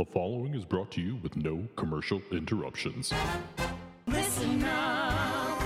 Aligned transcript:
The 0.00 0.06
following 0.06 0.54
is 0.54 0.64
brought 0.64 0.90
to 0.92 1.02
you 1.02 1.16
with 1.16 1.36
no 1.36 1.62
commercial 1.76 2.22
interruptions. 2.32 3.12
Listen 4.06 4.64
up. 4.64 5.60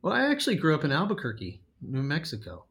Well, 0.00 0.14
I 0.14 0.30
actually 0.30 0.56
grew 0.56 0.74
up 0.74 0.84
in 0.84 0.90
Albuquerque, 0.90 1.60
New 1.82 2.02
Mexico. 2.02 2.64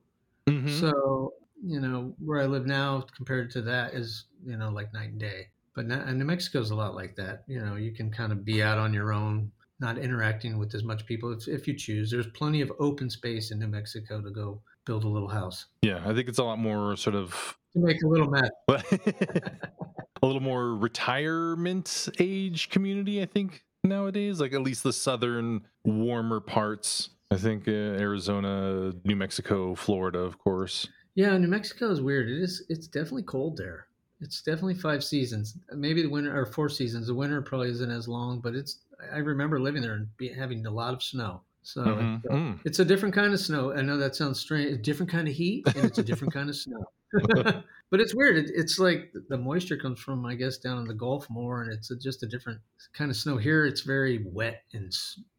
Mm-hmm. 0.48 0.80
So, 0.80 1.34
you 1.64 1.80
know, 1.80 2.16
where 2.18 2.42
I 2.42 2.48
live 2.48 2.66
now 2.66 3.06
compared 3.16 3.52
to 3.52 3.62
that 3.62 3.94
is, 3.94 4.26
you 4.44 4.58
know, 4.58 4.70
like 4.70 4.92
night 4.92 5.12
and 5.12 5.20
day. 5.20 5.50
But 5.76 5.86
now, 5.86 6.02
and 6.04 6.18
New 6.18 6.26
Mexico 6.26 6.62
is 6.62 6.72
a 6.72 6.76
lot 6.76 6.96
like 6.96 7.16
that. 7.18 7.44
You 7.46 7.64
know, 7.64 7.76
you 7.76 7.92
can 7.92 8.10
kind 8.10 8.32
of 8.32 8.44
be 8.44 8.64
out 8.64 8.80
on 8.80 8.92
your 8.92 9.14
own, 9.14 9.52
not 9.80 10.00
interacting 10.00 10.58
with 10.58 10.74
as 10.74 10.84
much 10.84 11.06
people 11.06 11.32
if, 11.32 11.48
if 11.48 11.68
you 11.68 11.76
choose. 11.76 12.10
There's 12.10 12.26
plenty 12.26 12.62
of 12.62 12.72
open 12.80 13.12
space 13.12 13.52
in 13.52 13.60
New 13.60 13.68
Mexico 13.68 14.20
to 14.20 14.32
go 14.32 14.64
build 14.84 15.04
a 15.04 15.10
little 15.10 15.30
house. 15.30 15.68
yeah, 15.84 16.02
I 16.08 16.16
think 16.16 16.28
it's 16.28 16.40
a 16.40 16.44
lot 16.44 16.58
more 16.58 16.98
sort 16.98 17.16
of 17.16 17.56
To 17.74 17.80
make 17.82 18.02
a 18.02 18.08
little 18.08 18.32
mess. 18.32 18.50
a 20.22 20.26
little 20.26 20.42
more 20.42 20.76
retirement 20.76 22.10
age 22.20 22.70
community. 22.70 23.22
I 23.22 23.26
think 23.26 23.64
nowadays, 23.84 24.40
like 24.40 24.54
at 24.54 24.62
least 24.62 24.84
the 24.84 24.94
southern 24.94 25.62
warmer 25.86 26.40
parts. 26.40 27.10
I 27.32 27.36
think 27.38 27.68
uh, 27.68 27.72
Arizona, 27.72 28.94
New 29.06 29.16
Mexico, 29.16 29.76
Florida, 29.76 30.20
of 30.20 30.40
course. 30.40 30.88
Yeah, 31.16 31.38
New 31.38 31.48
Mexico 31.48 31.92
is 31.92 32.02
weird. 32.02 32.30
It 32.30 32.42
is. 32.42 32.66
It's 32.70 32.88
definitely 32.88 33.24
cold 33.24 33.58
there. 33.58 33.88
It's 34.22 34.42
definitely 34.42 34.76
five 34.76 35.04
seasons. 35.04 35.58
Maybe 35.72 36.02
the 36.02 36.10
winter 36.10 36.38
or 36.38 36.46
four 36.46 36.70
seasons. 36.70 37.08
The 37.08 37.14
winter 37.14 37.42
probably 37.42 37.70
isn't 37.70 37.92
as 37.92 38.08
long, 38.08 38.40
but 38.40 38.56
it's. 38.56 38.80
I 39.14 39.18
remember 39.20 39.60
living 39.60 39.82
there 39.82 39.94
and 39.94 40.08
be, 40.18 40.28
having 40.30 40.66
a 40.66 40.72
lot 40.72 40.94
of 40.94 41.02
snow. 41.04 41.42
So 41.62 41.82
Mhm. 41.84 42.18
it's, 42.24 42.34
Mm. 42.34 42.60
it's 42.66 42.80
a 42.80 42.86
different 42.86 43.14
kind 43.16 43.34
of 43.34 43.40
snow. 43.40 43.74
I 43.74 43.82
know 43.82 43.98
that 43.98 44.16
sounds 44.16 44.40
strange. 44.40 44.72
A 44.74 44.78
different 44.78 45.12
kind 45.12 45.28
of 45.28 45.34
heat 45.34 45.66
and 45.76 45.86
it's 45.86 46.00
a 46.00 46.04
different 46.04 46.34
kind 46.34 46.50
of 46.50 46.56
snow. 46.56 46.84
but 47.92 48.00
it's 48.00 48.16
weird. 48.16 48.38
It, 48.38 48.52
it's 48.54 48.80
like 48.80 49.14
the 49.30 49.38
moisture 49.38 49.78
comes 49.78 50.00
from, 50.00 50.26
I 50.26 50.36
guess, 50.36 50.58
down 50.58 50.80
in 50.80 50.86
the 50.86 50.94
Gulf 50.94 51.30
more, 51.30 51.62
and 51.62 51.72
it's 51.72 51.92
a, 51.92 51.96
just 51.98 52.24
a 52.24 52.28
different 52.28 52.60
kind 52.94 53.10
of 53.12 53.18
snow. 53.18 53.38
Here, 53.38 53.66
it's 53.66 53.82
very 53.82 54.26
wet 54.26 54.64
and 54.74 54.94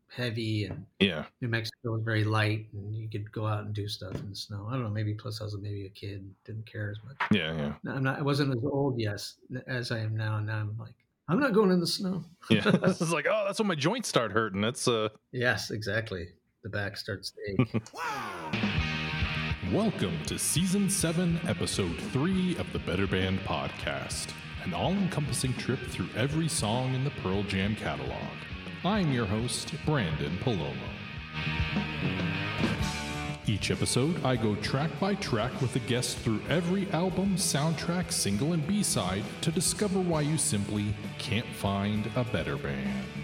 heavy, 0.08 0.64
and 0.64 0.84
Yeah, 0.98 1.24
New 1.40 1.48
Mexico 1.48 1.96
is 1.96 2.02
very 2.04 2.24
light, 2.24 2.66
and 2.72 2.94
you 2.94 3.08
could 3.08 3.30
go 3.32 3.46
out 3.46 3.64
and 3.64 3.74
do 3.74 3.86
stuff 3.88 4.14
in 4.14 4.30
the 4.30 4.36
snow. 4.36 4.66
I 4.68 4.72
don't 4.72 4.82
know. 4.82 4.90
Maybe 4.90 5.14
plus 5.14 5.40
I 5.40 5.44
was 5.44 5.56
maybe 5.60 5.86
a 5.86 5.90
kid, 5.90 6.28
didn't 6.44 6.66
care 6.70 6.90
as 6.90 6.98
much. 7.04 7.16
yeah, 7.30 7.56
yeah, 7.56 7.72
No, 7.82 7.92
I'm 7.92 8.02
not. 8.02 8.18
I 8.18 8.22
wasn't 8.22 8.50
as 8.56 8.64
old, 8.64 8.98
yes, 8.98 9.36
as 9.66 9.92
I 9.92 10.00
am 10.00 10.16
now. 10.16 10.38
And 10.38 10.46
now 10.46 10.58
I'm 10.58 10.76
like, 10.78 10.94
I'm 11.28 11.38
not 11.38 11.52
going 11.52 11.70
in 11.70 11.80
the 11.80 11.86
snow. 11.86 12.24
yeah. 12.50 12.62
it's 12.82 13.12
like, 13.12 13.26
oh, 13.30 13.44
that's 13.46 13.58
when 13.60 13.68
my 13.68 13.76
joints 13.76 14.08
start 14.08 14.32
hurting. 14.32 14.60
That's 14.60 14.88
uh. 14.88 15.10
Yes, 15.32 15.70
exactly. 15.70 16.28
The 16.62 16.68
back 16.68 16.96
starts 16.96 17.32
to 17.32 17.62
ache. 17.62 17.82
Welcome 19.72 20.18
to 20.24 20.36
Season 20.36 20.90
7, 20.90 21.38
Episode 21.46 21.96
3 21.96 22.56
of 22.56 22.72
the 22.72 22.80
Better 22.80 23.06
Band 23.06 23.38
Podcast, 23.40 24.32
an 24.64 24.74
all 24.74 24.90
encompassing 24.90 25.54
trip 25.54 25.78
through 25.78 26.08
every 26.16 26.48
song 26.48 26.92
in 26.92 27.04
the 27.04 27.10
Pearl 27.22 27.44
Jam 27.44 27.76
catalog. 27.76 28.32
I'm 28.82 29.12
your 29.12 29.26
host, 29.26 29.68
Branden 29.86 30.36
Palomo. 30.38 30.74
Each 33.46 33.70
episode, 33.70 34.24
I 34.24 34.34
go 34.34 34.56
track 34.56 34.90
by 34.98 35.14
track 35.14 35.52
with 35.60 35.76
a 35.76 35.80
guest 35.80 36.18
through 36.18 36.40
every 36.48 36.90
album, 36.90 37.36
soundtrack, 37.36 38.10
single, 38.10 38.54
and 38.54 38.66
B 38.66 38.82
side 38.82 39.22
to 39.42 39.52
discover 39.52 40.00
why 40.00 40.22
you 40.22 40.36
simply 40.36 40.92
can't 41.18 41.46
find 41.46 42.10
a 42.16 42.24
better 42.24 42.56
band. 42.56 43.19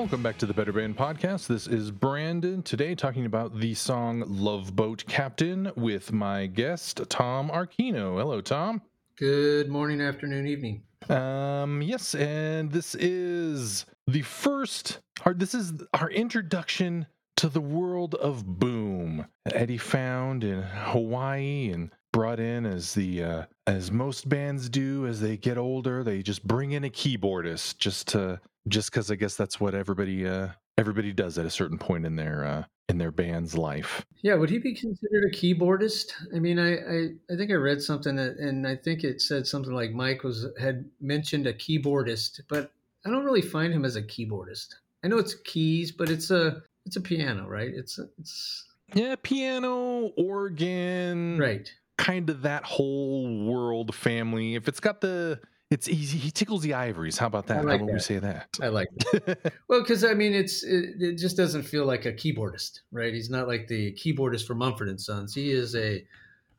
Welcome 0.00 0.22
back 0.22 0.38
to 0.38 0.46
the 0.46 0.54
Better 0.54 0.72
Band 0.72 0.96
Podcast. 0.96 1.46
This 1.46 1.66
is 1.66 1.92
Branden 1.92 2.64
today 2.64 2.94
talking 2.94 3.26
about 3.26 3.60
the 3.60 3.74
song 3.74 4.24
Love 4.26 4.74
Boat 4.74 5.04
Captain 5.06 5.70
with 5.76 6.10
my 6.10 6.46
guest, 6.46 7.02
Tom 7.10 7.50
Archino. 7.50 8.18
Hello, 8.18 8.40
Tom. 8.40 8.80
Good 9.18 9.68
morning, 9.68 10.00
afternoon, 10.00 10.46
evening. 10.46 10.84
Um, 11.10 11.82
yes, 11.82 12.14
and 12.14 12.72
this 12.72 12.94
is 12.94 13.84
the 14.06 14.22
first, 14.22 15.00
our, 15.26 15.34
this 15.34 15.52
is 15.52 15.74
our 15.92 16.08
introduction 16.08 17.04
to 17.36 17.50
the 17.50 17.60
world 17.60 18.14
of 18.14 18.46
boom. 18.46 19.26
That 19.44 19.54
Eddie 19.54 19.76
found 19.76 20.44
in 20.44 20.62
Hawaii 20.62 21.72
and 21.74 21.90
brought 22.12 22.40
in 22.40 22.66
as 22.66 22.94
the 22.94 23.22
uh, 23.22 23.42
as 23.66 23.90
most 23.90 24.28
bands 24.28 24.68
do 24.68 25.06
as 25.06 25.20
they 25.20 25.36
get 25.36 25.58
older. 25.58 26.02
They 26.02 26.22
just 26.22 26.46
bring 26.46 26.72
in 26.72 26.84
a 26.84 26.90
keyboardist 26.90 27.78
just 27.78 28.08
to 28.08 28.40
just 28.68 28.90
because 28.90 29.10
I 29.10 29.14
guess 29.14 29.36
that's 29.36 29.60
what 29.60 29.74
everybody 29.74 30.26
uh, 30.26 30.48
everybody 30.78 31.12
does 31.12 31.38
at 31.38 31.46
a 31.46 31.50
certain 31.50 31.78
point 31.78 32.06
in 32.06 32.16
their 32.16 32.44
uh, 32.44 32.64
in 32.88 32.98
their 32.98 33.12
band's 33.12 33.56
life. 33.56 34.04
Yeah, 34.22 34.34
would 34.34 34.50
he 34.50 34.58
be 34.58 34.74
considered 34.74 35.24
a 35.32 35.36
keyboardist? 35.36 36.12
I 36.34 36.40
mean, 36.40 36.58
I, 36.58 36.74
I, 36.74 37.08
I 37.32 37.36
think 37.36 37.50
I 37.50 37.54
read 37.54 37.80
something 37.80 38.16
that, 38.16 38.36
and 38.36 38.66
I 38.66 38.76
think 38.76 39.04
it 39.04 39.22
said 39.22 39.46
something 39.46 39.72
like 39.72 39.92
Mike 39.92 40.24
was 40.24 40.46
had 40.60 40.84
mentioned 41.00 41.46
a 41.46 41.54
keyboardist, 41.54 42.40
but 42.48 42.72
I 43.06 43.10
don't 43.10 43.24
really 43.24 43.42
find 43.42 43.72
him 43.72 43.84
as 43.84 43.96
a 43.96 44.02
keyboardist. 44.02 44.74
I 45.04 45.08
know 45.08 45.18
it's 45.18 45.34
keys, 45.34 45.92
but 45.92 46.10
it's 46.10 46.30
a 46.30 46.62
it's 46.84 46.96
a 46.96 47.00
piano, 47.00 47.46
right? 47.48 47.70
It's 47.72 47.98
it's 48.18 48.66
Yeah, 48.92 49.14
piano, 49.22 50.10
organ, 50.16 51.38
right. 51.38 51.72
Kind 52.00 52.30
of 52.30 52.42
that 52.42 52.64
whole 52.64 53.44
world 53.44 53.94
family. 53.94 54.54
If 54.54 54.68
it's 54.68 54.80
got 54.80 55.00
the, 55.00 55.40
it's 55.70 55.88
easy. 55.88 56.18
He 56.18 56.30
tickles 56.30 56.62
the 56.62 56.74
ivories. 56.74 57.18
How 57.18 57.26
about 57.26 57.46
that? 57.46 57.58
I 57.58 57.60
like 57.60 57.78
How 57.78 57.84
about 57.84 57.92
we 57.92 57.98
say 58.00 58.18
that? 58.18 58.58
I 58.60 58.68
like 58.68 58.88
it. 59.12 59.52
Well, 59.68 59.82
because 59.82 60.02
I 60.02 60.14
mean, 60.14 60.34
it's 60.34 60.64
it, 60.64 61.00
it 61.00 61.16
just 61.16 61.36
doesn't 61.36 61.62
feel 61.62 61.84
like 61.86 62.06
a 62.06 62.12
keyboardist, 62.12 62.80
right? 62.90 63.14
He's 63.14 63.30
not 63.30 63.46
like 63.46 63.68
the 63.68 63.92
keyboardist 63.92 64.46
for 64.46 64.54
Mumford 64.54 64.88
and 64.88 65.00
Sons. 65.00 65.32
He 65.32 65.52
is 65.52 65.76
a 65.76 66.04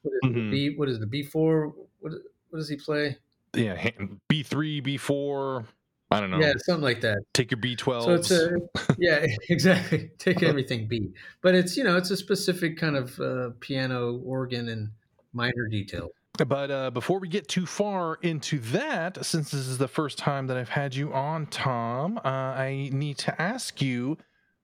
what 0.04 0.14
is 0.24 0.30
Mhm. 0.30 0.34
the 0.36 0.50
B? 0.52 0.76
What 0.78 0.88
is 0.88 1.00
the 1.00 1.08
B 1.08 1.24
four? 1.24 1.74
What 2.00 2.14
what 2.50 2.60
does 2.60 2.70
he 2.70 2.78
play? 2.78 3.18
yeah, 3.54 3.90
B 4.30 4.44
three, 4.44 4.80
B 4.80 4.96
four. 4.96 5.66
I 6.10 6.20
don't 6.22 6.32
know. 6.32 6.40
Yeah, 6.40 6.54
something 6.66 6.84
like 6.84 7.02
that. 7.02 7.18
Take 7.34 7.52
your 7.52 7.60
B 7.60 7.76
twelve. 7.76 8.06
So 8.06 8.14
it's 8.14 8.32
a 8.32 8.52
yeah, 8.98 9.26
exactly. 9.50 10.12
Take 10.18 10.42
everything 10.52 10.88
B, 10.88 11.12
but 11.42 11.54
it's 11.54 11.76
you 11.76 11.84
know 11.84 11.98
it's 11.98 12.12
a 12.12 12.18
specific 12.18 12.78
kind 12.78 12.96
of 12.96 13.20
uh, 13.20 13.50
piano, 13.60 14.22
organ, 14.24 14.70
and 14.70 14.92
minor 15.34 15.68
detail. 15.70 16.10
But 16.46 16.72
uh, 16.72 16.92
before 16.92 17.20
we 17.20 17.28
get 17.28 17.48
too 17.48 17.66
far 17.66 18.18
into 18.22 18.60
that, 18.60 19.24
since 19.26 19.52
this 19.52 19.68
is 19.68 19.78
the 19.78 19.88
first 19.88 20.18
time 20.18 20.48
that 20.48 20.58
I've 20.58 20.70
had 20.70 20.96
you 20.96 21.14
on, 21.14 21.46
Tom, 21.48 22.18
uh, 22.24 22.28
I 22.28 22.90
need 22.92 23.18
to 23.20 23.42
ask 23.42 23.82
you: 23.82 24.18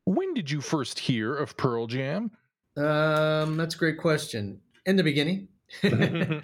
When 0.05 0.33
did 0.33 0.49
you 0.49 0.61
first 0.61 0.99
hear 0.99 1.35
of 1.35 1.57
Pearl 1.57 1.87
Jam? 1.87 2.31
Um, 2.77 3.57
that's 3.57 3.75
a 3.75 3.77
great 3.77 3.97
question. 3.97 4.61
In 4.85 4.95
the 4.95 5.03
beginning. 5.03 5.49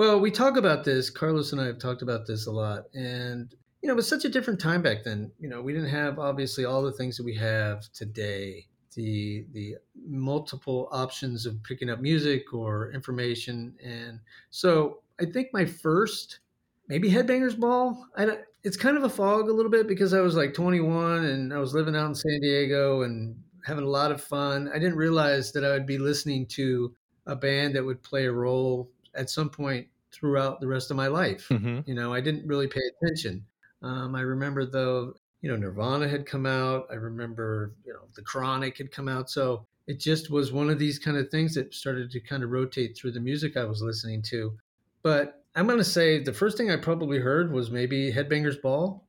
Well, 0.00 0.18
we 0.20 0.30
talk 0.30 0.56
about 0.56 0.84
this. 0.84 1.10
Carlos 1.10 1.52
and 1.52 1.60
I 1.60 1.66
have 1.66 1.78
talked 1.78 2.02
about 2.02 2.26
this 2.26 2.46
a 2.46 2.50
lot, 2.50 2.84
and 2.94 3.54
you 3.82 3.86
know, 3.86 3.92
it 3.92 3.96
was 3.96 4.08
such 4.08 4.24
a 4.24 4.30
different 4.30 4.60
time 4.60 4.82
back 4.82 5.04
then. 5.04 5.30
You 5.38 5.48
know, 5.48 5.60
we 5.60 5.72
didn't 5.74 5.90
have 5.90 6.18
obviously 6.18 6.64
all 6.64 6.82
the 6.82 6.92
things 6.92 7.16
that 7.16 7.24
we 7.24 7.34
have 7.34 7.82
today. 7.92 8.66
The 8.94 9.46
the 9.52 9.76
multiple 9.94 10.88
options 10.90 11.46
of 11.46 11.62
picking 11.62 11.90
up 11.90 12.00
music 12.00 12.52
or 12.52 12.90
information, 12.92 13.76
and 13.82 14.20
so 14.50 15.02
I 15.20 15.26
think 15.26 15.48
my 15.52 15.64
first 15.64 16.40
maybe 16.88 17.10
Headbangers 17.10 17.58
Ball. 17.58 18.06
I 18.16 18.24
don't, 18.26 18.40
it's 18.64 18.76
kind 18.76 18.96
of 18.96 19.04
a 19.04 19.08
fog 19.08 19.48
a 19.48 19.52
little 19.52 19.70
bit 19.70 19.86
because 19.86 20.12
I 20.12 20.20
was 20.20 20.34
like 20.36 20.54
21 20.54 21.24
and 21.24 21.52
I 21.54 21.58
was 21.58 21.72
living 21.74 21.96
out 21.96 22.06
in 22.06 22.14
San 22.14 22.40
Diego 22.40 23.02
and 23.02 23.42
having 23.64 23.84
a 23.84 23.88
lot 23.88 24.10
of 24.12 24.22
fun. 24.22 24.68
I 24.68 24.78
didn't 24.78 24.96
realize 24.96 25.52
that 25.52 25.64
I 25.64 25.70
would 25.70 25.86
be 25.86 25.98
listening 25.98 26.46
to 26.48 26.94
a 27.26 27.36
band 27.36 27.74
that 27.76 27.84
would 27.84 28.02
play 28.02 28.26
a 28.26 28.32
role 28.32 28.90
at 29.14 29.30
some 29.30 29.50
point 29.50 29.88
throughout 30.12 30.60
the 30.60 30.66
rest 30.68 30.90
of 30.90 30.96
my 30.96 31.06
life. 31.06 31.48
Mhm. 31.50 31.86
You 31.86 31.94
know, 31.94 32.12
I 32.12 32.20
didn't 32.20 32.46
really 32.46 32.66
pay 32.66 32.80
attention. 33.02 33.46
Um, 33.82 34.14
I 34.14 34.22
remember 34.22 34.66
though, 34.66 35.14
you 35.42 35.50
know, 35.50 35.56
Nirvana 35.56 36.08
had 36.08 36.26
come 36.26 36.46
out. 36.46 36.86
I 36.90 36.94
remember, 36.94 37.72
you 37.84 37.92
know, 37.92 38.00
The 38.14 38.22
Chronic 38.22 38.78
had 38.78 38.92
come 38.92 39.08
out. 39.08 39.30
So 39.30 39.66
it 39.86 39.98
just 39.98 40.30
was 40.30 40.52
one 40.52 40.70
of 40.70 40.78
these 40.78 40.98
kind 40.98 41.16
of 41.16 41.30
things 41.30 41.54
that 41.54 41.74
started 41.74 42.10
to 42.10 42.20
kind 42.20 42.42
of 42.42 42.50
rotate 42.50 42.96
through 42.96 43.12
the 43.12 43.20
music 43.20 43.56
I 43.56 43.64
was 43.64 43.82
listening 43.82 44.22
to. 44.22 44.56
But 45.02 45.42
I'm 45.54 45.66
going 45.66 45.78
to 45.78 45.84
say 45.84 46.22
the 46.22 46.32
first 46.32 46.56
thing 46.56 46.70
I 46.70 46.76
probably 46.76 47.18
heard 47.18 47.52
was 47.52 47.70
maybe 47.70 48.12
Headbangers 48.12 48.60
Ball. 48.60 49.04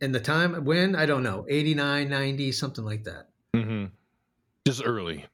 And 0.00 0.14
the 0.14 0.20
time 0.20 0.64
when, 0.64 0.94
I 0.94 1.06
don't 1.06 1.22
know, 1.22 1.46
89, 1.48 2.08
90, 2.08 2.52
something 2.52 2.84
like 2.84 3.04
that. 3.04 3.28
Mm-hmm. 3.54 3.86
Just 4.66 4.82
early, 4.84 5.26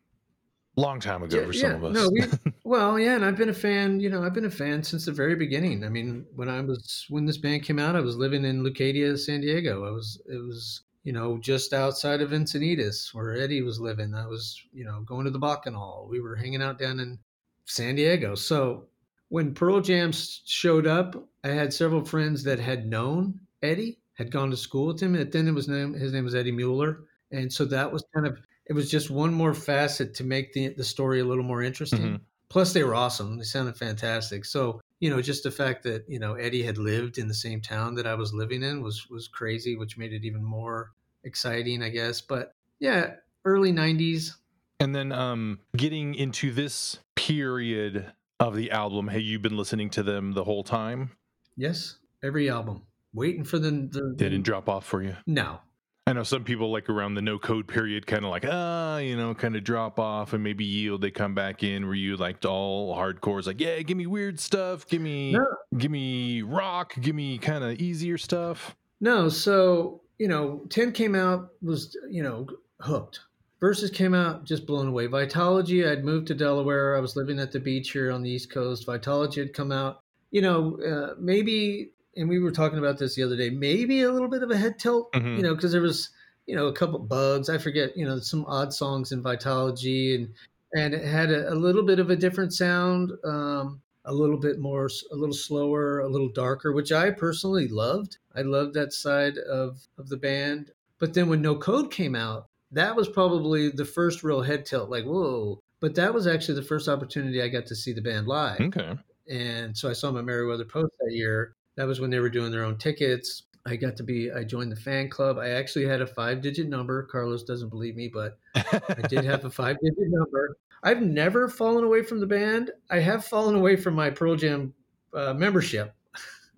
long 0.79 1.01
time 1.01 1.23
ago 1.23 1.41
Yeah, 1.41 1.47
for 1.47 1.53
some 1.53 1.71
yeah. 1.71 1.77
of 1.77 1.85
us. 1.85 1.95
No, 1.95 2.11
we- 2.11 2.53
Well, 2.65 2.99
yeah, 2.99 3.15
and 3.17 3.25
I've 3.25 3.37
been 3.37 3.49
a 3.49 3.55
fan. 3.55 3.99
You 4.01 4.11
know, 4.11 4.23
I've 4.23 4.35
been 4.35 4.45
a 4.45 4.51
fan 4.51 4.83
since 4.83 5.07
the 5.07 5.13
very 5.13 5.35
beginning. 5.35 5.85
I 5.85 5.89
mean, 5.89 6.27
when 6.35 6.49
I 6.51 6.61
was 6.61 7.07
when 7.09 7.25
this 7.25 7.39
band 7.39 7.63
came 7.63 7.79
out, 7.79 7.97
I 7.97 8.01
was 8.01 8.17
living 8.17 8.45
in 8.45 8.63
Leucadia, 8.63 9.19
San 9.19 9.41
Diego. 9.41 9.87
I 9.87 9.91
was 9.91 10.21
it 10.27 10.37
was 10.37 10.83
you 11.05 11.13
know 11.13 11.39
just 11.39 11.73
outside 11.73 12.21
of 12.21 12.31
Encinitas, 12.31 13.15
where 13.15 13.35
Eddie 13.37 13.63
was 13.63 13.81
living. 13.81 14.15
I 14.15 14.27
was 14.27 14.61
you 14.73 14.85
know 14.85 15.01
going 15.01 15.25
to 15.25 15.31
the 15.31 15.39
Bacchanal. 15.39 16.07
We 16.11 16.21
were 16.21 16.37
hanging 16.37 16.63
out 16.63 16.79
down 16.79 17.01
in 17.01 17.19
San 17.65 17.95
Diego. 17.95 18.35
So 18.35 18.85
when 19.31 19.55
Pearl 19.55 19.81
Jam 19.81 20.13
showed 20.13 20.87
up, 20.87 21.17
I 21.45 21.49
had 21.49 21.73
several 21.73 22.05
friends 22.05 22.43
that 22.45 22.59
had 22.59 22.87
known 22.87 23.41
Eddie, 23.63 23.99
had 24.15 24.31
gone 24.31 24.51
to 24.51 24.57
school 24.57 24.87
with 24.89 25.01
him, 25.01 25.15
and 25.15 25.31
then 25.33 25.49
it 25.49 25.53
was 25.55 25.69
name 25.69 25.95
his 25.95 26.13
name 26.13 26.25
was 26.25 26.35
Eddie 26.35 26.53
Mueller, 26.53 27.05
and 27.31 27.51
so 27.53 27.65
that 27.67 27.91
was 27.91 28.05
kind 28.15 28.27
of 28.27 28.39
it 28.69 28.75
was 28.75 28.91
just 28.91 29.11
one 29.11 29.33
more 29.33 29.55
facet 29.55 30.15
to 30.15 30.25
make 30.25 30.53
the 30.53 30.69
the 30.69 30.85
story 30.85 31.21
a 31.21 31.25
little 31.25 31.45
more 31.45 31.63
interesting. 31.63 32.01
Mhm. 32.19 32.21
Plus, 32.51 32.73
they 32.73 32.83
were 32.83 32.95
awesome. 32.95 33.37
They 33.37 33.45
sounded 33.45 33.77
fantastic. 33.77 34.45
So 34.45 34.81
you 35.01 35.11
know, 35.11 35.23
just 35.23 35.43
the 35.45 35.51
fact 35.51 35.83
that 35.85 36.05
you 36.09 36.19
know 36.19 36.35
Eddie 36.35 36.63
had 36.63 36.79
lived 36.79 37.19
in 37.19 37.29
the 37.29 37.35
same 37.35 37.61
town 37.61 37.95
that 37.97 38.07
I 38.07 38.15
was 38.15 38.33
living 38.33 38.63
in 38.63 38.83
was 38.83 39.09
was 39.11 39.29
crazy, 39.29 39.77
which 39.77 39.97
made 39.99 40.13
it 40.13 40.25
even 40.25 40.43
more 40.45 40.93
exciting, 41.25 41.83
I 41.83 41.91
guess. 41.91 42.21
But 42.21 42.53
yeah, 42.81 43.15
early 43.45 43.73
'90s. 43.73 44.33
And 44.81 44.95
then 44.95 45.13
um 45.13 45.61
getting 45.77 46.15
into 46.15 46.53
this 46.53 46.99
period 47.17 48.13
of 48.41 48.55
the 48.55 48.71
album, 48.71 49.09
have 49.09 49.21
you 49.21 49.39
been 49.39 49.57
listening 49.57 49.91
to 49.91 50.03
them 50.03 50.33
the 50.33 50.45
whole 50.45 50.63
time? 50.65 51.11
Yes, 51.57 51.97
every 52.23 52.49
album. 52.49 52.83
Waiting 53.13 53.43
for 53.45 53.59
the, 53.59 53.71
the 53.71 54.15
They 54.17 54.29
didn't 54.29 54.45
drop 54.45 54.69
off 54.69 54.87
for 54.87 55.03
you? 55.03 55.17
no. 55.27 55.61
I 56.09 56.15
know 56.15 56.23
some 56.23 56.43
people 56.43 56.73
like 56.73 56.89
around 56.89 57.17
the 57.17 57.23
no 57.23 57.39
code 57.39 57.69
period 57.69 58.07
kind 58.07 58.25
of 58.25 58.31
like, 58.31 58.47
ah, 58.49 58.97
you 58.97 59.15
know, 59.15 59.35
kind 59.35 59.55
of 59.57 59.63
drop 59.63 59.99
off 59.99 60.33
and 60.33 60.43
maybe 60.43 60.65
yield. 60.65 61.03
They 61.03 61.11
come 61.11 61.35
back 61.35 61.63
in 61.63 61.85
where 61.85 61.95
you 61.95 62.17
like 62.17 62.43
all 62.47 62.97
hardcore 62.97 63.39
is 63.39 63.47
like, 63.47 63.61
yeah, 63.61 63.83
give 63.83 63.99
me 63.99 64.07
weird 64.07 64.41
stuff, 64.41 64.87
give 64.89 65.03
me 65.03 65.33
No. 65.33 65.45
give 65.77 65.91
me 65.91 66.41
rock, 66.41 66.95
give 66.99 67.15
me 67.15 67.37
kind 67.37 67.63
of 67.63 67.79
easier 67.79 68.17
stuff. 68.17 68.75
No, 69.03 69.29
so 69.29 70.01
you 70.19 70.29
know, 70.29 70.63
ten 70.71 70.93
came 70.93 71.15
out 71.15 71.51
was 71.61 71.95
you 72.09 72.23
know 72.23 72.47
hooked. 72.81 73.21
Versus 73.61 73.91
came 73.91 74.15
out 74.15 74.45
just 74.45 74.67
blown 74.67 74.87
away. 74.87 75.09
Vitalogy, 75.09 75.87
I'd 75.91 76.05
moved 76.05 76.29
to 76.29 76.35
Delaware. 76.35 76.97
I 76.97 77.01
was 77.01 77.17
living 77.17 77.39
at 77.41 77.51
the 77.53 77.59
beach 77.61 77.91
here 77.91 78.11
on 78.13 78.23
the 78.23 78.31
East 78.31 78.51
Coast. 78.53 78.87
Vitalogy 78.87 79.39
had 79.39 79.53
come 79.53 79.73
out. 79.73 80.01
You 80.31 80.43
know, 80.43 80.79
uh, 80.81 81.15
maybe, 81.19 81.91
and 82.19 82.29
we 82.29 82.39
were 82.39 82.51
talking 82.51 82.79
about 82.79 82.99
this 82.99 83.15
the 83.15 83.23
other 83.23 83.37
day. 83.37 83.51
Maybe 83.51 84.03
a 84.03 84.13
little 84.13 84.29
bit 84.29 84.43
of 84.43 84.51
a 84.51 84.57
head 84.57 84.79
tilt. 84.79 85.13
Mhm. 85.13 85.37
You 85.37 85.43
know, 85.43 85.55
because 85.55 85.73
there 85.73 85.81
was 85.81 86.11
you 86.47 86.57
know 86.57 86.67
a 86.67 86.73
couple 86.73 86.99
bugs. 86.99 87.49
I 87.49 87.59
forget. 87.59 87.97
You 87.97 88.05
know, 88.05 88.19
some 88.19 88.45
odd 88.47 88.73
songs 88.73 89.13
in 89.13 89.23
Vitalogy, 89.23 90.15
and 90.15 90.35
and 90.75 90.95
it 90.95 91.05
had 91.05 91.31
a, 91.31 91.53
a 91.53 91.55
little 91.55 91.85
bit 91.85 91.99
of 91.99 92.11
a 92.11 92.17
different 92.17 92.53
sound. 92.53 93.13
Um, 93.25 93.81
a 94.05 94.13
little 94.13 94.39
bit 94.39 94.59
more, 94.59 94.89
a 95.13 95.15
little 95.15 95.35
slower, 95.35 96.01
a 96.01 96.09
little 96.09 96.31
darker, 96.31 96.73
which 96.73 96.93
I 96.93 97.11
personally 97.11 97.69
loved. 97.69 98.17
I 98.35 98.41
loved 98.41 98.73
that 98.75 98.95
side 98.95 99.37
of, 99.37 99.79
of 99.99 100.09
the 100.09 100.17
band. 100.17 100.71
But 100.99 101.13
then 101.13 101.29
when 101.29 101.43
No 101.43 101.55
Code 101.57 101.91
came 101.91 102.17
out, 102.17 102.47
that 102.73 102.97
was 102.97 103.09
probably 103.09 103.69
the 103.71 103.85
first 103.85 104.25
real 104.25 104.41
head 104.41 104.65
tilt, 104.65 104.89
like, 104.89 105.05
whoa. 105.05 105.61
But 105.81 105.95
that 105.97 106.13
was 106.13 106.27
actually 106.27 106.55
the 106.55 106.67
first 106.67 106.89
opportunity 106.89 107.43
I 107.43 107.49
got 107.49 107.67
to 107.67 107.77
see 107.77 107.93
the 107.93 108.01
band 108.01 108.27
live. 108.27 108.61
Okay. 108.61 108.97
And 109.31 109.77
so 109.77 109.91
I 109.91 109.93
saw 109.93 110.09
them 110.09 110.19
at 110.19 110.25
Merriweather 110.25 110.65
Post 110.65 110.93
that 111.01 111.13
year. 111.13 111.55
That 111.79 111.87
was 111.87 112.01
when 112.01 112.11
they 112.11 112.19
were 112.19 112.29
doing 112.29 112.51
their 112.51 112.65
own 112.65 112.77
tickets. 112.77 113.45
I 113.65 113.77
got 113.77 113.97
to 113.99 114.03
be, 114.03 114.33
I 114.33 114.43
joined 114.43 114.73
the 114.73 114.77
fan 114.77 115.09
club. 115.09 115.39
I 115.39 115.51
actually 115.51 115.87
had 115.87 116.01
a 116.01 116.07
five 116.09 116.43
digit 116.43 116.69
number. 116.69 117.05
Carlos 117.05 117.45
doesn't 117.45 117.69
believe 117.69 117.95
me, 117.95 118.09
but 118.09 118.37
I 118.57 119.07
did 119.09 119.25
have 119.25 119.45
a 119.45 119.51
five 119.63 119.77
digit 119.81 120.11
number. 120.11 120.57
I've 120.83 121.03
never 121.03 121.49
fallen 121.49 121.85
away 121.85 122.03
from 122.03 122.19
the 122.19 122.27
band. 122.27 122.73
I 122.91 122.99
have 122.99 123.27
fallen 123.27 123.55
away 123.55 123.77
from 123.77 123.95
my 123.95 124.11
Pearl 124.11 124.35
Jam 124.35 124.75
uh, 125.15 125.35
membership. 125.35 125.95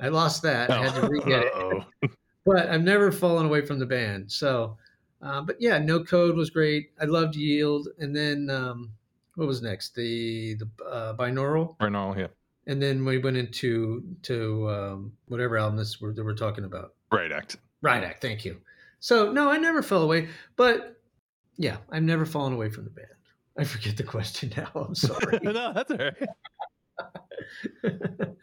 I 0.00 0.08
lost 0.08 0.40
that. 0.44 0.70
I 0.70 0.86
had 0.86 0.94
to 0.94 1.06
re-get 1.06 1.42
it. 1.42 1.52
Uh-oh. 1.54 1.84
But 2.46 2.70
I've 2.70 2.82
never 2.82 3.12
fallen 3.12 3.44
away 3.44 3.66
from 3.66 3.78
the 3.78 3.84
band. 3.84 4.32
So, 4.32 4.78
uh, 5.20 5.42
but 5.42 5.56
yeah, 5.60 5.76
No 5.76 6.02
Code 6.02 6.34
was 6.34 6.48
great. 6.48 6.90
I 6.98 7.04
loved 7.04 7.36
Yield, 7.36 7.88
and 7.98 8.16
then 8.16 8.48
um, 8.48 8.92
what 9.34 9.46
was 9.46 9.60
next? 9.60 9.94
The 9.94 10.54
the 10.54 10.84
uh, 10.84 11.14
binaural, 11.16 11.76
now, 11.90 12.14
yeah. 12.16 12.28
And 12.66 12.80
then 12.80 13.04
we 13.04 13.18
went 13.18 13.36
into 13.36 14.04
to 14.22 14.70
um, 14.70 15.12
whatever 15.28 15.58
album 15.58 15.76
this 15.76 16.00
we're, 16.00 16.12
that 16.12 16.24
we're 16.24 16.34
talking 16.34 16.64
about. 16.64 16.94
Riot 17.10 17.32
Act. 17.32 17.56
Riot 17.82 18.04
Act. 18.04 18.22
Thank 18.22 18.44
you. 18.44 18.58
So 19.00 19.32
no, 19.32 19.50
I 19.50 19.56
never 19.56 19.82
fell 19.82 20.02
away, 20.02 20.28
but 20.56 21.00
yeah, 21.56 21.78
I've 21.90 22.02
never 22.02 22.26
fallen 22.26 22.52
away 22.52 22.68
from 22.68 22.84
the 22.84 22.90
band. 22.90 23.08
I 23.58 23.64
forget 23.64 23.96
the 23.96 24.02
question 24.02 24.52
now. 24.56 24.70
I'm 24.74 24.94
sorry. 24.94 25.38
no, 25.42 25.72
that's 25.72 25.90
all 25.90 25.98
right. 25.98 26.28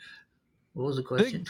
what 0.73 0.83
was 0.85 0.95
the 0.97 1.03
question? 1.03 1.45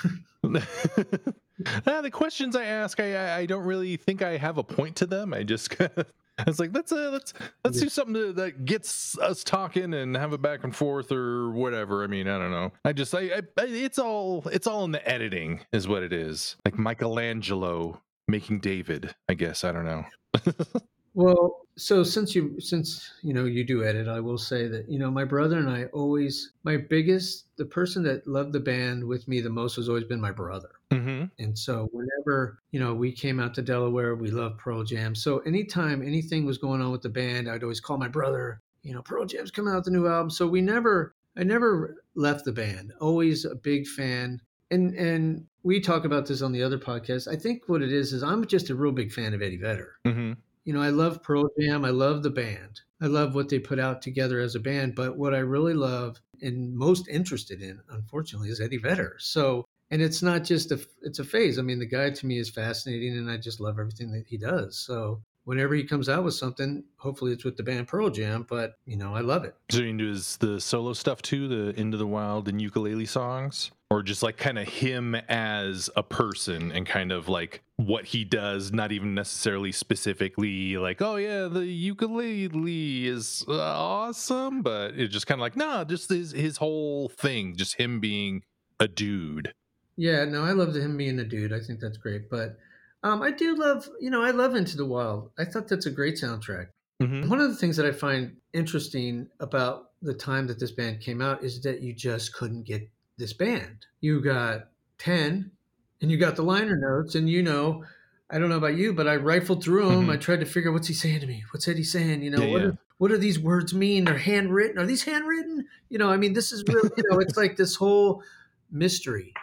Ah, 1.88 2.02
the 2.02 2.12
questions 2.12 2.56
I 2.56 2.66
ask, 2.66 3.00
I, 3.00 3.16
I 3.16 3.38
I 3.40 3.46
don't 3.48 3.66
really 3.66 3.98
think 3.98 4.22
I 4.22 4.38
have 4.38 4.58
a 4.58 4.64
point 4.64 4.96
to 4.98 5.06
them. 5.08 5.34
I 5.34 5.44
just 5.44 5.72
kind 5.72 5.92
of, 5.98 6.06
I 6.40 6.44
was 6.46 6.60
like, 6.60 6.70
let's 6.74 6.92
uh, 6.92 7.10
let's 7.12 7.34
let's 7.64 7.80
do 7.80 7.90
something 7.90 8.14
to, 8.14 8.34
that 8.34 8.66
gets 8.66 9.18
us 9.20 9.44
talking 9.44 9.94
and 9.94 10.16
have 10.16 10.34
a 10.34 10.38
back 10.38 10.64
and 10.64 10.76
forth 10.76 11.12
or 11.12 11.50
whatever. 11.52 12.04
I 12.04 12.08
mean, 12.08 12.28
I 12.28 12.38
don't 12.38 12.52
know. 12.52 12.72
I 12.86 12.94
just 12.94 13.14
I, 13.16 13.22
I 13.22 13.42
I- 13.58 13.66
it's 13.66 13.98
all 14.00 14.44
it's 14.52 14.68
all 14.68 14.84
in 14.86 14.92
the 14.92 15.08
editing 15.08 15.62
is 15.72 15.88
what 15.88 16.04
it 16.04 16.14
is. 16.14 16.56
Like 16.64 16.78
Michelangelo 16.78 18.02
making 18.28 18.60
David. 18.60 19.16
I 19.28 19.34
guess 19.34 19.64
I 19.64 19.72
don't 19.72 19.86
know. 19.86 20.06
Well, 21.14 21.67
so 21.78 22.04
since 22.04 22.36
you 22.36 22.60
since 22.60 23.12
you 23.22 23.34
know 23.34 23.46
you 23.46 23.64
do 23.64 23.84
edit, 23.84 24.08
I 24.08 24.20
will 24.20 24.38
say 24.38 24.68
that 24.68 24.90
you 24.90 24.98
know 24.98 25.12
my 25.12 25.24
brother 25.24 25.58
and 25.58 25.70
I 25.70 25.86
always 25.86 26.52
my 26.64 26.78
biggest 26.78 27.46
the 27.58 27.66
person 27.66 28.04
that 28.04 28.28
loved 28.28 28.54
the 28.54 28.60
band 28.60 29.04
with 29.04 29.28
me 29.28 29.42
the 29.42 29.50
most 29.50 29.76
has 29.76 29.88
always 29.88 30.04
been 30.04 30.20
my 30.20 30.32
brother. 30.32 30.70
Mm-hmm. 30.92 31.26
And 31.40 31.58
so 31.58 31.90
whenever, 31.92 32.60
you 32.72 32.80
know, 32.80 32.94
we 32.94 33.12
came 33.12 33.40
out 33.40 33.54
to 33.56 33.62
Delaware, 33.62 34.16
we 34.16 34.32
loved 34.32 34.58
Pearl 34.58 34.84
Jam. 34.84 35.16
So 35.16 35.40
anytime 35.40 36.02
anything 36.02 36.46
was 36.46 36.58
going 36.58 36.82
on 36.82 36.92
with 36.92 37.02
the 37.02 37.10
band, 37.10 37.50
I'd 37.50 37.64
always 37.64 37.80
call 37.80 37.98
my 37.98 38.08
brother, 38.08 38.62
you 38.84 38.94
know, 38.94 39.02
Pearl 39.02 39.26
Jam's 39.26 39.52
coming 39.52 39.74
out 39.74 39.78
with 39.78 39.86
the 39.86 39.92
new 39.92 40.08
album. 40.08 40.30
So 40.30 40.48
we 40.48 40.62
never 40.62 41.14
I 41.38 41.44
never 41.44 42.04
left 42.16 42.46
the 42.46 42.52
band. 42.52 42.94
Always 43.00 43.46
a 43.46 43.56
big 43.56 43.88
fan. 43.88 44.42
And 44.72 44.96
and 44.96 45.46
we 45.64 45.80
talk 45.80 46.06
about 46.06 46.26
this 46.26 46.42
on 46.42 46.52
the 46.52 46.64
other 46.64 46.80
podcast. 46.80 47.28
I 47.28 47.36
think 47.36 47.64
what 47.68 47.82
it 47.82 47.92
is 47.92 48.14
is 48.14 48.24
I'm 48.24 48.46
just 48.46 48.70
a 48.70 48.76
real 48.76 48.92
big 48.92 49.12
fan 49.12 49.34
of 49.34 49.42
Eddie 49.42 49.58
Vedder. 49.58 49.96
Mm-hmm. 50.06 50.34
You 50.68 50.74
know, 50.74 50.82
I 50.82 50.90
love 50.90 51.24
Pearl 51.24 51.50
Jam. 51.58 51.86
I 51.86 51.92
love 51.92 52.24
the 52.24 52.30
band. 52.30 52.82
I 53.02 53.08
love 53.08 53.34
what 53.34 53.48
they 53.48 53.58
put 53.58 53.80
out 53.80 54.02
together 54.02 54.42
as 54.42 54.54
a 54.54 54.60
band. 54.60 54.96
But 54.96 55.18
what 55.18 55.34
I 55.34 55.38
really 55.38 55.74
love 55.74 56.20
and 56.42 56.76
most 56.76 57.08
interested 57.08 57.62
in, 57.62 57.80
unfortunately, 57.90 58.50
is 58.50 58.60
Eddie 58.60 58.78
Vedder. 58.78 59.16
So, 59.18 59.64
and 59.92 60.02
it's 60.02 60.22
not 60.22 60.44
just 60.44 60.74
a, 60.74 60.80
it's 61.04 61.20
a 61.20 61.24
phase. 61.24 61.58
I 61.58 61.62
mean, 61.62 61.80
the 61.80 61.86
guy 61.86 62.10
to 62.10 62.26
me 62.26 62.38
is 62.38 62.50
fascinating, 62.50 63.18
and 63.18 63.32
I 63.32 63.38
just 63.38 63.62
love 63.62 63.80
everything 63.80 64.12
that 64.12 64.26
he 64.28 64.38
does. 64.38 64.78
So, 64.78 65.22
whenever 65.46 65.74
he 65.74 65.86
comes 65.86 66.10
out 66.10 66.26
with 66.26 66.34
something, 66.34 66.84
hopefully 66.98 67.32
it's 67.32 67.46
with 67.46 67.56
the 67.56 67.64
band 67.64 67.88
Pearl 67.88 68.10
Jam. 68.10 68.46
But 68.50 68.74
you 68.86 68.98
know, 68.98 69.16
I 69.16 69.22
love 69.22 69.46
it. 69.46 69.56
So 69.70 69.80
you 69.80 69.88
into 69.88 70.08
his 70.08 70.36
the 70.36 70.60
solo 70.60 70.92
stuff 70.92 71.22
too, 71.22 71.48
the 71.48 71.80
Into 71.80 71.96
the 71.96 72.06
Wild 72.06 72.50
and 72.50 72.62
ukulele 72.62 73.06
songs, 73.06 73.72
or 73.90 74.04
just 74.04 74.22
like 74.22 74.36
kind 74.36 74.60
of 74.60 74.68
him 74.68 75.16
as 75.30 75.90
a 75.96 76.04
person 76.04 76.74
and 76.74 76.86
kind 76.86 77.14
of 77.14 77.30
like 77.30 77.64
what 77.78 78.06
he 78.06 78.24
does, 78.24 78.74
not 78.74 78.92
even 78.92 79.14
necessarily 79.14 79.72
specifically 79.72 80.78
like, 80.78 81.02
oh 81.02 81.16
yeah, 81.16 81.48
the 81.48 81.66
ukulele 81.66 83.08
is 83.08 83.46
uh, 83.48 83.54
awesome, 83.54 84.64
but 84.64 84.96
it's 84.96 85.14
just 85.14 85.28
kind 85.28 85.40
of 85.40 85.44
like, 85.44 85.56
nah, 85.56 85.84
just 85.84 86.10
his 86.10 86.32
his 86.32 86.58
whole 86.58 87.08
thing, 87.08 87.56
just 87.56 87.76
him 87.76 88.00
being 88.00 88.44
a 88.80 88.88
dude. 88.88 89.54
Yeah, 89.96 90.26
no, 90.26 90.44
I 90.44 90.52
love 90.52 90.76
him 90.76 90.98
being 90.98 91.20
a 91.20 91.24
dude. 91.24 91.54
I 91.54 91.60
think 91.60 91.80
that's 91.80 91.98
great. 91.98 92.30
But 92.30 92.58
um, 93.04 93.22
I 93.22 93.32
do 93.32 93.56
love, 93.56 93.90
you 94.00 94.10
know, 94.10 94.24
I 94.24 94.32
love 94.32 94.56
Into 94.56 94.78
the 94.78 94.86
Wild. 94.86 95.32
I 95.38 95.46
thought 95.46 95.68
that's 95.68 95.86
a 95.86 95.92
great 95.92 96.16
soundtrack. 96.16 96.68
Mm-hmm. 97.02 97.30
One 97.30 97.40
of 97.40 97.50
the 97.50 97.56
things 97.56 97.78
that 97.78 97.86
I 97.86 97.92
find 97.92 98.36
interesting 98.54 99.28
about 99.40 99.92
the 100.02 100.14
time 100.14 100.48
that 100.48 100.60
this 100.60 100.72
band 100.72 101.02
came 101.02 101.22
out 101.22 101.44
is 101.44 101.62
that 101.62 101.82
you 101.82 101.94
just 101.94 102.34
couldn't 102.34 102.64
get 102.64 102.88
this 103.18 103.34
band. 103.34 103.86
You 104.02 104.22
got 104.22 104.70
10 105.00 105.52
and 106.02 106.12
you 106.12 106.18
got 106.18 106.36
the 106.36 106.44
liner 106.44 106.76
notes, 106.76 107.16
and 107.16 107.30
you 107.30 107.42
know, 107.44 107.84
I 108.30 108.40
don't 108.40 108.50
know 108.50 108.58
about 108.58 108.76
you, 108.76 108.94
but 108.94 109.08
I 109.08 109.14
rifled 109.14 109.64
through 109.64 109.90
them. 109.90 110.08
Mhm. 110.08 110.14
I 110.14 110.18
tried 110.18 110.42
to 110.42 110.46
figure 110.46 110.70
out 110.70 110.74
what's 110.74 110.88
he 110.88 110.94
saying 110.94 111.22
to 111.22 111.28
me? 111.28 111.44
What's 111.52 111.68
Eddie 111.68 111.84
saying? 111.84 112.24
You 112.24 112.32
know, 112.32 112.42
Yeah, 112.42 112.52
what, 112.52 112.62
yeah. 112.62 112.68
Are, 112.68 112.78
what 112.98 113.08
do 113.10 113.18
these 113.18 113.40
words 113.40 113.74
mean? 113.74 114.06
They're 114.06 114.18
handwritten. 114.18 114.80
Are 114.80 114.86
these 114.86 115.04
handwritten? 115.04 115.66
You 115.90 115.98
know, 115.98 116.10
I 116.10 116.18
mean, 116.18 116.34
this 116.34 116.52
is 116.52 116.64
really, 116.68 116.90
you 116.98 117.04
know, 117.10 117.20
it's 117.20 117.38
like 117.38 117.56
this 117.56 117.76
whole 117.76 118.24
mystery. 118.72 119.34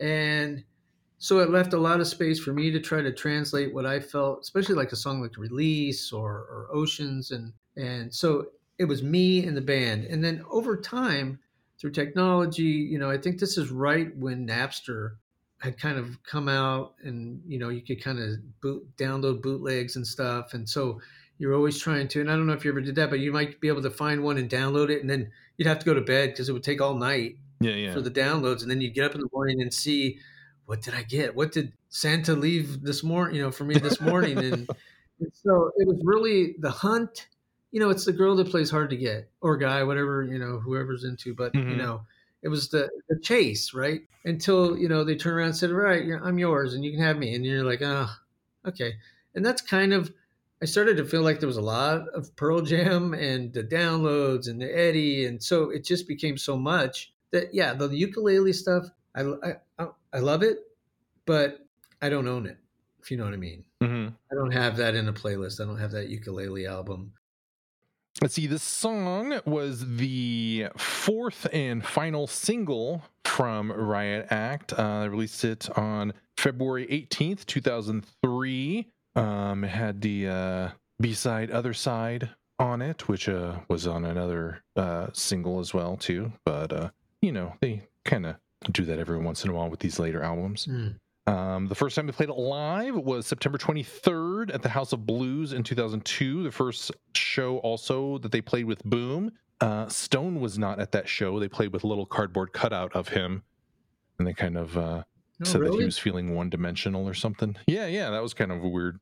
And 0.00 0.64
so 1.18 1.38
it 1.38 1.50
left 1.50 1.74
a 1.74 1.78
lot 1.78 2.00
of 2.00 2.06
space 2.06 2.40
for 2.40 2.52
me 2.52 2.70
to 2.70 2.80
try 2.80 3.02
to 3.02 3.12
translate 3.12 3.72
what 3.72 3.86
I 3.86 4.00
felt, 4.00 4.40
especially 4.40 4.74
like 4.74 4.92
a 4.92 4.96
song 4.96 5.22
like 5.22 5.36
Release 5.36 6.12
or, 6.12 6.30
or 6.30 6.68
Oceans. 6.72 7.30
And, 7.30 7.52
and 7.76 8.12
so 8.12 8.46
it 8.78 8.84
was 8.86 9.02
me 9.02 9.46
and 9.46 9.56
the 9.56 9.60
band. 9.60 10.04
And 10.04 10.24
then 10.24 10.44
over 10.50 10.76
time, 10.76 11.38
through 11.78 11.92
technology, 11.92 12.62
you 12.62 12.98
know, 12.98 13.10
I 13.10 13.18
think 13.18 13.38
this 13.38 13.58
is 13.58 13.70
right 13.70 14.14
when 14.16 14.46
Napster 14.46 15.16
had 15.64 15.78
kind 15.78 15.98
of 15.98 16.22
come 16.24 16.48
out 16.48 16.94
and, 17.02 17.42
you 17.46 17.58
know, 17.58 17.70
you 17.70 17.80
could 17.80 18.02
kind 18.02 18.18
of 18.18 18.60
boot, 18.60 18.86
download 18.98 19.40
bootlegs 19.42 19.96
and 19.96 20.06
stuff. 20.06 20.52
And 20.52 20.68
so 20.68 21.00
you're 21.38 21.54
always 21.54 21.78
trying 21.78 22.06
to, 22.08 22.20
and 22.20 22.30
I 22.30 22.36
don't 22.36 22.46
know 22.46 22.52
if 22.52 22.64
you 22.64 22.70
ever 22.70 22.82
did 22.82 22.96
that, 22.96 23.08
but 23.08 23.18
you 23.20 23.32
might 23.32 23.60
be 23.60 23.68
able 23.68 23.82
to 23.82 23.90
find 23.90 24.22
one 24.22 24.36
and 24.36 24.48
download 24.50 24.90
it. 24.90 25.00
And 25.00 25.08
then 25.08 25.32
you'd 25.56 25.66
have 25.66 25.78
to 25.78 25.84
go 25.86 25.94
to 25.94 26.02
bed 26.02 26.30
because 26.30 26.48
it 26.48 26.52
would 26.52 26.62
take 26.62 26.82
all 26.82 26.94
night 26.94 27.38
Yeah, 27.60 27.72
yeah. 27.72 27.92
for 27.94 28.02
the 28.02 28.10
downloads, 28.10 28.60
and 28.62 28.70
then 28.70 28.80
you'd 28.82 28.94
get 28.94 29.04
up 29.06 29.14
in 29.14 29.20
the 29.22 29.28
morning 29.32 29.62
and 29.62 29.72
see 29.72 30.18
what 30.66 30.82
did 30.82 30.94
I 30.94 31.02
get? 31.02 31.34
What 31.34 31.52
did 31.52 31.72
Santa 31.88 32.34
leave 32.34 32.82
this 32.82 33.02
morning? 33.02 33.36
You 33.36 33.42
know, 33.42 33.50
for 33.50 33.64
me 33.64 33.78
this 33.78 34.00
morning, 34.00 34.38
and, 34.38 34.68
and 35.20 35.32
so 35.32 35.72
it 35.76 35.86
was 35.88 36.00
really 36.04 36.56
the 36.58 36.70
hunt. 36.70 37.26
You 37.70 37.80
know, 37.80 37.90
it's 37.90 38.04
the 38.04 38.12
girl 38.12 38.36
that 38.36 38.50
plays 38.50 38.70
hard 38.70 38.90
to 38.90 38.96
get, 38.96 39.30
or 39.40 39.56
guy, 39.56 39.82
whatever 39.82 40.22
you 40.22 40.38
know, 40.38 40.58
whoever's 40.60 41.04
into. 41.04 41.34
But 41.34 41.54
you 41.54 41.60
Mhm. 41.62 41.76
know, 41.78 42.06
it 42.44 42.48
was 42.48 42.68
the 42.68 42.90
the 43.08 43.18
chase, 43.20 43.74
right? 43.74 44.02
Until 44.24 44.78
you 44.78 44.88
know 44.88 45.04
they 45.04 45.16
turn 45.16 45.34
around 45.34 45.48
and 45.48 45.56
said, 45.56 45.70
"All 45.70 45.76
right, 45.76 46.04
I'm 46.22 46.38
yours, 46.38 46.74
and 46.74 46.84
you 46.84 46.92
can 46.92 47.00
have 47.00 47.18
me," 47.18 47.34
and 47.34 47.44
you're 47.44 47.64
like, 47.64 47.82
"Ah, 47.82 48.20
okay." 48.66 48.94
And 49.34 49.44
that's 49.44 49.62
kind 49.62 49.92
of, 49.92 50.12
I 50.62 50.66
started 50.66 50.96
to 50.98 51.04
feel 51.04 51.22
like 51.22 51.40
there 51.40 51.48
was 51.48 51.56
a 51.56 51.62
lot 51.62 52.08
of 52.10 52.34
Pearl 52.36 52.60
Jam 52.62 53.14
and 53.14 53.52
the 53.52 53.64
downloads 53.64 54.48
and 54.48 54.60
the 54.60 54.72
Eddie, 54.76 55.26
and 55.26 55.42
so 55.42 55.70
it 55.70 55.84
just 55.84 56.06
became 56.08 56.38
so 56.38 56.56
much 56.56 57.12
that 57.32 57.52
yeah, 57.54 57.74
the 57.74 57.88
ukulele 57.88 58.52
stuff, 58.52 58.86
I 59.14 59.22
I, 59.78 59.86
I 60.12 60.18
love 60.20 60.42
it, 60.42 60.58
but 61.26 61.66
I 62.02 62.08
don't 62.08 62.28
own 62.28 62.46
it. 62.46 62.58
If 63.02 63.10
you 63.10 63.16
know 63.16 63.24
what 63.24 63.34
I 63.34 63.38
mean. 63.38 63.64
hmm 63.82 64.08
I 64.30 64.34
don't 64.34 64.52
have 64.52 64.76
that 64.78 64.94
in 64.94 65.08
a 65.08 65.12
playlist. 65.12 65.60
I 65.60 65.66
don't 65.66 65.78
have 65.78 65.92
that 65.92 66.08
ukulele 66.08 66.66
album. 66.66 67.12
Let's 68.22 68.34
see. 68.34 68.46
This 68.46 68.62
song 68.62 69.40
was 69.44 69.96
the 69.96 70.68
fourth 70.76 71.46
and 71.52 71.84
final 71.84 72.26
single 72.26 73.02
from 73.24 73.72
Riot 73.72 74.28
Act. 74.30 74.72
Uh, 74.72 75.00
they 75.00 75.08
released 75.08 75.44
it 75.44 75.68
on 75.76 76.12
February 76.36 76.86
18th, 76.86 77.44
2003. 77.46 78.86
Um, 79.16 79.64
it 79.64 79.68
had 79.68 80.00
the 80.00 80.28
uh, 80.28 80.68
B 81.00 81.12
side 81.12 81.50
Other 81.50 81.74
Side 81.74 82.30
on 82.58 82.82
it, 82.82 83.08
which 83.08 83.28
uh, 83.28 83.56
was 83.68 83.86
on 83.86 84.04
another 84.04 84.62
uh, 84.76 85.08
single 85.12 85.58
as 85.58 85.74
well, 85.74 85.96
too. 85.96 86.32
But, 86.44 86.72
uh, 86.72 86.90
you 87.20 87.32
know, 87.32 87.54
they 87.60 87.82
kind 88.04 88.26
of 88.26 88.36
do 88.70 88.84
that 88.84 88.98
every 88.98 89.18
once 89.18 89.44
in 89.44 89.50
a 89.50 89.52
while 89.54 89.68
with 89.68 89.80
these 89.80 89.98
later 89.98 90.22
albums. 90.22 90.66
Mm. 90.66 90.96
Um, 91.26 91.68
the 91.68 91.74
first 91.74 91.96
time 91.96 92.06
they 92.06 92.12
played 92.12 92.28
it 92.28 92.36
live 92.36 92.94
was 92.96 93.26
September 93.26 93.56
23rd 93.56 94.54
at 94.54 94.60
the 94.62 94.68
House 94.68 94.92
of 94.92 95.06
Blues 95.06 95.52
in 95.54 95.62
2002. 95.62 96.42
The 96.42 96.52
first 96.52 96.90
show 97.14 97.58
also 97.58 98.18
that 98.18 98.30
they 98.30 98.42
played 98.42 98.66
with 98.66 98.84
Boom. 98.84 99.32
Uh, 99.60 99.88
Stone 99.88 100.40
was 100.40 100.58
not 100.58 100.78
at 100.80 100.92
that 100.92 101.08
show. 101.08 101.40
They 101.40 101.48
played 101.48 101.72
with 101.72 101.84
a 101.84 101.86
little 101.86 102.04
cardboard 102.04 102.52
cutout 102.52 102.92
of 102.94 103.08
him, 103.08 103.42
and 104.18 104.26
they 104.28 104.34
kind 104.34 104.58
of 104.58 104.76
uh, 104.76 105.02
Oh, 105.40 105.44
said 105.44 105.62
that 105.62 105.72
he 105.74 105.84
was 105.84 105.98
feeling 105.98 106.34
one 106.34 106.48
dimensional 106.50 107.08
or 107.08 107.14
something. 107.14 107.56
Yeah, 107.66 107.86
yeah, 107.86 108.10
that 108.10 108.22
was 108.22 108.34
kind 108.34 108.52
of 108.52 108.62
a 108.62 108.68
weird 108.68 109.00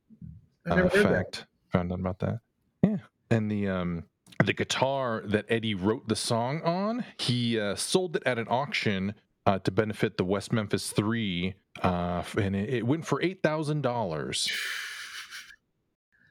uh, 0.69 0.75
that. 0.75 0.91
fact. 0.93 1.45
Found 1.73 1.91
out 1.91 1.99
about 1.99 2.19
that. 2.19 2.39
Yeah, 2.81 2.97
and 3.29 3.51
the 3.51 3.67
um, 3.67 4.03
the 4.43 4.53
guitar 4.53 5.21
that 5.25 5.45
Eddie 5.49 5.75
wrote 5.75 6.07
the 6.07 6.15
song 6.15 6.61
on, 6.63 7.05
he 7.19 7.59
uh, 7.59 7.75
sold 7.75 8.15
it 8.15 8.23
at 8.25 8.39
an 8.39 8.47
auction 8.49 9.13
uh, 9.45 9.59
to 9.59 9.71
benefit 9.71 10.17
the 10.17 10.23
West 10.25 10.51
Memphis 10.53 10.91
Three, 10.91 11.55
uh, 11.81 12.23
and 12.37 12.55
it, 12.55 12.69
it 12.73 12.87
went 12.87 13.05
for 13.05 13.21
eight 13.21 13.41
thousand 13.43 13.81
dollars. 13.81 14.51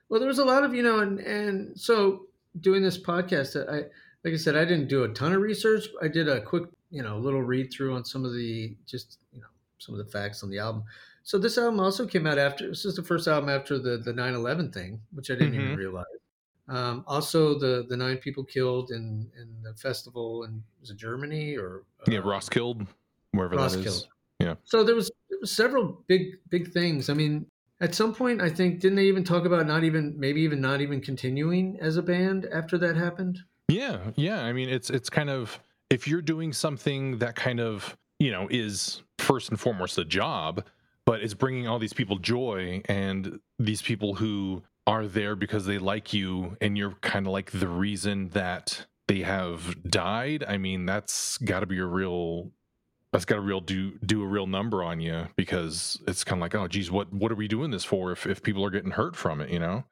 Well, 0.08 0.20
there 0.20 0.28
was 0.28 0.38
a 0.38 0.44
lot 0.44 0.64
of 0.64 0.74
you 0.74 0.82
know, 0.82 1.00
and 1.00 1.18
and 1.20 1.78
so 1.78 2.26
doing 2.60 2.82
this 2.82 2.98
podcast, 2.98 3.56
I 3.68 3.84
like 4.24 4.34
I 4.34 4.36
said, 4.36 4.56
I 4.56 4.64
didn't 4.64 4.88
do 4.88 5.04
a 5.04 5.08
ton 5.08 5.32
of 5.32 5.40
research. 5.42 5.84
I 6.02 6.08
did 6.08 6.28
a 6.28 6.40
quick, 6.40 6.64
you 6.90 7.02
know, 7.02 7.18
little 7.18 7.42
read 7.42 7.72
through 7.72 7.94
on 7.94 8.04
some 8.04 8.24
of 8.24 8.32
the 8.32 8.76
just 8.86 9.18
you 9.32 9.40
know 9.40 9.46
some 9.78 9.94
of 9.98 10.04
the 10.04 10.10
facts 10.10 10.42
on 10.42 10.50
the 10.50 10.58
album. 10.58 10.84
So 11.24 11.38
this 11.38 11.56
album 11.56 11.80
also 11.80 12.06
came 12.06 12.26
out 12.26 12.38
after. 12.38 12.68
This 12.68 12.84
is 12.84 12.96
the 12.96 13.02
first 13.02 13.26
album 13.28 13.48
after 13.48 13.78
the 13.78 13.98
the 13.98 14.12
9/11 14.12 14.72
thing, 14.72 15.00
which 15.12 15.30
I 15.30 15.34
didn't 15.34 15.54
even 15.54 15.70
Mhm. 15.74 15.76
realize. 15.76 16.06
Um, 16.68 17.04
also, 17.06 17.58
the 17.58 17.84
the 17.88 17.96
nine 17.96 18.18
people 18.18 18.44
killed 18.44 18.90
in 18.90 19.30
in 19.36 19.62
the 19.62 19.74
festival 19.74 20.44
in 20.44 20.62
was 20.80 20.90
it 20.90 20.96
Germany 20.96 21.56
or 21.56 21.84
Yeah, 22.06 22.18
uh, 22.18 22.22
Roskilde 22.22 22.86
wherever 23.32 23.56
that 23.56 23.74
is. 23.74 24.08
Yeah. 24.38 24.54
So 24.64 24.84
there 24.84 24.94
was, 24.94 25.10
there 25.30 25.38
was 25.40 25.52
several 25.52 26.04
big 26.06 26.38
big 26.48 26.72
things. 26.72 27.08
I 27.08 27.14
mean, 27.14 27.46
at 27.80 27.94
some 27.94 28.14
point, 28.14 28.40
I 28.40 28.48
think 28.48 28.80
didn't 28.80 28.96
they 28.96 29.06
even 29.06 29.24
talk 29.24 29.44
about 29.44 29.66
not 29.66 29.84
even 29.84 30.14
maybe 30.18 30.40
even 30.42 30.60
not 30.60 30.80
even 30.80 31.00
continuing 31.00 31.78
as 31.80 31.96
a 31.96 32.02
band 32.02 32.46
after 32.52 32.78
that 32.78 32.96
happened? 32.96 33.40
Yeah, 33.68 33.98
yeah. 34.16 34.42
I 34.42 34.52
mean, 34.52 34.68
it's 34.68 34.90
it's 34.90 35.10
kind 35.10 35.30
of 35.30 35.60
if 35.90 36.06
you're 36.06 36.22
doing 36.22 36.52
something 36.52 37.18
that 37.18 37.34
kind 37.34 37.60
of 37.60 37.96
you 38.18 38.30
know 38.30 38.46
is 38.50 39.02
first 39.18 39.50
and 39.50 39.58
foremost 39.58 39.98
a 39.98 40.04
job, 40.04 40.64
but 41.06 41.22
it's 41.22 41.34
bringing 41.34 41.66
all 41.66 41.78
these 41.78 41.92
people 41.92 42.18
joy 42.18 42.82
and 42.86 43.38
these 43.58 43.82
people 43.82 44.14
who 44.14 44.62
are 44.86 45.06
there 45.06 45.36
because 45.36 45.64
they 45.66 45.78
like 45.78 46.12
you, 46.12 46.56
and 46.60 46.76
you're 46.76 46.94
kind 47.00 47.26
of 47.26 47.32
like 47.32 47.50
the 47.52 47.68
reason 47.68 48.28
that 48.30 48.86
they 49.08 49.20
have 49.20 49.82
died. 49.88 50.44
I 50.46 50.56
mean, 50.56 50.86
that's 50.86 51.38
got 51.38 51.60
to 51.60 51.66
be 51.66 51.78
a 51.78 51.86
real. 51.86 52.50
That's 53.12 53.24
got 53.26 53.34
to 53.36 53.40
real 53.42 53.60
do 53.60 53.98
do 54.06 54.22
a 54.22 54.26
real 54.26 54.46
number 54.46 54.82
on 54.82 55.00
you 55.00 55.28
because 55.36 56.00
it's 56.06 56.24
kind 56.24 56.40
of 56.40 56.42
like, 56.42 56.54
oh, 56.54 56.66
geez, 56.66 56.90
what 56.90 57.12
what 57.12 57.30
are 57.30 57.34
we 57.36 57.46
doing 57.48 57.70
this 57.70 57.84
for? 57.84 58.10
If 58.12 58.26
if 58.26 58.42
people 58.42 58.64
are 58.64 58.70
getting 58.70 58.92
hurt 58.92 59.16
from 59.16 59.40
it, 59.40 59.50
you 59.50 59.58
know? 59.58 59.84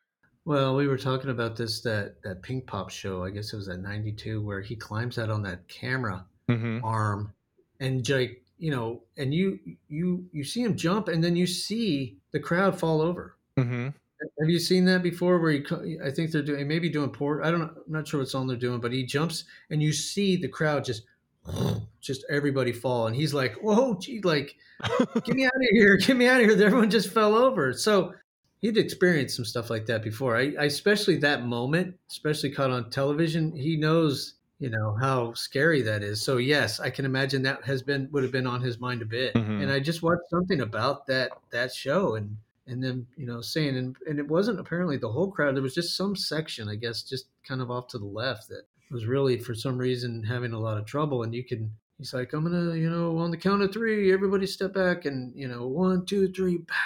Well, 0.46 0.74
we 0.74 0.88
were 0.88 0.96
talking 0.96 1.30
about 1.30 1.54
this 1.54 1.82
that 1.82 2.22
that 2.22 2.42
Pinkpop 2.42 2.88
show. 2.90 3.22
I 3.24 3.30
guess 3.30 3.52
it 3.52 3.56
was 3.56 3.68
at 3.68 3.80
'92 3.80 4.42
where 4.42 4.62
he 4.62 4.74
climbs 4.74 5.18
out 5.18 5.30
on 5.30 5.42
that 5.42 5.68
camera 5.68 6.24
Mm-hmm. 6.48 6.84
arm, 6.84 7.32
and 7.78 8.08
like 8.08 8.42
you 8.58 8.72
know, 8.72 9.02
and 9.16 9.32
you 9.32 9.60
you 9.88 10.24
you 10.32 10.42
see 10.42 10.62
him 10.62 10.76
jump, 10.76 11.06
and 11.06 11.22
then 11.22 11.36
you 11.36 11.46
see 11.46 12.16
the 12.32 12.40
crowd 12.40 12.76
fall 12.76 13.00
over. 13.00 13.36
Mm-hmm. 13.56 13.84
Have 14.40 14.48
you 14.48 14.58
seen 14.58 14.84
that 14.86 15.02
before? 15.02 15.38
Where 15.38 15.52
he, 15.52 15.60
co- 15.60 15.84
I 16.04 16.10
think 16.10 16.32
they're 16.32 16.42
doing 16.42 16.66
maybe 16.66 16.88
doing 16.88 17.10
Porch. 17.10 17.42
I 17.44 17.50
don't 17.52 17.60
know. 17.60 17.70
I'm 17.86 17.92
not 17.92 18.08
sure 18.08 18.18
what 18.20 18.28
song 18.28 18.48
they're 18.48 18.56
doing, 18.56 18.80
but 18.80 18.92
he 18.92 19.04
jumps 19.04 19.44
and 19.70 19.80
you 19.80 19.92
see 19.92 20.36
the 20.36 20.48
crowd 20.48 20.84
just, 20.84 21.04
just 22.00 22.24
everybody 22.30 22.72
fall, 22.72 23.06
and 23.06 23.16
he's 23.16 23.34
like, 23.34 23.54
"Whoa, 23.62 23.94
gee, 24.00 24.20
like, 24.22 24.56
get 25.24 25.36
me 25.36 25.44
out 25.44 25.54
of 25.54 25.68
here, 25.72 25.96
get 25.96 26.16
me 26.16 26.26
out 26.26 26.40
of 26.40 26.48
here!" 26.48 26.66
Everyone 26.66 26.90
just 26.90 27.10
fell 27.10 27.34
over. 27.34 27.72
So 27.72 28.14
he'd 28.60 28.76
experienced 28.76 29.36
some 29.36 29.44
stuff 29.44 29.70
like 29.70 29.86
that 29.86 30.02
before. 30.02 30.36
I, 30.36 30.54
I 30.58 30.64
especially 30.64 31.16
that 31.18 31.44
moment, 31.44 31.96
especially 32.10 32.50
caught 32.50 32.70
on 32.70 32.90
television. 32.90 33.54
He 33.54 33.76
knows, 33.76 34.34
you 34.58 34.70
know, 34.70 34.96
how 35.00 35.34
scary 35.34 35.82
that 35.82 36.02
is. 36.02 36.22
So 36.22 36.36
yes, 36.36 36.80
I 36.80 36.90
can 36.90 37.04
imagine 37.04 37.42
that 37.42 37.64
has 37.64 37.82
been 37.82 38.08
would 38.12 38.22
have 38.22 38.32
been 38.32 38.46
on 38.46 38.60
his 38.60 38.78
mind 38.80 39.02
a 39.02 39.06
bit. 39.06 39.34
Mhm. 39.34 39.62
And 39.62 39.72
I 39.72 39.80
just 39.80 40.02
watched 40.02 40.28
something 40.30 40.60
about 40.60 41.06
that 41.06 41.30
that 41.50 41.72
show 41.72 42.16
and 42.16 42.36
and 42.66 42.82
then 42.82 43.06
you 43.16 43.26
know 43.26 43.40
saying 43.40 43.76
and, 43.76 43.96
and 44.06 44.18
it 44.18 44.28
wasn't 44.28 44.58
apparently 44.58 44.96
the 44.96 45.10
whole 45.10 45.30
crowd 45.30 45.54
there 45.54 45.62
was 45.62 45.74
just 45.74 45.96
some 45.96 46.14
section 46.14 46.68
i 46.68 46.74
guess 46.74 47.02
just 47.02 47.26
kind 47.46 47.60
of 47.60 47.70
off 47.70 47.88
to 47.88 47.98
the 47.98 48.04
left 48.04 48.48
that 48.48 48.62
was 48.90 49.06
really 49.06 49.38
for 49.38 49.54
some 49.54 49.76
reason 49.76 50.22
having 50.22 50.52
a 50.52 50.58
lot 50.58 50.78
of 50.78 50.86
trouble 50.86 51.22
and 51.22 51.34
you 51.34 51.44
can 51.44 51.70
he's 52.00 52.12
like 52.12 52.32
i'm 52.32 52.42
gonna 52.42 52.74
you 52.74 52.90
know 52.90 53.16
on 53.18 53.30
the 53.30 53.36
count 53.36 53.62
of 53.62 53.72
three 53.72 54.12
everybody 54.12 54.46
step 54.46 54.74
back 54.74 55.04
and 55.04 55.32
you 55.36 55.46
know 55.46 55.68
one 55.68 56.04
two 56.04 56.32
three 56.32 56.58
back. 56.58 56.76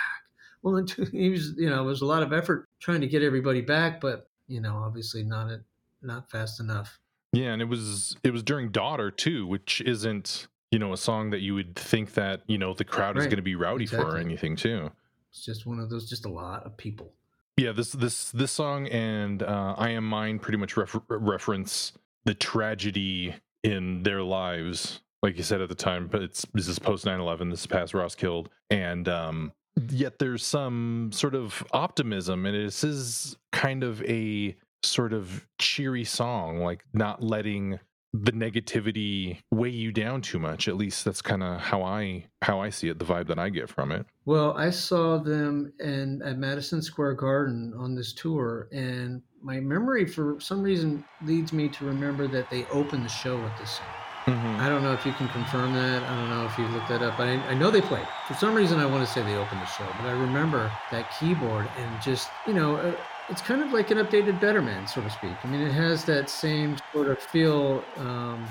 One 0.60 0.86
two 0.86 1.04
he 1.12 1.30
was 1.30 1.54
you 1.56 1.70
know 1.70 1.82
it 1.82 1.86
was 1.86 2.02
a 2.02 2.06
lot 2.06 2.22
of 2.22 2.32
effort 2.32 2.68
trying 2.80 3.00
to 3.00 3.06
get 3.06 3.22
everybody 3.22 3.62
back 3.62 4.00
but 4.00 4.28
you 4.48 4.60
know 4.60 4.76
obviously 4.76 5.22
not 5.22 5.50
it 5.50 5.62
not 6.04 6.30
fast 6.30 6.60
enough. 6.60 6.98
Yeah, 7.32 7.52
and 7.52 7.60
it 7.60 7.66
was 7.66 8.16
it 8.22 8.32
was 8.32 8.42
during 8.42 8.70
Daughter 8.70 9.10
too, 9.10 9.46
which 9.46 9.80
isn't 9.80 10.46
you 10.70 10.78
know 10.78 10.92
a 10.92 10.96
song 10.96 11.30
that 11.30 11.40
you 11.40 11.54
would 11.54 11.74
think 11.74 12.14
that 12.14 12.42
you 12.46 12.58
know 12.58 12.74
the 12.74 12.84
crowd 12.84 13.16
is 13.18 13.24
going 13.24 13.36
to 13.36 13.42
be 13.42 13.56
rowdy 13.56 13.86
for 13.86 14.02
or 14.02 14.18
anything 14.18 14.56
too. 14.56 14.90
it's 15.30 15.44
just 15.44 15.66
one 15.66 15.80
of 15.80 15.90
those 15.90 16.08
just 16.08 16.26
a 16.26 16.30
lot 16.30 16.64
of 16.64 16.76
people. 16.76 17.12
Yeah, 17.56 17.72
this 17.72 17.92
this 17.92 18.30
this 18.30 18.52
song 18.52 18.86
and 18.88 19.42
uh, 19.42 19.74
I 19.76 19.90
Am 19.90 20.08
Mine 20.08 20.38
pretty 20.38 20.58
much 20.58 20.76
refer- 20.76 21.02
reference 21.08 21.92
the 22.24 22.34
tragedy 22.34 23.34
in 23.62 24.02
their 24.02 24.22
lives, 24.22 25.00
like 25.24 25.38
you 25.38 25.42
said 25.42 25.62
at 25.62 25.70
the 25.70 25.74
time. 25.74 26.06
But 26.06 26.22
it's 26.22 26.46
this 26.52 26.68
is 26.68 26.78
post 26.78 27.06
9-11, 27.06 27.50
this 27.50 27.60
is 27.60 27.66
past 27.66 27.94
Roskilde, 27.94 28.50
and 28.70 29.08
um, 29.08 29.52
yet 29.88 30.18
there's 30.18 30.44
some 30.46 31.10
sort 31.12 31.34
of 31.34 31.64
optimism, 31.72 32.44
and 32.46 32.54
this 32.54 32.84
is 32.84 33.36
kind 33.50 33.82
of 33.82 34.02
a 34.02 34.54
sort 34.82 35.14
of 35.14 35.46
cheery 35.58 36.04
song, 36.04 36.58
like 36.58 36.84
not 36.92 37.22
letting 37.22 37.80
the 38.12 38.32
negativity 38.32 39.40
weigh 39.50 39.70
you 39.70 39.90
down 39.90 40.20
too 40.20 40.38
much. 40.38 40.68
At 40.68 40.76
least 40.76 41.06
that's 41.06 41.22
kind 41.22 41.42
of 41.42 41.58
how 41.58 41.82
I 41.82 42.26
how 42.42 42.60
I 42.60 42.68
see 42.68 42.90
it, 42.90 42.98
the 42.98 43.06
vibe 43.06 43.26
that 43.28 43.38
I 43.38 43.48
get 43.48 43.70
from 43.70 43.92
it. 43.92 44.04
Well, 44.26 44.52
I 44.58 44.68
saw 44.68 45.16
them 45.16 45.72
in 45.80 46.20
at 46.22 46.36
Madison 46.36 46.82
Square 46.82 47.14
Garden 47.14 47.72
on 47.78 47.94
this 47.94 48.12
tour, 48.12 48.68
and 48.72 49.22
my 49.42 49.58
memory, 49.58 50.04
for 50.04 50.38
some 50.38 50.60
reason, 50.60 51.02
leads 51.22 51.54
me 51.54 51.70
to 51.70 51.86
remember 51.86 52.28
that 52.28 52.50
they 52.50 52.66
opened 52.66 53.06
the 53.06 53.08
show 53.08 53.42
with 53.42 53.52
this 53.58 53.70
song. 53.70 54.03
Mm-hmm. 54.26 54.60
I 54.60 54.70
don't 54.70 54.82
know 54.82 54.94
if 54.94 55.04
you 55.04 55.12
can 55.12 55.28
confirm 55.28 55.74
that. 55.74 56.02
I 56.02 56.16
don't 56.16 56.30
know 56.30 56.46
if 56.46 56.56
you 56.56 56.66
looked 56.68 56.88
that 56.88 57.02
up, 57.02 57.18
but 57.18 57.28
I, 57.28 57.34
I 57.48 57.54
know 57.54 57.70
they 57.70 57.82
played. 57.82 58.06
For 58.26 58.32
some 58.32 58.54
reason, 58.54 58.78
I 58.80 58.86
want 58.86 59.06
to 59.06 59.12
say 59.12 59.22
they 59.22 59.36
opened 59.36 59.60
the 59.60 59.66
show, 59.66 59.86
but 59.98 60.06
I 60.06 60.12
remember 60.12 60.72
that 60.90 61.12
keyboard 61.18 61.68
and 61.76 62.02
just 62.02 62.30
you 62.46 62.54
know, 62.54 62.76
uh, 62.76 62.94
it's 63.28 63.42
kind 63.42 63.62
of 63.62 63.72
like 63.72 63.90
an 63.90 63.98
updated 63.98 64.40
Better 64.40 64.62
Man, 64.62 64.86
so 64.86 65.02
to 65.02 65.10
speak. 65.10 65.32
I 65.42 65.48
mean, 65.48 65.60
it 65.60 65.72
has 65.72 66.04
that 66.06 66.30
same 66.30 66.78
sort 66.92 67.08
of 67.08 67.18
feel. 67.18 67.84
Um, 67.98 68.46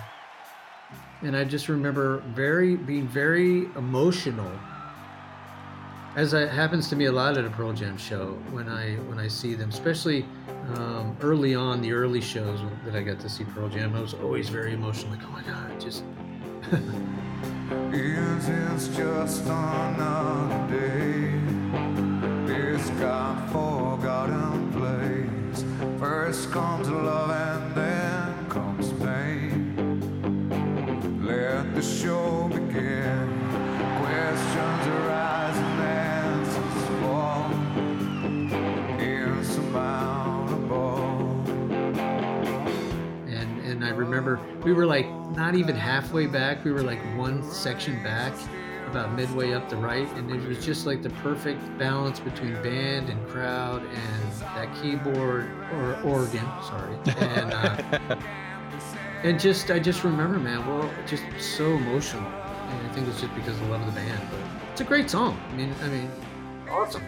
and 1.23 1.35
I 1.35 1.43
just 1.43 1.69
remember 1.69 2.19
very 2.35 2.75
being 2.75 3.07
very 3.07 3.65
emotional 3.75 4.51
as 6.15 6.33
it 6.33 6.49
happens 6.49 6.87
to 6.89 6.95
me 6.95 7.05
a 7.05 7.11
lot 7.11 7.37
at 7.37 7.45
a 7.45 7.49
Pearl 7.49 7.73
Jam 7.73 7.97
show 7.97 8.37
when 8.51 8.69
I 8.69 8.95
when 9.07 9.19
I 9.19 9.27
see 9.27 9.55
them, 9.55 9.69
especially 9.69 10.25
um, 10.75 11.17
early 11.21 11.55
on 11.55 11.81
the 11.81 11.91
early 11.91 12.21
shows 12.21 12.59
that 12.85 12.95
I 12.95 13.01
got 13.01 13.19
to 13.21 13.29
see 13.29 13.43
Pearl 13.45 13.69
Jam. 13.69 13.95
I 13.95 14.01
was 14.01 14.13
always 14.13 14.49
very 14.49 14.73
emotional, 14.73 15.11
like 15.11 15.25
oh 15.25 15.31
my 15.31 15.41
god, 15.43 15.79
just 15.79 16.03
Is 17.91 18.47
this 18.47 18.87
just 18.95 19.45
another 19.45 20.75
day? 20.75 21.39
This 22.45 22.89
God 22.99 23.51
forgotten 23.51 24.71
place. 24.71 25.99
First 25.99 26.51
comes 26.51 26.89
love 26.89 27.52
remember 44.03 44.39
we 44.63 44.73
were 44.73 44.85
like 44.85 45.09
not 45.31 45.55
even 45.55 45.75
halfway 45.75 46.27
back. 46.27 46.63
We 46.63 46.71
were 46.71 46.83
like 46.83 46.99
one 47.17 47.43
section 47.43 48.01
back, 48.03 48.33
about 48.87 49.13
midway 49.13 49.53
up 49.53 49.69
the 49.69 49.75
right, 49.75 50.07
and 50.13 50.29
it 50.29 50.47
was 50.47 50.63
just 50.63 50.85
like 50.85 51.01
the 51.01 51.09
perfect 51.09 51.61
balance 51.77 52.19
between 52.19 52.53
band 52.61 53.09
and 53.09 53.27
crowd 53.27 53.81
and 53.81 54.31
that 54.55 54.69
keyboard 54.81 55.49
or 55.73 55.99
organ, 56.03 56.45
sorry, 56.61 56.95
and 57.17 57.53
uh, 57.53 58.17
and 59.23 59.39
just 59.39 59.71
I 59.71 59.79
just 59.79 60.03
remember, 60.03 60.37
man, 60.37 60.65
well, 60.67 60.91
just 61.07 61.23
so 61.39 61.65
emotional, 61.65 62.27
and 62.27 62.87
I 62.87 62.93
think 62.93 63.07
it's 63.07 63.21
just 63.21 63.33
because 63.33 63.59
I 63.61 63.65
love 63.65 63.81
of 63.81 63.87
the 63.87 63.99
band, 63.99 64.21
but 64.29 64.39
it's 64.71 64.81
a 64.81 64.85
great 64.85 65.09
song. 65.09 65.39
I 65.49 65.55
mean, 65.55 65.73
I 65.81 65.87
mean, 65.87 66.11
awesome. 66.69 67.03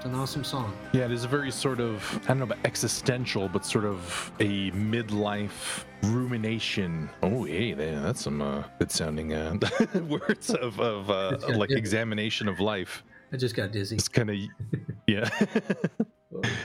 It's 0.00 0.06
an 0.06 0.14
awesome 0.14 0.44
song. 0.44 0.72
Yeah, 0.94 1.04
it 1.04 1.10
is 1.10 1.24
a 1.24 1.28
very 1.28 1.50
sort 1.50 1.78
of 1.78 2.20
I 2.24 2.28
don't 2.28 2.38
know 2.38 2.44
about 2.44 2.64
existential, 2.64 3.50
but 3.50 3.66
sort 3.66 3.84
of 3.84 4.32
a 4.40 4.70
midlife 4.70 5.84
rumination. 6.04 7.10
Oh, 7.22 7.44
hey, 7.44 7.74
that's 7.74 8.22
some 8.22 8.40
uh, 8.40 8.64
good 8.78 8.90
sounding 8.90 9.34
uh, 9.34 9.58
words 10.08 10.54
of 10.54 10.80
of 10.80 11.10
uh, 11.10 11.36
like 11.54 11.70
examination 11.70 12.48
of 12.48 12.60
life. 12.60 13.04
I 13.30 13.36
just 13.36 13.54
got 13.54 13.72
dizzy. 13.72 13.96
It's 13.96 14.08
kind 14.08 14.30
of 14.30 14.36
yeah. 15.06 15.28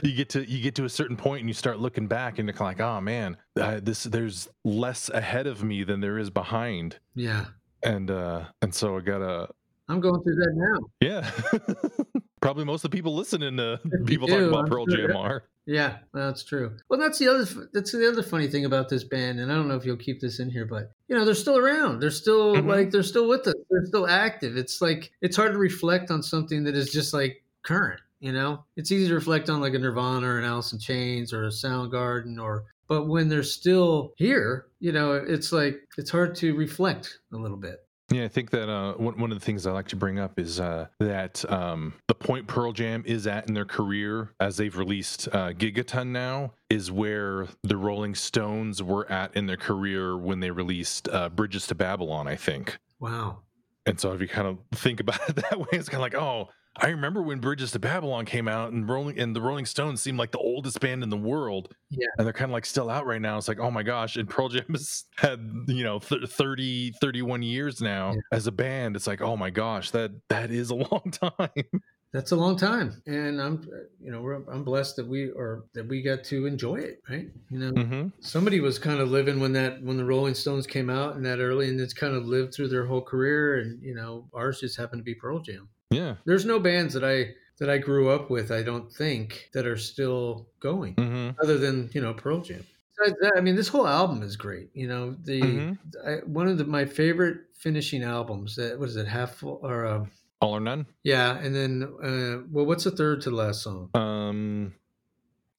you 0.02 0.14
get 0.14 0.30
to 0.30 0.50
you 0.50 0.62
get 0.62 0.74
to 0.76 0.86
a 0.86 0.88
certain 0.88 1.18
point 1.18 1.40
and 1.40 1.50
you 1.50 1.52
start 1.54 1.78
looking 1.78 2.06
back 2.06 2.38
and 2.38 2.48
you're 2.48 2.56
like, 2.58 2.80
oh 2.80 3.02
man, 3.02 3.36
uh, 3.60 3.80
this 3.82 4.04
there's 4.04 4.48
less 4.64 5.10
ahead 5.10 5.46
of 5.46 5.62
me 5.62 5.84
than 5.84 6.00
there 6.00 6.16
is 6.16 6.30
behind, 6.30 7.00
Yeah, 7.14 7.44
and 7.82 8.10
uh 8.10 8.44
and 8.62 8.74
so 8.74 8.96
I 8.96 9.00
gotta 9.00 9.50
I'm 9.90 10.00
going 10.00 10.22
through 10.22 10.36
that 10.36 10.52
now. 10.54 10.80
yeah. 11.02 12.20
Probably 12.46 12.64
most 12.64 12.84
of 12.84 12.90
the 12.92 12.96
people 12.96 13.14
listening 13.14 13.56
to 13.56 13.80
people 14.06 14.26
do, 14.28 14.34
talking 14.34 14.48
about 14.48 14.60
I'm 14.64 14.68
Pearl 14.70 14.86
sure. 14.88 15.08
Jam 15.08 15.16
are. 15.16 15.44
Yeah, 15.66 15.96
that's 16.14 16.44
true. 16.44 16.76
Well, 16.88 17.00
that's 17.00 17.18
the 17.18 17.26
other 17.26 17.44
that's 17.72 17.90
the 17.90 18.08
other 18.08 18.22
funny 18.22 18.46
thing 18.46 18.64
about 18.66 18.88
this 18.88 19.02
band, 19.02 19.40
and 19.40 19.50
I 19.50 19.56
don't 19.56 19.66
know 19.66 19.74
if 19.74 19.84
you'll 19.84 19.96
keep 19.96 20.20
this 20.20 20.38
in 20.38 20.48
here, 20.48 20.64
but 20.64 20.92
you 21.08 21.16
know 21.16 21.24
they're 21.24 21.34
still 21.34 21.58
around. 21.58 21.98
They're 21.98 22.10
still 22.12 22.54
Mhm. 22.54 22.66
like 22.68 22.90
they're 22.92 23.02
still 23.02 23.28
with 23.28 23.48
us. 23.48 23.54
They're 23.68 23.84
still 23.86 24.06
active. 24.06 24.56
It's 24.56 24.80
like 24.80 25.10
it's 25.22 25.36
hard 25.36 25.52
to 25.54 25.58
reflect 25.58 26.12
on 26.12 26.22
something 26.22 26.62
that 26.64 26.76
is 26.76 26.92
just 26.92 27.12
like 27.12 27.42
current. 27.64 28.00
You 28.20 28.32
know, 28.32 28.64
it's 28.76 28.92
easy 28.92 29.08
to 29.08 29.14
reflect 29.14 29.50
on 29.50 29.60
like 29.60 29.74
a 29.74 29.78
Nirvana 29.80 30.26
or 30.28 30.38
an 30.38 30.44
Alice 30.44 30.72
in 30.72 30.78
Chains 30.78 31.32
or 31.32 31.44
a 31.46 31.48
Soundgarden 31.50 32.40
or. 32.40 32.64
But 32.88 33.08
when 33.08 33.28
they're 33.28 33.42
still 33.42 34.12
here, 34.16 34.66
you 34.78 34.92
know, 34.92 35.14
it's 35.14 35.50
like 35.50 35.80
it's 35.98 36.10
hard 36.10 36.36
to 36.36 36.54
reflect 36.54 37.18
a 37.32 37.36
little 37.36 37.56
bit. 37.56 37.84
Yeah, 38.10 38.24
I 38.24 38.28
think 38.28 38.50
that 38.50 38.70
uh, 38.70 38.94
one, 38.94 39.18
one 39.18 39.32
of 39.32 39.38
the 39.38 39.44
things 39.44 39.66
I 39.66 39.72
like 39.72 39.88
to 39.88 39.96
bring 39.96 40.20
up 40.20 40.38
is 40.38 40.60
uh, 40.60 40.86
that 41.00 41.44
um, 41.50 41.94
the 42.06 42.14
point 42.14 42.46
Pearl 42.46 42.72
Jam 42.72 43.02
is 43.04 43.26
at 43.26 43.48
in 43.48 43.54
their 43.54 43.64
career, 43.64 44.30
as 44.38 44.56
they've 44.56 44.76
released 44.76 45.26
uh, 45.32 45.52
Gigaton 45.52 46.08
now, 46.08 46.52
is 46.70 46.92
where 46.92 47.48
the 47.64 47.76
Rolling 47.76 48.14
Stones 48.14 48.80
were 48.80 49.10
at 49.10 49.36
in 49.36 49.46
their 49.46 49.56
career 49.56 50.16
when 50.16 50.38
they 50.38 50.52
released 50.52 51.08
uh, 51.08 51.28
Bridges 51.30 51.66
to 51.66 51.74
Babylon, 51.74 52.28
I 52.28 52.36
think. 52.36 52.78
Wow. 53.00 53.38
And 53.86 53.98
so 53.98 54.12
if 54.12 54.20
you 54.20 54.28
kind 54.28 54.46
of 54.46 54.58
think 54.78 55.00
about 55.00 55.20
it 55.28 55.36
that 55.36 55.58
way, 55.58 55.66
it's 55.72 55.88
kind 55.88 56.00
of 56.00 56.02
like, 56.02 56.14
oh, 56.14 56.48
I 56.78 56.88
remember 56.88 57.22
when 57.22 57.38
Bridges 57.38 57.70
to 57.72 57.78
Babylon 57.78 58.24
came 58.24 58.48
out 58.48 58.72
and 58.72 58.88
Rolling 58.88 59.18
and 59.18 59.34
the 59.34 59.40
Rolling 59.40 59.66
Stones 59.66 60.02
seemed 60.02 60.18
like 60.18 60.30
the 60.30 60.38
oldest 60.38 60.80
band 60.80 61.02
in 61.02 61.08
the 61.08 61.16
world. 61.16 61.74
Yeah. 61.90 62.06
And 62.18 62.26
they're 62.26 62.32
kind 62.34 62.50
of 62.50 62.52
like 62.52 62.66
still 62.66 62.90
out 62.90 63.06
right 63.06 63.20
now. 63.20 63.38
It's 63.38 63.48
like, 63.48 63.60
oh 63.60 63.70
my 63.70 63.82
gosh. 63.82 64.16
And 64.16 64.28
Pearl 64.28 64.48
Jam 64.48 64.64
has 64.70 65.04
had, 65.16 65.40
you 65.66 65.84
know, 65.84 65.98
th- 65.98 66.28
30, 66.28 66.92
31 67.00 67.42
years 67.42 67.80
now 67.80 68.12
Yeah. 68.12 68.20
as 68.32 68.46
a 68.46 68.52
band. 68.52 68.96
It's 68.96 69.06
like, 69.06 69.20
oh 69.20 69.36
my 69.36 69.50
gosh, 69.50 69.90
that 69.92 70.12
that 70.28 70.50
is 70.50 70.70
a 70.70 70.74
long 70.90 71.10
time. 71.10 71.82
That's 72.12 72.32
a 72.32 72.36
long 72.36 72.56
time, 72.56 73.02
and 73.06 73.42
I'm, 73.42 73.68
you 74.00 74.10
know, 74.10 74.22
we're, 74.22 74.36
I'm 74.50 74.64
blessed 74.64 74.96
that 74.96 75.06
we 75.06 75.28
or 75.32 75.64
that 75.74 75.86
we 75.86 76.00
got 76.00 76.24
to 76.24 76.46
enjoy 76.46 76.76
it, 76.76 77.02
right? 77.10 77.28
You 77.50 77.58
know, 77.58 77.72
mm-hmm. 77.72 78.08
somebody 78.20 78.60
was 78.60 78.78
kind 78.78 79.00
of 79.00 79.10
living 79.10 79.38
when 79.38 79.52
that 79.52 79.82
when 79.82 79.98
the 79.98 80.04
Rolling 80.04 80.32
Stones 80.32 80.66
came 80.66 80.88
out 80.88 81.16
and 81.16 81.26
that 81.26 81.40
early, 81.40 81.68
and 81.68 81.78
it's 81.78 81.92
kind 81.92 82.14
of 82.14 82.24
lived 82.24 82.54
through 82.54 82.68
their 82.68 82.86
whole 82.86 83.02
career, 83.02 83.58
and 83.58 83.82
you 83.82 83.94
know, 83.94 84.24
ours 84.32 84.60
just 84.60 84.78
happened 84.78 85.00
to 85.00 85.04
be 85.04 85.14
Pearl 85.14 85.40
Jam. 85.40 85.68
Yeah. 85.90 86.16
There's 86.24 86.44
no 86.44 86.58
bands 86.58 86.94
that 86.94 87.04
I 87.04 87.34
that 87.58 87.70
I 87.70 87.78
grew 87.78 88.10
up 88.10 88.28
with, 88.28 88.50
I 88.52 88.62
don't 88.62 88.92
think, 88.92 89.48
that 89.54 89.66
are 89.66 89.78
still 89.78 90.46
going, 90.60 90.94
Mm-hmm. 90.96 91.40
other 91.42 91.56
than 91.58 91.90
you 91.94 92.00
know 92.00 92.12
Pearl 92.14 92.40
Jam. 92.42 92.64
Besides 92.98 93.18
that, 93.20 93.32
I 93.36 93.40
mean, 93.40 93.56
this 93.56 93.68
whole 93.68 93.86
album 93.86 94.22
is 94.22 94.36
great. 94.36 94.70
You 94.74 94.88
know, 94.88 95.16
the 95.24 95.40
Mhm. 95.42 95.78
I, 96.06 96.12
one 96.26 96.48
of 96.48 96.58
the, 96.58 96.64
my 96.64 96.84
favorite 96.84 97.38
finishing 97.54 98.02
albums. 98.02 98.56
That 98.56 98.78
what 98.78 98.88
is 98.88 98.96
it? 98.96 99.06
Half 99.06 99.36
full 99.36 99.60
or 99.62 99.86
uh, 99.86 100.06
All 100.40 100.52
or 100.56 100.60
none. 100.60 100.86
yeah, 101.02 101.38
and 101.38 101.54
then 101.54 101.82
uh, 102.02 102.46
well, 102.50 102.66
what's 102.66 102.84
the 102.84 102.90
third 102.90 103.20
to 103.22 103.30
the 103.30 103.36
last 103.36 103.62
song? 103.62 103.90
Um, 103.94 104.74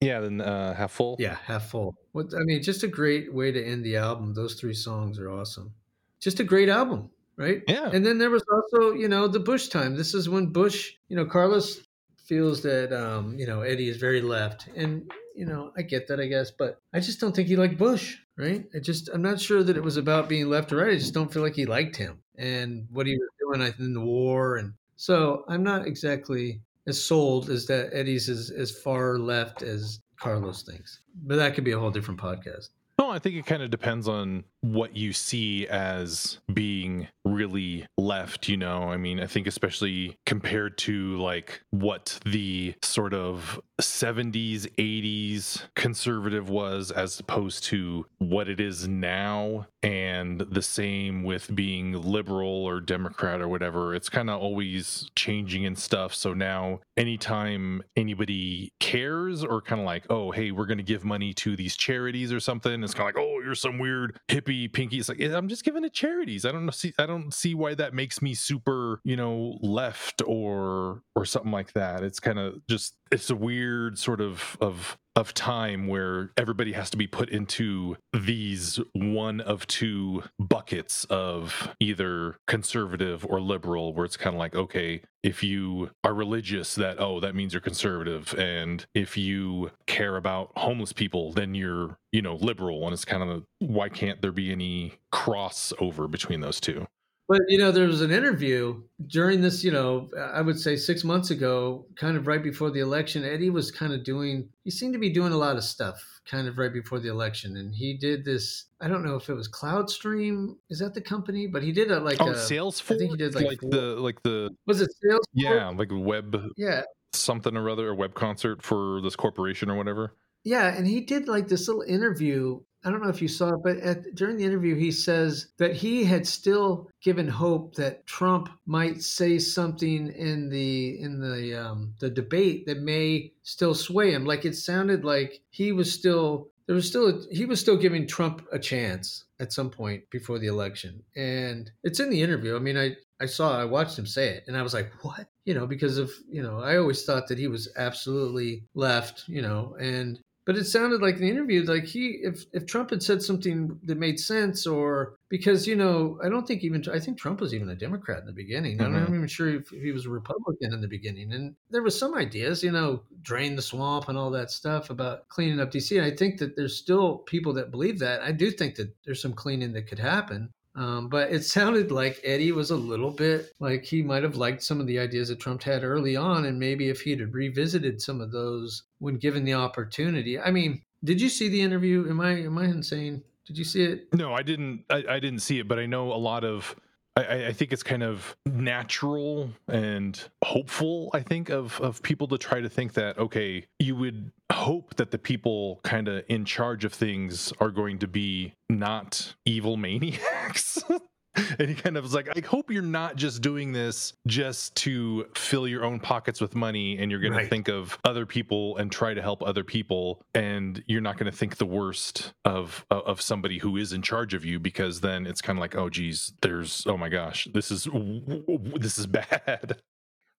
yeah. 0.00 0.20
Then 0.20 0.40
uh, 0.40 0.74
half 0.74 0.92
full. 0.92 1.16
Yeah, 1.18 1.36
half 1.44 1.70
full. 1.70 1.96
What 2.12 2.32
I 2.34 2.42
mean, 2.44 2.62
just 2.62 2.82
a 2.84 2.88
great 2.88 3.32
way 3.34 3.50
to 3.52 3.64
end 3.64 3.84
the 3.84 3.96
album. 3.96 4.34
Those 4.34 4.54
three 4.54 4.74
songs 4.74 5.18
are 5.18 5.30
awesome. 5.30 5.74
Just 6.20 6.38
a 6.40 6.44
great 6.44 6.68
album, 6.68 7.10
right? 7.38 7.62
Yeah. 7.66 7.88
And 7.90 8.04
then 8.04 8.18
there 8.18 8.30
was 8.30 8.44
also, 8.52 8.92
you 8.92 9.08
know, 9.08 9.28
the 9.28 9.40
Bush 9.40 9.68
time. 9.68 9.96
This 9.96 10.12
is 10.12 10.28
when 10.28 10.46
Bush, 10.46 10.92
you 11.08 11.16
know, 11.16 11.24
Carlos 11.24 11.80
feels 12.26 12.60
that, 12.62 12.92
um, 12.92 13.38
you 13.38 13.46
know, 13.46 13.62
Eddie 13.62 13.88
is 13.88 13.96
very 13.96 14.20
left, 14.20 14.68
and 14.76 15.10
you 15.34 15.46
know, 15.46 15.72
I 15.78 15.82
get 15.82 16.08
that, 16.08 16.20
I 16.20 16.26
guess, 16.26 16.50
but 16.50 16.80
I 16.92 16.98
just 16.98 17.20
don't 17.20 17.34
think 17.34 17.46
he 17.46 17.54
liked 17.54 17.78
Bush, 17.78 18.18
right? 18.36 18.64
I 18.74 18.80
just, 18.80 19.08
I'm 19.08 19.22
not 19.22 19.40
sure 19.40 19.62
that 19.62 19.76
it 19.76 19.84
was 19.84 19.96
about 19.96 20.28
being 20.28 20.48
left 20.48 20.72
or 20.72 20.78
right. 20.78 20.94
I 20.94 20.98
just 20.98 21.14
don't 21.14 21.32
feel 21.32 21.42
like 21.42 21.54
he 21.54 21.64
liked 21.64 21.94
him 21.94 22.18
and 22.36 22.88
what 22.90 23.06
he 23.06 23.16
was 23.16 23.28
doing 23.38 23.72
in 23.78 23.94
the 23.94 24.00
war, 24.00 24.56
and 24.56 24.74
so 24.96 25.44
I'm 25.48 25.62
not 25.62 25.86
exactly 25.86 26.60
as 26.88 27.02
sold 27.02 27.50
as 27.50 27.66
that 27.66 27.90
Eddie's 27.92 28.28
as, 28.28 28.50
as 28.50 28.72
far 28.72 29.18
left 29.18 29.62
as 29.62 30.00
Carlos 30.18 30.62
thinks. 30.62 31.00
But 31.22 31.36
that 31.36 31.54
could 31.54 31.64
be 31.64 31.72
a 31.72 31.78
whole 31.78 31.90
different 31.90 32.20
podcast. 32.20 32.70
No, 32.98 33.10
I 33.10 33.20
think 33.20 33.36
it 33.36 33.46
kind 33.46 33.62
of 33.62 33.70
depends 33.70 34.08
on 34.08 34.42
what 34.60 34.96
you 34.96 35.12
see 35.12 35.66
as 35.68 36.38
being 36.52 37.08
really 37.24 37.86
left, 37.96 38.48
you 38.48 38.56
know. 38.56 38.84
I 38.84 38.96
mean, 38.96 39.20
I 39.20 39.26
think 39.26 39.46
especially 39.46 40.16
compared 40.26 40.78
to 40.78 41.16
like 41.18 41.62
what 41.70 42.18
the 42.24 42.74
sort 42.82 43.14
of 43.14 43.60
70s, 43.80 44.62
80s 44.76 45.62
conservative 45.76 46.48
was 46.48 46.90
as 46.90 47.20
opposed 47.20 47.64
to 47.64 48.06
what 48.18 48.48
it 48.48 48.60
is 48.60 48.88
now 48.88 49.66
and 49.82 50.40
the 50.40 50.62
same 50.62 51.22
with 51.22 51.54
being 51.54 51.92
liberal 51.92 52.48
or 52.48 52.80
democrat 52.80 53.40
or 53.40 53.48
whatever. 53.48 53.94
It's 53.94 54.08
kind 54.08 54.28
of 54.28 54.40
always 54.40 55.08
changing 55.14 55.64
and 55.66 55.78
stuff. 55.78 56.14
So 56.14 56.34
now 56.34 56.80
anytime 56.96 57.82
anybody 57.94 58.72
cares 58.80 59.44
or 59.44 59.60
kind 59.60 59.80
of 59.80 59.86
like, 59.86 60.06
"Oh, 60.10 60.32
hey, 60.32 60.50
we're 60.50 60.66
going 60.66 60.78
to 60.78 60.84
give 60.84 61.04
money 61.04 61.32
to 61.34 61.54
these 61.54 61.76
charities 61.76 62.32
or 62.32 62.40
something." 62.40 62.82
It's 62.82 62.94
kind 62.94 63.08
of 63.08 63.14
like, 63.14 63.24
"Oh, 63.24 63.40
you're 63.40 63.54
some 63.54 63.78
weird 63.78 64.18
hippie 64.48 64.72
pinky." 64.72 64.98
It's 64.98 65.08
like, 65.08 65.20
eh, 65.20 65.36
"I'm 65.36 65.48
just 65.48 65.64
giving 65.64 65.84
it 65.84 65.92
charities." 65.92 66.44
I 66.44 66.52
don't 66.52 66.72
see 66.74 66.92
I 66.98 67.06
don't 67.06 67.32
see 67.32 67.54
why 67.54 67.74
that 67.74 67.94
makes 67.94 68.22
me 68.22 68.34
super, 68.34 69.00
you 69.04 69.16
know, 69.16 69.58
left 69.60 70.22
or 70.26 71.02
or 71.14 71.24
something 71.24 71.52
like 71.52 71.72
that. 71.72 72.02
It's 72.02 72.20
kind 72.20 72.38
of 72.38 72.66
just 72.66 72.94
it's 73.10 73.30
a 73.30 73.36
weird 73.36 73.98
sort 73.98 74.20
of 74.20 74.56
of 74.60 74.98
of 75.16 75.34
time 75.34 75.88
where 75.88 76.30
everybody 76.36 76.72
has 76.72 76.90
to 76.90 76.96
be 76.96 77.06
put 77.06 77.28
into 77.28 77.96
these 78.12 78.78
one 78.92 79.40
of 79.40 79.66
two 79.66 80.22
buckets 80.38 81.04
of 81.06 81.74
either 81.80 82.36
conservative 82.46 83.26
or 83.28 83.40
liberal 83.40 83.92
where 83.92 84.04
it's 84.04 84.16
kind 84.16 84.34
of 84.34 84.38
like 84.38 84.54
okay 84.54 85.02
if 85.22 85.42
you 85.42 85.90
are 86.04 86.14
religious 86.14 86.74
that 86.76 87.00
oh 87.00 87.20
that 87.20 87.34
means 87.34 87.52
you're 87.52 87.60
conservative. 87.60 88.34
And 88.38 88.86
if 88.94 89.16
you 89.16 89.70
care 89.86 90.16
about 90.16 90.52
homeless 90.56 90.92
people 90.92 91.32
then 91.32 91.54
you're 91.54 91.98
you 92.12 92.22
know 92.22 92.36
liberal. 92.36 92.84
And 92.84 92.92
it's 92.92 93.04
kind 93.04 93.28
of 93.28 93.44
why 93.58 93.88
can't 93.88 94.22
there 94.22 94.32
be 94.32 94.52
any 94.52 94.94
crossover 95.12 96.10
between 96.10 96.40
those 96.40 96.60
two 96.60 96.86
But 97.28 97.42
you 97.48 97.58
know, 97.58 97.70
there 97.70 97.86
was 97.86 98.00
an 98.00 98.10
interview 98.10 98.82
during 99.06 99.42
this. 99.42 99.62
You 99.62 99.70
know, 99.70 100.08
I 100.18 100.40
would 100.40 100.58
say 100.58 100.76
six 100.76 101.04
months 101.04 101.30
ago, 101.30 101.84
kind 101.96 102.16
of 102.16 102.26
right 102.26 102.42
before 102.42 102.70
the 102.70 102.80
election. 102.80 103.22
Eddie 103.24 103.50
was 103.50 103.70
kind 103.70 103.92
of 103.92 104.02
doing. 104.02 104.48
He 104.64 104.70
seemed 104.70 104.94
to 104.94 104.98
be 104.98 105.10
doing 105.12 105.32
a 105.32 105.36
lot 105.36 105.56
of 105.56 105.64
stuff, 105.64 106.02
kind 106.26 106.48
of 106.48 106.56
right 106.56 106.72
before 106.72 107.00
the 107.00 107.10
election, 107.10 107.56
and 107.58 107.74
he 107.74 107.98
did 107.98 108.24
this. 108.24 108.64
I 108.80 108.88
don't 108.88 109.04
know 109.04 109.16
if 109.16 109.28
it 109.28 109.34
was 109.34 109.48
CloudStream. 109.48 110.56
Is 110.70 110.78
that 110.78 110.94
the 110.94 111.02
company? 111.02 111.46
But 111.46 111.62
he 111.62 111.70
did 111.72 111.90
a 111.90 112.00
like 112.00 112.18
oh 112.20 112.30
a. 112.30 112.34
salesforce 112.34 112.94
I 112.94 112.98
think 112.98 113.10
he 113.10 113.16
did, 113.18 113.34
like, 113.34 113.60
four- 113.60 113.70
the 113.70 113.80
like 114.00 114.22
the 114.22 114.50
Was 114.66 114.80
it 114.80 114.90
sales? 115.02 115.24
yeah 115.34 115.68
like 115.68 115.90
web 115.92 116.34
Yeah. 116.56 116.82
something 117.12 117.56
or 117.56 117.68
other 117.68 117.90
a 117.90 117.94
web 117.94 118.14
concert 118.14 118.62
for 118.62 119.00
this 119.02 119.16
corporation 119.16 119.70
or 119.70 119.76
whatever 119.76 120.14
Yeah, 120.48 120.74
and 120.74 120.86
he 120.86 121.02
did 121.02 121.28
like 121.28 121.46
this 121.46 121.68
little 121.68 121.82
interview. 121.82 122.60
I 122.82 122.90
don't 122.90 123.02
know 123.02 123.10
if 123.10 123.20
you 123.20 123.28
saw 123.28 123.50
it, 123.50 123.60
but 123.62 123.76
at, 123.78 124.14
during 124.14 124.38
the 124.38 124.46
interview, 124.46 124.76
he 124.76 124.90
says 124.90 125.48
that 125.58 125.76
he 125.76 126.04
had 126.04 126.26
still 126.26 126.88
given 127.02 127.28
hope 127.28 127.74
that 127.74 128.06
Trump 128.06 128.48
might 128.64 129.02
say 129.02 129.38
something 129.38 130.08
in 130.08 130.48
the 130.48 130.98
in 131.02 131.20
the 131.20 131.54
um, 131.54 131.92
the 132.00 132.08
debate 132.08 132.64
that 132.64 132.80
may 132.80 133.30
still 133.42 133.74
sway 133.74 134.12
him. 134.12 134.24
Like 134.24 134.46
it 134.46 134.56
sounded 134.56 135.04
like 135.04 135.42
he 135.50 135.70
was 135.72 135.92
still 135.92 136.48
there 136.66 136.74
was 136.74 136.86
still 136.86 137.08
a, 137.08 137.34
he 137.34 137.44
was 137.44 137.60
still 137.60 137.76
giving 137.76 138.06
Trump 138.06 138.46
a 138.50 138.58
chance 138.58 139.24
at 139.40 139.52
some 139.52 139.68
point 139.68 140.08
before 140.10 140.38
the 140.38 140.46
election, 140.46 141.02
and 141.14 141.70
it's 141.84 142.00
in 142.00 142.08
the 142.08 142.22
interview. 142.22 142.56
I 142.56 142.58
mean, 142.58 142.78
I 142.78 142.96
I 143.20 143.26
saw 143.26 143.60
I 143.60 143.66
watched 143.66 143.98
him 143.98 144.06
say 144.06 144.28
it, 144.28 144.44
and 144.46 144.56
I 144.56 144.62
was 144.62 144.72
like, 144.72 144.92
what? 145.02 145.28
You 145.44 145.52
know, 145.52 145.66
because 145.66 145.98
of 145.98 146.10
you 146.30 146.42
know, 146.42 146.60
I 146.60 146.78
always 146.78 147.04
thought 147.04 147.28
that 147.28 147.38
he 147.38 147.48
was 147.48 147.68
absolutely 147.76 148.64
left. 148.74 149.24
You 149.28 149.42
know, 149.42 149.76
and 149.78 150.18
But 150.48 150.56
it 150.56 150.64
sounded 150.64 151.02
like 151.02 151.16
in 151.16 151.20
the 151.20 151.28
interview, 151.30 151.62
like 151.62 151.84
he, 151.84 152.20
if 152.22 152.46
if 152.54 152.64
Trump 152.64 152.88
had 152.88 153.02
said 153.02 153.22
something 153.22 153.78
that 153.84 153.98
made 153.98 154.18
sense, 154.18 154.66
or 154.66 155.18
because 155.28 155.66
you 155.66 155.76
know, 155.76 156.18
I 156.24 156.30
don't 156.30 156.46
think 156.46 156.64
even 156.64 156.82
I 156.90 156.98
think 157.00 157.18
Trump 157.18 157.42
was 157.42 157.52
even 157.52 157.68
a 157.68 157.76
Democrat 157.76 158.20
in 158.20 158.26
the 158.26 158.32
beginning. 158.32 158.80
I'm 158.80 158.94
not 158.94 159.10
Mhm. 159.10 159.14
even 159.14 159.26
sure 159.28 159.50
if 159.56 159.68
he 159.68 159.92
was 159.92 160.06
a 160.06 160.10
Republican 160.10 160.72
in 160.72 160.80
the 160.80 160.88
beginning, 160.88 161.34
and 161.34 161.54
there 161.68 161.82
was 161.82 161.98
some 161.98 162.14
ideas, 162.14 162.62
you 162.62 162.72
know, 162.72 163.04
drain 163.20 163.56
the 163.56 163.62
swamp 163.62 164.08
and 164.08 164.16
all 164.16 164.30
that 164.30 164.50
stuff 164.50 164.88
about 164.88 165.28
cleaning 165.28 165.60
up 165.60 165.70
DC. 165.70 165.98
And 165.98 166.06
I 166.06 166.16
think 166.16 166.38
that 166.38 166.56
there's 166.56 166.78
still 166.78 167.18
people 167.18 167.52
that 167.54 167.70
believe 167.70 167.98
that. 167.98 168.22
I 168.22 168.32
do 168.32 168.50
think 168.50 168.76
that 168.76 168.94
there's 169.04 169.20
some 169.20 169.34
cleaning 169.34 169.74
that 169.74 169.86
could 169.86 169.98
happen. 169.98 170.50
Um, 170.78 171.08
but 171.08 171.32
it 171.32 171.44
sounded 171.44 171.90
like 171.90 172.20
Eddie 172.22 172.52
was 172.52 172.70
a 172.70 172.76
little 172.76 173.10
bit 173.10 173.52
like 173.58 173.84
he 173.84 174.00
might 174.00 174.22
have 174.22 174.36
liked 174.36 174.62
some 174.62 174.80
of 174.80 174.86
the 174.86 175.00
ideas 175.00 175.28
that 175.28 175.40
Trump 175.40 175.60
had 175.64 175.82
early 175.82 176.14
on, 176.14 176.44
and 176.44 176.56
maybe 176.56 176.88
if 176.88 177.00
he'd 177.00 177.20
revisited 177.34 178.00
some 178.00 178.20
of 178.20 178.30
those 178.30 178.84
when 179.00 179.16
given 179.16 179.44
the 179.44 179.54
opportunity. 179.54 180.38
I 180.38 180.52
mean, 180.52 180.80
did 181.02 181.20
you 181.20 181.28
see 181.28 181.48
the 181.48 181.60
interview? 181.60 182.08
Am 182.08 182.20
I 182.20 182.42
am 182.42 182.56
I 182.58 182.66
insane? 182.66 183.24
Did 183.44 183.58
you 183.58 183.64
see 183.64 183.82
it? 183.82 184.14
No, 184.14 184.32
I 184.32 184.42
didn't. 184.42 184.84
I, 184.88 185.02
I 185.08 185.18
didn't 185.18 185.40
see 185.40 185.58
it, 185.58 185.66
but 185.66 185.80
I 185.80 185.86
know 185.86 186.12
a 186.12 186.14
lot 186.14 186.44
of. 186.44 186.76
I- 187.18 187.46
I, 187.48 187.52
think 187.52 187.72
it's 187.72 187.82
kind 187.82 188.02
of 188.02 188.36
natural 188.46 189.50
and 189.68 190.22
hopeful. 190.44 191.10
I 191.12 191.20
think 191.20 191.50
of 191.50 191.80
of 191.80 192.02
people 192.02 192.28
to 192.28 192.38
try 192.38 192.60
to 192.60 192.68
think 192.68 192.94
that 192.94 193.18
okay, 193.18 193.66
you 193.78 193.96
would 193.96 194.30
hope 194.52 194.96
that 194.96 195.10
the 195.10 195.18
people 195.18 195.80
kind 195.84 196.08
of 196.08 196.24
in 196.28 196.44
charge 196.44 196.84
of 196.84 196.92
things 196.92 197.52
are 197.60 197.70
going 197.70 197.98
to 197.98 198.08
be 198.08 198.54
not 198.68 199.34
evil 199.44 199.76
maniacs. 199.76 200.82
And 201.58 201.68
he 201.68 201.74
kind 201.74 201.96
of 201.96 202.04
was 202.04 202.14
like, 202.14 202.28
I 202.36 202.46
hope 202.46 202.70
you're 202.70 202.82
not 202.82 203.16
just 203.16 203.42
doing 203.42 203.72
this 203.72 204.12
just 204.26 204.74
to 204.76 205.26
fill 205.34 205.66
your 205.68 205.84
own 205.84 206.00
pockets 206.00 206.40
with 206.40 206.54
money 206.54 206.98
and 206.98 207.10
you're 207.10 207.20
going 207.20 207.32
Right. 207.32 207.44
to 207.44 207.48
think 207.48 207.68
of 207.68 207.98
other 208.04 208.26
people 208.26 208.76
and 208.76 208.90
try 208.90 209.14
to 209.14 209.22
help 209.22 209.42
other 209.42 209.64
people. 209.64 210.22
And 210.34 210.82
you're 210.86 211.00
not 211.00 211.16
going 211.18 211.30
to 211.30 211.36
think 211.36 211.56
the 211.56 211.66
worst 211.66 212.32
of, 212.44 212.84
of 212.90 213.20
somebody 213.20 213.58
who 213.58 213.76
is 213.76 213.92
in 213.92 214.02
charge 214.02 214.34
of 214.34 214.44
you 214.44 214.58
because 214.58 215.00
then 215.00 215.26
it's 215.26 215.40
kind 215.42 215.58
of 215.58 215.60
like, 215.60 215.76
oh, 215.76 215.88
geez, 215.90 216.32
there's, 216.42 216.84
oh 216.86 216.96
my 216.96 217.08
gosh, 217.08 217.48
this 217.52 217.70
is, 217.70 217.88
this 218.80 218.98
is 218.98 219.06
bad. 219.06 219.80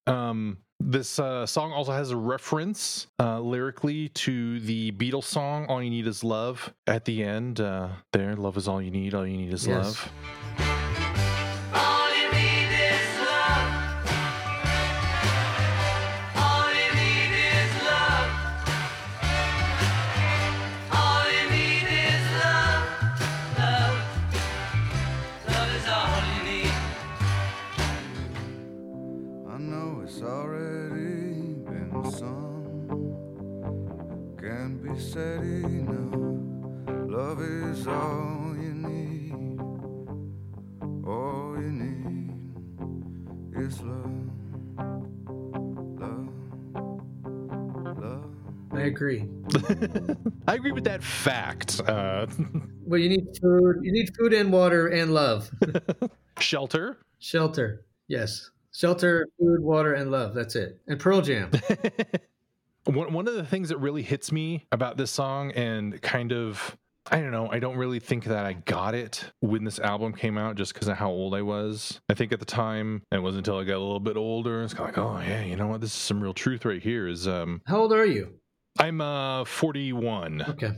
Um, 0.08 0.58
this 0.80 1.20
uh, 1.20 1.46
song 1.46 1.72
also 1.72 1.92
has 1.92 2.10
a 2.10 2.18
reference 2.18 3.06
uh, 3.20 3.40
lyrically 3.42 4.10
to 4.10 4.60
the 4.62 4.92
Beatles 4.94 5.26
song 5.26 5.68
"All 5.68 5.84
You 5.84 5.90
Need 5.92 6.08
Is 6.08 6.24
Love." 6.24 6.74
At 6.88 7.06
the 7.06 7.22
end, 7.24 7.60
uh, 7.60 7.90
there, 8.12 8.36
"Love 8.36 8.58
is 8.58 8.68
all 8.68 8.82
you 8.82 8.90
need. 8.90 9.14
All 9.14 9.28
you 9.28 9.38
need 9.38 9.54
is 9.54 9.68
Yes. 9.68 9.86
love." 10.58 10.69
All 37.90 38.56
you 38.56 38.74
need. 38.74 39.60
All 41.08 41.56
you 41.58 41.72
need 41.72 42.34
is 43.66 43.82
love. 43.82 44.30
Love. 46.00 46.30
Love. 48.00 48.26
I 48.74 48.82
agree. 48.82 49.28
I 50.48 50.56
agree 50.56 50.72
with 50.72 50.84
that 50.86 51.04
fact. 51.04 51.82
Uh, 51.88 52.28
Well, 52.90 53.00
you 53.00 53.10
need 53.10 53.28
food. 53.40 53.76
You 53.84 53.92
need 53.92 54.10
food 54.18 54.34
and 54.34 54.52
water 54.52 54.88
and 54.88 55.14
love, 55.14 55.52
shelter. 56.40 56.98
shelter. 57.20 57.86
Yes, 58.08 58.50
shelter, 58.74 59.28
food, 59.38 59.62
water, 59.62 59.94
and 59.94 60.10
love. 60.10 60.34
That's 60.34 60.56
it. 60.56 60.82
And 60.88 61.00
Pearl 61.00 61.22
Jam. 61.22 61.52
one, 62.86 63.14
one 63.14 63.28
of 63.28 63.36
the 63.36 63.46
things 63.46 63.70
that 63.70 63.78
really 63.78 64.02
hits 64.02 64.32
me 64.32 64.66
about 64.72 64.98
this 64.98 65.12
song 65.12 65.52
and 65.52 66.02
kind 66.02 66.34
of 66.34 66.76
I 67.12 67.20
don't 67.22 67.32
know, 67.32 67.50
I 67.52 67.60
don't 67.60 67.78
really 67.78 68.00
think 68.00 68.26
that 68.26 68.46
I 68.46 68.54
got 68.54 68.94
it 68.94 69.24
when 69.40 69.64
this 69.64 69.80
album 69.80 70.14
came 70.14 70.38
out 70.38 70.56
just 70.56 70.74
because 70.74 70.88
of 70.88 70.98
how 70.98 71.10
old 71.10 71.34
I 71.34 71.42
was. 71.42 72.00
I 72.10 72.14
think 72.14 72.32
at 72.32 72.40
the 72.40 72.46
time, 72.46 73.02
it 73.12 73.22
wasn't 73.22 73.48
until 73.48 73.60
I 73.60 73.64
got 73.64 73.78
a 73.78 73.80
little 73.80 74.00
bit 74.00 74.16
older, 74.18 74.64
it's 74.64 74.74
kind 74.74 74.90
of 74.90 74.98
like, 74.98 75.06
oh 75.06 75.20
yeah, 75.28 75.44
you 75.44 75.56
know 75.56 75.68
what? 75.68 75.82
This 75.82 75.92
is 75.92 76.00
some 76.00 76.22
real 76.22 76.34
truth 76.34 76.66
right 76.66 76.82
here. 76.82 77.08
Is 77.08 77.28
um 77.28 77.62
How 77.66 77.80
old 77.80 77.94
are 77.94 78.06
you? 78.06 78.34
I'm 78.78 79.02
uh 79.02 79.44
41. 79.46 80.44
Okay. 80.50 80.72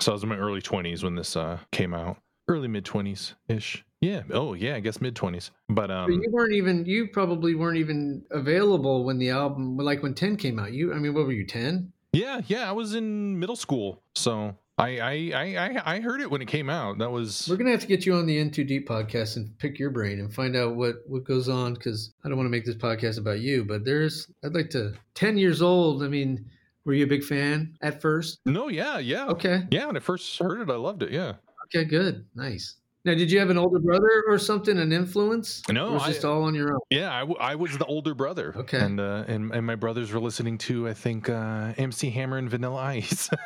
So 0.00 0.12
I 0.12 0.14
was 0.14 0.22
in 0.22 0.28
my 0.28 0.36
early 0.36 0.62
20s 0.62 1.02
when 1.04 1.14
this 1.14 1.36
uh 1.36 1.58
came 1.72 1.94
out. 1.94 2.16
Early 2.48 2.68
mid 2.68 2.84
20s 2.84 3.34
ish. 3.48 3.84
Yeah. 4.00 4.22
Oh 4.32 4.54
yeah, 4.54 4.76
I 4.76 4.80
guess 4.80 5.00
mid 5.00 5.14
20s. 5.14 5.50
But 5.68 5.88
But 5.88 5.90
um 5.90 6.10
you 6.10 6.30
weren't 6.30 6.52
even. 6.52 6.84
You 6.86 7.08
probably 7.08 7.54
weren't 7.54 7.78
even 7.78 8.24
available 8.30 9.04
when 9.04 9.18
the 9.18 9.30
album, 9.30 9.76
like 9.76 10.02
when 10.02 10.14
Ten 10.14 10.36
came 10.36 10.58
out. 10.58 10.72
You, 10.72 10.94
I 10.94 10.98
mean, 10.98 11.12
what 11.12 11.26
were 11.26 11.32
you? 11.32 11.46
Ten? 11.46 11.92
yeah, 12.12 12.40
yeah, 12.46 12.68
I 12.68 12.72
was 12.72 12.94
in 12.94 13.38
middle 13.38 13.56
school. 13.56 14.02
So 14.14 14.54
I 14.78 14.98
I 14.98 15.54
I 15.56 15.94
I, 15.94 16.00
heard 16.00 16.20
it 16.20 16.30
when 16.30 16.42
it 16.42 16.48
came 16.48 16.68
out. 16.68 16.98
That 16.98 17.10
was 17.10 17.48
We're 17.48 17.56
gonna 17.56 17.70
have 17.70 17.80
to 17.80 17.86
get 17.86 18.04
you 18.04 18.14
on 18.14 18.26
the 18.26 18.38
In 18.38 18.50
Too 18.50 18.64
Deep 18.64 18.86
podcast 18.86 19.36
and 19.36 19.56
pick 19.58 19.78
your 19.78 19.88
brain 19.88 20.20
and 20.20 20.32
find 20.32 20.54
out 20.54 20.76
what 20.76 20.96
what 21.06 21.24
goes 21.24 21.48
on 21.48 21.74
because 21.74 22.12
I 22.24 22.28
don't 22.28 22.36
want 22.36 22.46
to 22.46 22.50
make 22.50 22.66
this 22.66 22.76
podcast 22.76 23.18
about 23.18 23.40
you, 23.40 23.64
but 23.64 23.84
there's. 23.86 24.30
I'd 24.44 24.54
like 24.54 24.68
to. 24.70 24.92
Ten 25.14 25.38
years 25.38 25.62
old. 25.62 26.02
I 26.02 26.08
mean, 26.08 26.44
were 26.84 26.92
you 26.92 27.04
a 27.04 27.08
big 27.08 27.24
fan 27.24 27.74
at 27.80 28.02
first? 28.02 28.40
No, 28.44 28.68
yeah, 28.68 28.98
yeah. 28.98 29.28
Okay. 29.28 29.62
Yeah, 29.70 29.86
when 29.86 29.96
I 29.96 30.00
first 30.00 30.38
heard 30.38 30.60
it, 30.60 30.70
I 30.70 30.76
loved 30.76 31.02
it. 31.02 31.10
Yeah. 31.10 31.34
Okay. 31.66 31.84
Good. 31.84 32.26
Nice. 32.34 32.76
Now, 33.06 33.14
did 33.14 33.30
you 33.30 33.38
have 33.38 33.50
an 33.50 33.56
older 33.56 33.78
brother 33.78 34.24
or 34.26 34.36
something, 34.36 34.76
an 34.78 34.90
influence? 34.92 35.62
No, 35.70 35.90
or 35.90 35.92
was 35.92 36.02
I- 36.02 36.08
just 36.08 36.24
all 36.24 36.42
on 36.42 36.56
your 36.56 36.72
own? 36.74 36.80
Yeah, 36.90 37.14
I, 37.14 37.20
w- 37.20 37.38
I 37.40 37.54
was 37.54 37.78
the 37.78 37.84
older 37.86 38.14
brother. 38.14 38.52
Okay. 38.56 38.80
And 38.80 38.98
uh, 38.98 39.22
and 39.28 39.52
and 39.52 39.64
my 39.64 39.76
brothers 39.76 40.10
were 40.12 40.18
listening 40.18 40.58
to 40.58 40.88
I 40.88 40.92
think 40.94 41.28
uh, 41.30 41.72
MC 41.78 42.10
Hammer 42.10 42.36
and 42.36 42.50
Vanilla 42.50 42.82
Ice. 42.82 43.30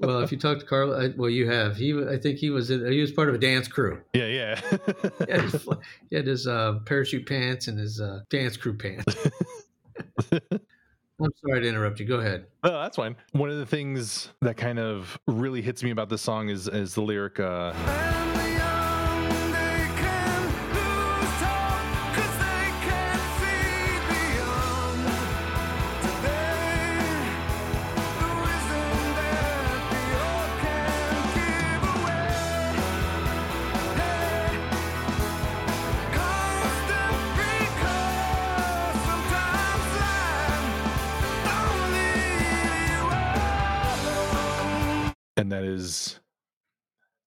Well, 0.00 0.20
if 0.20 0.32
you 0.32 0.38
talk 0.38 0.58
to 0.60 0.64
Carl, 0.66 0.94
I, 0.94 1.08
well, 1.16 1.28
you 1.30 1.48
have. 1.50 1.76
He, 1.76 1.92
I 2.08 2.16
think 2.18 2.38
he 2.38 2.50
was. 2.50 2.68
He 2.68 3.00
was 3.00 3.12
part 3.12 3.28
of 3.28 3.34
a 3.34 3.38
dance 3.38 3.68
crew. 3.68 4.00
yeah, 4.14 4.26
yeah. 4.26 4.60
He 5.26 5.32
had 5.32 5.40
his, 5.42 5.68
he 6.10 6.16
had 6.16 6.26
his 6.26 6.46
uh, 6.46 6.78
parachute 6.86 7.26
pants 7.26 7.68
and 7.68 7.78
his 7.78 8.00
uh, 8.00 8.20
dance 8.30 8.56
crew 8.56 8.76
pants. 8.76 9.14
I'm 10.32 11.30
sorry 11.46 11.60
to 11.60 11.68
interrupt 11.68 12.00
you. 12.00 12.06
Go 12.06 12.16
ahead. 12.20 12.46
Oh, 12.64 12.80
that's 12.80 12.96
fine. 12.96 13.14
One 13.32 13.50
of 13.50 13.58
the 13.58 13.66
things 13.66 14.30
that 14.40 14.56
kind 14.56 14.78
of 14.78 15.18
really 15.26 15.60
hits 15.62 15.82
me 15.82 15.90
about 15.90 16.08
this 16.08 16.22
song 16.22 16.48
is 16.50 16.66
is 16.68 16.94
the 16.94 17.02
lyric. 17.02 17.38
Is 45.90 46.20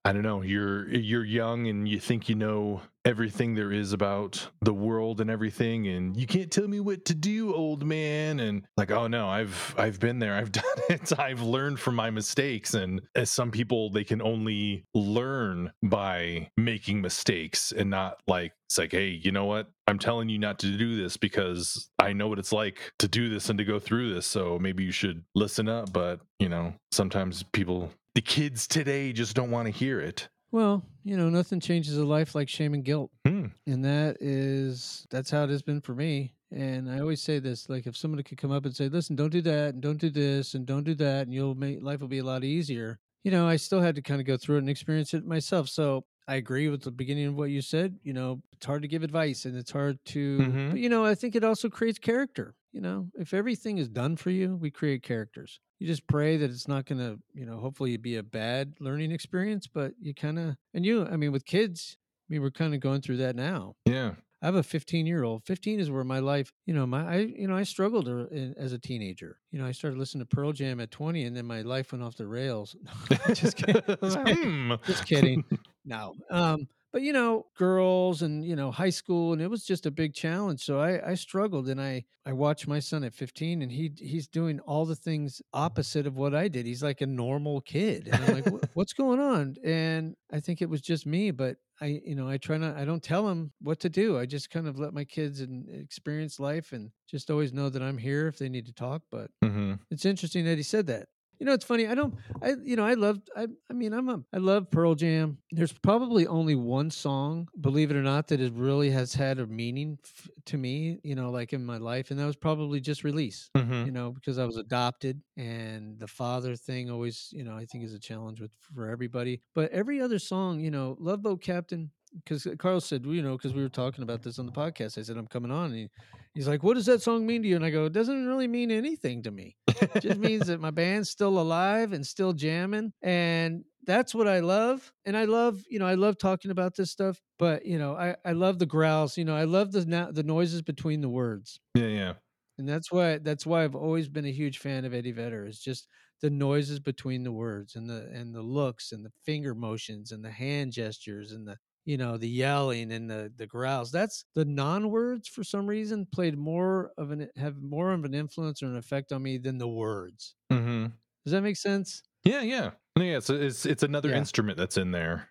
i 0.05 0.13
don't 0.13 0.23
know 0.23 0.41
you're 0.41 0.87
you're 0.89 1.25
young 1.25 1.67
and 1.67 1.87
you 1.87 1.99
think 1.99 2.29
you 2.29 2.35
know 2.35 2.81
everything 3.05 3.53
there 3.53 3.71
is 3.71 3.91
about 3.91 4.47
the 4.61 4.73
world 4.73 5.19
and 5.19 5.29
everything 5.29 5.87
and 5.87 6.15
you 6.15 6.25
can't 6.25 6.51
tell 6.51 6.67
me 6.67 6.79
what 6.79 7.03
to 7.03 7.13
do 7.13 7.53
old 7.53 7.85
man 7.85 8.39
and 8.39 8.63
like 8.77 8.91
oh 8.91 9.07
no 9.07 9.27
i've 9.27 9.75
i've 9.77 9.99
been 9.99 10.19
there 10.19 10.35
i've 10.35 10.51
done 10.63 10.63
it 10.89 11.19
i've 11.19 11.41
learned 11.41 11.77
from 11.77 11.95
my 11.95 12.09
mistakes 12.09 12.73
and 12.73 13.01
as 13.15 13.29
some 13.29 13.51
people 13.51 13.89
they 13.89 14.05
can 14.05 14.21
only 14.21 14.85
learn 14.93 15.71
by 15.83 16.49
making 16.55 17.01
mistakes 17.01 17.73
and 17.73 17.89
not 17.89 18.17
like 18.25 18.53
it's 18.69 18.77
like 18.77 18.91
hey 18.91 19.09
you 19.09 19.31
know 19.31 19.45
what? 19.45 19.69
I'm 19.85 19.99
telling 19.99 20.29
you 20.29 20.39
not 20.39 20.59
to 20.59 20.77
do 20.77 20.95
this 20.95 21.17
because 21.17 21.89
i 21.99 22.13
know 22.13 22.29
what 22.29 22.39
it's 22.39 22.53
like 22.53 22.93
to 22.99 23.07
do 23.09 23.27
this 23.27 23.49
and 23.49 23.57
to 23.57 23.65
go 23.65 23.79
through 23.79 24.13
this 24.13 24.25
so 24.25 24.57
maybe 24.57 24.85
you 24.85 24.93
should 24.93 25.25
listen 25.35 25.67
up 25.67 25.91
but 25.91 26.21
you 26.39 26.47
know 26.47 26.73
sometimes 26.91 27.43
people 27.51 27.91
the 28.15 28.21
kids 28.21 28.67
today 28.67 29.13
just 29.13 29.35
don't 29.35 29.51
want 29.51 29.65
to 29.67 29.71
hear 29.71 29.99
it 29.99 30.29
Well, 30.51 30.85
you 31.03 31.17
know, 31.17 31.29
nothing 31.29 31.59
changes 31.59 31.97
a 31.97 32.05
life 32.05 32.35
like 32.35 32.47
shame 32.49 32.73
and 32.73 32.85
guilt. 32.85 33.11
Hmm. 33.25 33.47
And 33.65 33.83
that 33.85 34.17
is 34.21 35.07
that's 35.09 35.29
how 35.29 35.43
it 35.45 35.49
has 35.49 35.61
been 35.63 35.81
for 35.81 35.95
me. 35.95 36.35
And 36.51 36.91
I 36.91 36.99
always 36.99 37.21
say 37.21 37.39
this, 37.39 37.69
like 37.69 37.87
if 37.87 37.97
somebody 37.97 38.23
could 38.23 38.37
come 38.37 38.51
up 38.51 38.65
and 38.65 38.75
say, 38.75 38.87
"Listen, 38.89 39.15
don't 39.15 39.31
do 39.31 39.41
that 39.41 39.73
and 39.73 39.81
don't 39.81 39.97
do 39.99 40.09
this 40.09 40.53
and 40.53 40.65
don't 40.65 40.83
do 40.83 40.93
that 40.95 41.23
and 41.23 41.33
you'll 41.33 41.55
make 41.55 41.81
life 41.81 42.01
will 42.01 42.07
be 42.09 42.19
a 42.19 42.23
lot 42.23 42.43
easier." 42.43 42.99
You 43.23 43.31
know, 43.31 43.47
I 43.47 43.55
still 43.55 43.81
had 43.81 43.95
to 43.95 44.01
kind 44.01 44.19
of 44.21 44.27
go 44.27 44.37
through 44.37 44.57
it 44.57 44.59
and 44.59 44.69
experience 44.69 45.13
it 45.13 45.25
myself. 45.25 45.69
So, 45.69 46.05
I 46.27 46.35
agree 46.35 46.69
with 46.69 46.83
the 46.83 46.91
beginning 46.91 47.25
of 47.27 47.35
what 47.35 47.49
you 47.51 47.61
said, 47.61 47.99
you 48.03 48.13
know, 48.13 48.43
it's 48.53 48.65
hard 48.65 48.81
to 48.83 48.87
give 48.87 49.03
advice 49.03 49.45
and 49.45 49.57
it's 49.57 49.71
hard 49.71 50.03
to 50.05 50.19
Mhm. 50.37 50.69
but 50.69 50.79
you 50.79 50.89
know, 50.89 51.05
I 51.05 51.15
think 51.15 51.35
it 51.35 51.43
also 51.43 51.69
creates 51.69 51.99
character. 51.99 52.55
You 52.73 52.81
know, 52.81 53.07
if 53.13 53.33
everything 53.33 53.77
is 53.77 53.87
done 53.87 54.17
for 54.17 54.31
you, 54.31 54.55
we 54.55 54.71
create 54.71 55.03
characters. 55.03 55.59
You 55.79 55.87
just 55.87 56.07
pray 56.07 56.37
that 56.37 56.49
it's 56.49 56.67
not 56.67 56.85
going 56.85 56.99
to, 56.99 57.19
you 57.33 57.45
know, 57.45 57.57
hopefully 57.59 57.95
be 57.97 58.15
a 58.17 58.23
bad 58.23 58.73
learning 58.79 59.11
experience, 59.11 59.67
but 59.67 59.93
you 60.01 60.13
kind 60.13 60.39
of, 60.39 60.55
and 60.73 60.85
you, 60.85 61.05
I 61.05 61.15
mean, 61.15 61.31
with 61.31 61.45
kids, 61.45 61.97
I 62.29 62.33
mean, 62.33 62.41
we're 62.41 62.51
kind 62.51 62.73
of 62.73 62.79
going 62.79 63.01
through 63.01 63.17
that 63.17 63.35
now. 63.35 63.75
Yeah. 63.85 64.13
I 64.41 64.47
have 64.47 64.55
a 64.55 64.63
15 64.63 65.05
year 65.05 65.23
old. 65.23 65.45
15 65.45 65.79
is 65.79 65.89
where 65.89 66.03
my 66.03 66.19
life, 66.19 66.51
you 66.65 66.73
know, 66.73 66.85
my 66.85 67.07
I, 67.07 67.17
you 67.19 67.47
know, 67.47 67.55
I 67.55 67.63
struggled 67.63 68.09
uh, 68.09 68.25
as 68.57 68.73
a 68.73 68.77
teenager. 68.79 69.37
You 69.51 69.59
know, 69.59 69.65
I 69.65 69.71
started 69.71 69.97
listening 69.97 70.25
to 70.25 70.35
Pearl 70.35 70.51
Jam 70.51 70.81
at 70.81 70.91
20, 70.91 71.23
and 71.23 71.37
then 71.37 71.45
my 71.45 71.61
life 71.61 71.93
went 71.93 72.03
off 72.03 72.17
the 72.17 72.27
rails. 72.27 72.75
just 73.33 73.55
kidding. 73.55 73.81
Just 74.01 74.17
kidding. 74.25 74.37
Hmm. 74.43 74.73
Just 74.85 75.05
kidding. 75.05 75.45
no. 75.85 76.15
Um, 76.29 76.67
but 76.93 77.01
you 77.01 77.11
know, 77.11 77.47
girls 77.57 78.21
and 78.21 78.45
you 78.45 78.55
know, 78.55 78.71
high 78.71 78.91
school, 78.91 79.33
and 79.33 79.41
it 79.41 79.49
was 79.49 79.65
just 79.65 79.85
a 79.87 79.91
big 79.91 80.13
challenge. 80.13 80.63
So 80.63 80.79
I, 80.79 81.11
I 81.11 81.15
struggled, 81.15 81.67
and 81.67 81.81
I, 81.81 82.05
I 82.25 82.31
watched 82.33 82.67
my 82.67 82.79
son 82.79 83.03
at 83.03 83.15
15, 83.15 83.63
and 83.63 83.71
he, 83.71 83.91
he's 83.97 84.27
doing 84.27 84.59
all 84.61 84.85
the 84.85 84.95
things 84.95 85.41
opposite 85.51 86.05
of 86.07 86.15
what 86.15 86.35
I 86.35 86.47
did. 86.47 86.65
He's 86.67 86.83
like 86.83 87.01
a 87.01 87.07
normal 87.07 87.59
kid, 87.61 88.07
and 88.07 88.23
I'm 88.23 88.31
like, 88.31 88.45
what's 88.75 88.93
going 88.93 89.19
on? 89.19 89.55
And 89.63 90.15
I 90.31 90.39
think 90.39 90.61
it 90.61 90.69
was 90.69 90.81
just 90.81 91.05
me, 91.07 91.31
but 91.31 91.57
I, 91.81 91.99
you 92.05 92.13
know, 92.15 92.29
I 92.29 92.37
try 92.37 92.57
not, 92.57 92.77
I 92.77 92.85
don't 92.85 93.03
tell 93.03 93.25
them 93.27 93.51
what 93.59 93.79
to 93.81 93.89
do. 93.89 94.19
I 94.19 94.27
just 94.27 94.51
kind 94.51 94.67
of 94.67 94.77
let 94.77 94.93
my 94.93 95.03
kids 95.03 95.41
and 95.41 95.67
experience 95.69 96.39
life, 96.39 96.71
and 96.73 96.91
just 97.09 97.31
always 97.31 97.51
know 97.51 97.69
that 97.69 97.81
I'm 97.81 97.97
here 97.97 98.27
if 98.27 98.37
they 98.37 98.49
need 98.49 98.67
to 98.67 98.73
talk. 98.73 99.01
But 99.11 99.31
Mhm. 99.43 99.79
it's 99.89 100.05
interesting 100.05 100.45
that 100.45 100.57
he 100.57 100.63
said 100.63 100.85
that. 100.87 101.07
You 101.39 101.45
know, 101.45 101.53
it's 101.53 101.65
funny. 101.65 101.87
I 101.87 101.95
don't. 101.95 102.15
I 102.41 102.53
you 102.63 102.75
know 102.75 102.85
I 102.85 102.93
love. 102.93 103.19
I 103.35 103.47
I 103.69 103.73
mean 103.73 103.93
I'm 103.93 104.07
a. 104.07 104.23
I 104.33 104.37
love 104.37 104.69
Pearl 104.71 104.95
Jam. 104.95 105.37
There's 105.51 105.73
probably 105.73 106.25
only 106.25 106.55
one 106.55 106.89
song, 106.89 107.49
believe 107.59 107.91
it 107.91 107.97
or 107.97 108.03
not, 108.03 108.27
that 108.29 108.39
it 108.39 108.53
really 108.53 108.89
has 108.91 109.13
had 109.13 109.39
a 109.39 109.47
meaning 109.47 109.97
f- 110.05 110.29
to 110.45 110.57
me. 110.57 110.99
You 111.03 111.15
know, 111.15 111.31
like 111.31 111.51
in 111.51 111.65
my 111.65 111.77
life, 111.77 112.11
and 112.11 112.19
that 112.19 112.25
was 112.25 112.35
probably 112.37 112.79
just 112.79 113.03
release. 113.03 113.49
Mhm. 113.57 113.85
You 113.85 113.91
know, 113.91 114.11
because 114.11 114.37
I 114.37 114.45
was 114.45 114.57
adopted, 114.57 115.21
and 115.35 115.99
the 115.99 116.07
father 116.07 116.55
thing 116.55 116.89
always, 116.89 117.29
you 117.33 117.43
know, 117.43 117.57
I 117.57 117.65
think 117.65 117.83
is 117.83 117.93
a 117.93 117.99
challenge 117.99 118.39
with 118.39 118.51
for 118.73 118.89
everybody. 118.89 119.41
But 119.53 119.71
every 119.71 119.99
other 119.99 120.19
song, 120.19 120.59
you 120.61 120.71
know, 120.71 120.95
Love 120.99 121.21
Boat 121.23 121.41
Captain. 121.41 121.91
Because 122.15 122.45
uh, 122.45 122.55
Carl 122.57 122.81
said, 122.81 123.05
you 123.05 123.21
know, 123.21 123.37
because 123.37 123.53
we 123.53 123.61
were 123.61 123.69
talking 123.69 124.03
about 124.03 124.21
this 124.23 124.39
on 124.39 124.45
the 124.45 124.51
podcast. 124.51 124.97
I 124.97 125.01
said, 125.01 125.17
I'm 125.17 125.27
coming 125.27 125.51
on. 125.51 125.65
And 125.65 125.75
he, 125.75 125.89
he's 126.33 126.47
like, 126.47 126.63
What 126.63 126.75
does 126.75 126.85
that 126.85 127.01
song 127.01 127.25
mean 127.25 127.41
to 127.43 127.47
you? 127.47 127.55
And 127.55 127.65
I 127.65 127.69
go, 127.69 127.85
It 127.85 127.93
doesn't 127.93 128.27
really 128.27 128.47
mean 128.47 128.71
anything 128.71 129.23
to 129.23 129.31
me 129.31 129.55
it 129.81 130.01
just 130.01 130.19
means 130.19 130.47
that 130.47 130.59
my 130.59 130.71
band's 130.71 131.09
still 131.09 131.39
alive 131.39 131.93
and 131.93 132.05
still 132.05 132.33
jamming 132.33 132.93
and 133.01 133.63
that's 133.85 134.15
what 134.15 134.27
i 134.27 134.39
love 134.39 134.93
and 135.05 135.17
i 135.17 135.25
love 135.25 135.61
you 135.69 135.79
know 135.79 135.85
i 135.85 135.93
love 135.95 136.17
talking 136.17 136.51
about 136.51 136.75
this 136.75 136.91
stuff 136.91 137.21
but 137.39 137.65
you 137.65 137.77
know 137.77 137.95
i, 137.95 138.15
I 138.25 138.31
love 138.33 138.59
the 138.59 138.65
growls 138.65 139.17
you 139.17 139.25
know 139.25 139.35
i 139.35 139.43
love 139.43 139.71
the 139.71 140.09
the 140.11 140.23
noises 140.23 140.61
between 140.61 141.01
the 141.01 141.09
words 141.09 141.59
Yeah, 141.75 141.87
yeah. 141.87 142.13
and 142.57 142.67
that's 142.67 142.91
why 142.91 143.17
that's 143.17 143.45
why 143.45 143.63
i've 143.63 143.75
always 143.75 144.07
been 144.07 144.25
a 144.25 144.31
huge 144.31 144.59
fan 144.59 144.85
of 144.85 144.93
eddie 144.93 145.11
vedder 145.11 145.45
is 145.45 145.59
just 145.59 145.87
the 146.21 146.29
noises 146.29 146.79
between 146.79 147.23
the 147.23 147.31
words 147.31 147.75
and 147.75 147.89
the 147.89 148.09
and 148.13 148.33
the 148.33 148.41
looks 148.41 148.91
and 148.91 149.05
the 149.05 149.11
finger 149.25 149.53
motions 149.53 150.11
and 150.11 150.23
the 150.23 150.31
hand 150.31 150.71
gestures 150.71 151.31
and 151.33 151.47
the 151.47 151.57
you 151.85 151.97
know 151.97 152.17
the 152.17 152.27
yelling 152.29 152.91
and 152.91 153.09
the 153.09 153.31
the 153.35 153.45
growls 153.47 153.91
that's 153.91 154.25
the 154.35 154.45
non-words 154.45 155.27
for 155.27 155.43
some 155.43 155.67
reason 155.67 156.07
played 156.13 156.37
more 156.37 156.91
of 156.97 157.11
an 157.11 157.27
have 157.35 157.61
more 157.61 157.91
of 157.91 158.05
an 158.05 158.13
influence 158.13 158.63
or 158.63 158.67
an 158.67 158.77
effect 158.77 159.11
on 159.11 159.21
me 159.21 159.37
than 159.37 159.57
the 159.57 159.67
words 159.67 160.35
mm-hmm. 160.51 160.85
does 161.25 161.31
that 161.31 161.41
make 161.41 161.57
sense 161.57 162.01
Yeah, 162.23 162.41
yeah. 162.41 162.71
Yeah, 162.95 163.17
it's 163.17 163.29
it's, 163.29 163.65
it's 163.65 163.83
another 163.83 164.09
Yeah. 164.09 164.17
instrument 164.17 164.57
that's 164.57 164.77
in 164.77 164.91
there. 164.91 165.27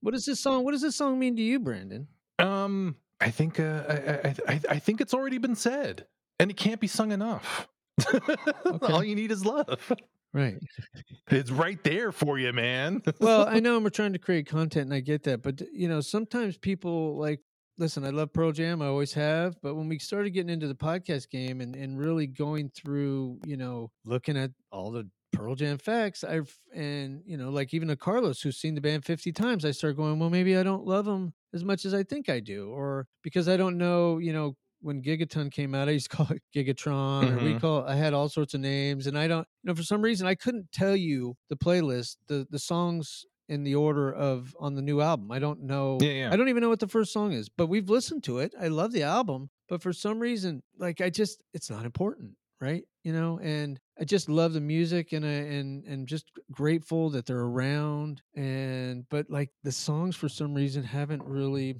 what 0.00 0.12
does 0.14 0.26
this 0.26 0.40
song 0.40 0.64
what 0.64 0.72
does 0.72 0.82
this 0.82 0.96
song 0.96 1.18
mean 1.18 1.36
to 1.36 1.42
you 1.42 1.58
branden 1.60 2.06
Um, 2.38 2.96
I 3.20 3.30
think 3.30 3.58
uh, 3.60 3.84
I, 3.88 3.94
I 4.28 4.34
I 4.48 4.60
I 4.70 4.78
think 4.78 5.00
it's 5.00 5.14
already 5.14 5.38
been 5.38 5.54
said, 5.54 6.06
and 6.40 6.50
it 6.50 6.56
can't 6.56 6.80
be 6.80 6.88
sung 6.88 7.12
enough. 7.12 7.68
All 8.82 9.02
you 9.04 9.14
need 9.14 9.30
is 9.30 9.46
love. 9.46 9.92
Right 10.34 10.56
It's 11.30 11.50
right 11.50 11.82
there 11.82 12.12
for 12.12 12.38
you, 12.38 12.52
man. 12.52 13.00
well 13.20 13.46
i 13.48 13.60
know 13.60 13.78
we're 13.78 13.88
trying 13.88 14.12
to 14.12 14.18
create 14.18 14.46
content 14.46 14.86
and 14.86 14.94
i 14.94 15.00
get 15.00 15.22
that 15.24 15.42
but 15.42 15.62
you 15.72 15.88
know 15.88 16.00
sometimes 16.00 16.58
people 16.58 17.16
like 17.16 17.40
listen 17.78 18.04
i 18.04 18.10
love 18.10 18.32
pearl 18.32 18.52
jam 18.52 18.82
i 18.82 18.86
always 18.86 19.12
have 19.14 19.56
but 19.62 19.74
when 19.74 19.88
we 19.88 19.98
started 19.98 20.30
getting 20.30 20.50
into 20.50 20.68
the 20.68 20.74
podcast 20.74 21.30
game 21.30 21.60
and, 21.60 21.74
and 21.74 21.98
really 21.98 22.26
going 22.26 22.70
through 22.70 23.38
you 23.46 23.56
know 23.56 23.90
looking 24.04 24.36
at 24.36 24.50
all 24.70 24.90
the 24.90 25.08
pearl 25.32 25.54
jam 25.56 25.78
facts 25.78 26.22
i've 26.22 26.54
and 26.74 27.22
you 27.26 27.36
know 27.36 27.50
like 27.50 27.74
even 27.74 27.90
a 27.90 27.96
carlos 27.96 28.40
who's 28.40 28.56
seen 28.58 28.74
the 28.76 28.80
band 28.80 29.04
50 29.04 29.32
times 29.32 29.64
i 29.64 29.70
start 29.72 29.96
going 29.96 30.18
well 30.20 30.30
maybe 30.30 30.56
i 30.56 30.62
don't 30.62 30.84
love 30.84 31.04
them 31.06 31.32
as 31.52 31.64
much 31.64 31.84
as 31.84 31.92
i 31.94 32.04
think 32.04 32.28
i 32.28 32.38
do 32.38 32.68
or 32.70 33.08
because 33.22 33.48
i 33.48 33.56
don't 33.56 33.76
know 33.76 34.18
you 34.18 34.32
know 34.32 34.54
when 34.84 35.02
Gigaton 35.02 35.50
came 35.50 35.74
out, 35.74 35.88
I 35.88 35.92
used 35.92 36.10
to 36.10 36.16
call 36.16 36.28
it 36.30 36.42
Gigatron, 36.54 37.32
or 37.32 37.44
we 37.44 37.54
Mhm. 37.54 37.60
call 37.60 37.84
I 37.84 37.94
had 37.96 38.12
all 38.14 38.28
sorts 38.28 38.54
of 38.54 38.60
names, 38.60 39.06
and 39.06 39.18
I 39.18 39.26
don't, 39.26 39.46
you 39.62 39.68
know, 39.68 39.74
for 39.74 39.82
some 39.82 40.02
reason 40.02 40.26
I 40.26 40.34
couldn't 40.34 40.70
tell 40.72 40.94
you 40.94 41.36
the 41.48 41.56
playlist, 41.56 42.16
the 42.28 42.46
the 42.50 42.58
songs 42.58 43.24
in 43.48 43.64
the 43.64 43.74
order 43.74 44.12
of 44.12 44.54
on 44.60 44.74
the 44.74 44.82
new 44.82 45.00
album. 45.00 45.30
I 45.32 45.38
don't 45.38 45.62
know. 45.62 45.98
Yeah, 46.00 46.10
yeah. 46.10 46.32
I 46.32 46.36
don't 46.36 46.48
even 46.48 46.62
know 46.62 46.68
what 46.68 46.80
the 46.80 46.88
first 46.88 47.12
song 47.12 47.32
is, 47.32 47.48
but 47.48 47.66
we've 47.66 47.90
listened 47.90 48.24
to 48.24 48.38
it. 48.38 48.54
I 48.60 48.68
love 48.68 48.92
the 48.92 49.02
album, 49.02 49.50
but 49.68 49.82
for 49.82 49.92
some 49.92 50.18
reason, 50.20 50.62
like 50.78 51.00
I 51.00 51.10
just, 51.10 51.42
it's 51.52 51.68
not 51.70 51.84
important, 51.84 52.32
right? 52.60 52.84
You 53.04 53.12
know, 53.12 53.38
and 53.40 53.78
I 54.00 54.04
just 54.04 54.28
love 54.30 54.52
the 54.54 54.60
music, 54.62 55.12
and 55.12 55.24
I 55.24 55.28
and 55.58 55.84
and 55.84 56.06
just 56.08 56.30
grateful 56.50 57.10
that 57.10 57.24
they're 57.26 57.38
around, 57.40 58.22
and 58.34 59.04
but 59.10 59.30
like 59.30 59.50
the 59.62 59.72
songs 59.72 60.14
for 60.16 60.28
some 60.28 60.52
reason 60.54 60.84
haven't 60.84 61.24
really 61.24 61.76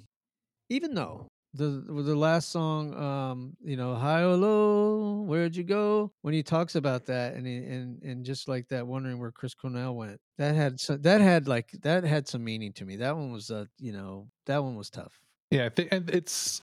even 0.71 0.95
though 0.95 1.29
the 1.55 1.85
the 1.88 2.17
last 2.17 2.51
song 2.51 2.95
um 2.95 3.57
you 3.62 3.77
know 3.77 3.95
high 3.95 4.23
or 4.23 4.35
low 4.37 5.23
where'd 5.23 5.55
you 5.55 5.62
go 5.64 6.12
when 6.23 6.35
he 6.35 6.43
talks 6.43 6.75
about 6.75 7.07
that 7.07 7.35
and 7.35 7.47
he, 7.47 7.57
and 7.57 8.03
and 8.03 8.25
just 8.25 8.49
like 8.49 8.67
that 8.69 8.87
wondering 8.87 9.19
where 9.19 9.31
chris 9.31 9.55
cornell 9.55 9.95
went 9.95 10.21
that 10.37 10.55
had 10.55 10.81
so, 10.81 10.97
that 10.97 11.21
had 11.21 11.47
like 11.47 11.71
that 11.83 12.03
had 12.05 12.27
some 12.27 12.43
meaning 12.43 12.73
to 12.73 12.85
me 12.85 12.97
that 12.97 13.17
one 13.17 13.31
was 13.33 13.51
uh 13.51 13.64
you 13.79 13.93
know 13.93 14.27
that 14.47 14.62
one 14.62 14.75
was 14.77 14.90
tough 14.90 15.21
Yeah, 15.51 15.69
and 15.93 16.11
it's 16.11 16.62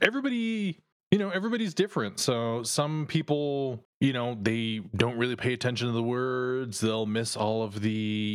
everybody. 0.00 0.78
You 1.10 1.18
know, 1.18 1.30
everybody's 1.30 1.72
different. 1.74 2.20
So 2.20 2.62
some 2.62 3.06
people, 3.06 3.82
you 4.00 4.12
know, 4.12 4.36
they 4.40 4.80
don't 4.96 5.18
really 5.18 5.34
pay 5.36 5.52
attention 5.52 5.88
to 5.88 5.92
the 5.92 6.02
words. 6.02 6.80
They'll 6.80 7.06
miss 7.06 7.36
all 7.36 7.62
of 7.62 7.80
the, 7.80 7.90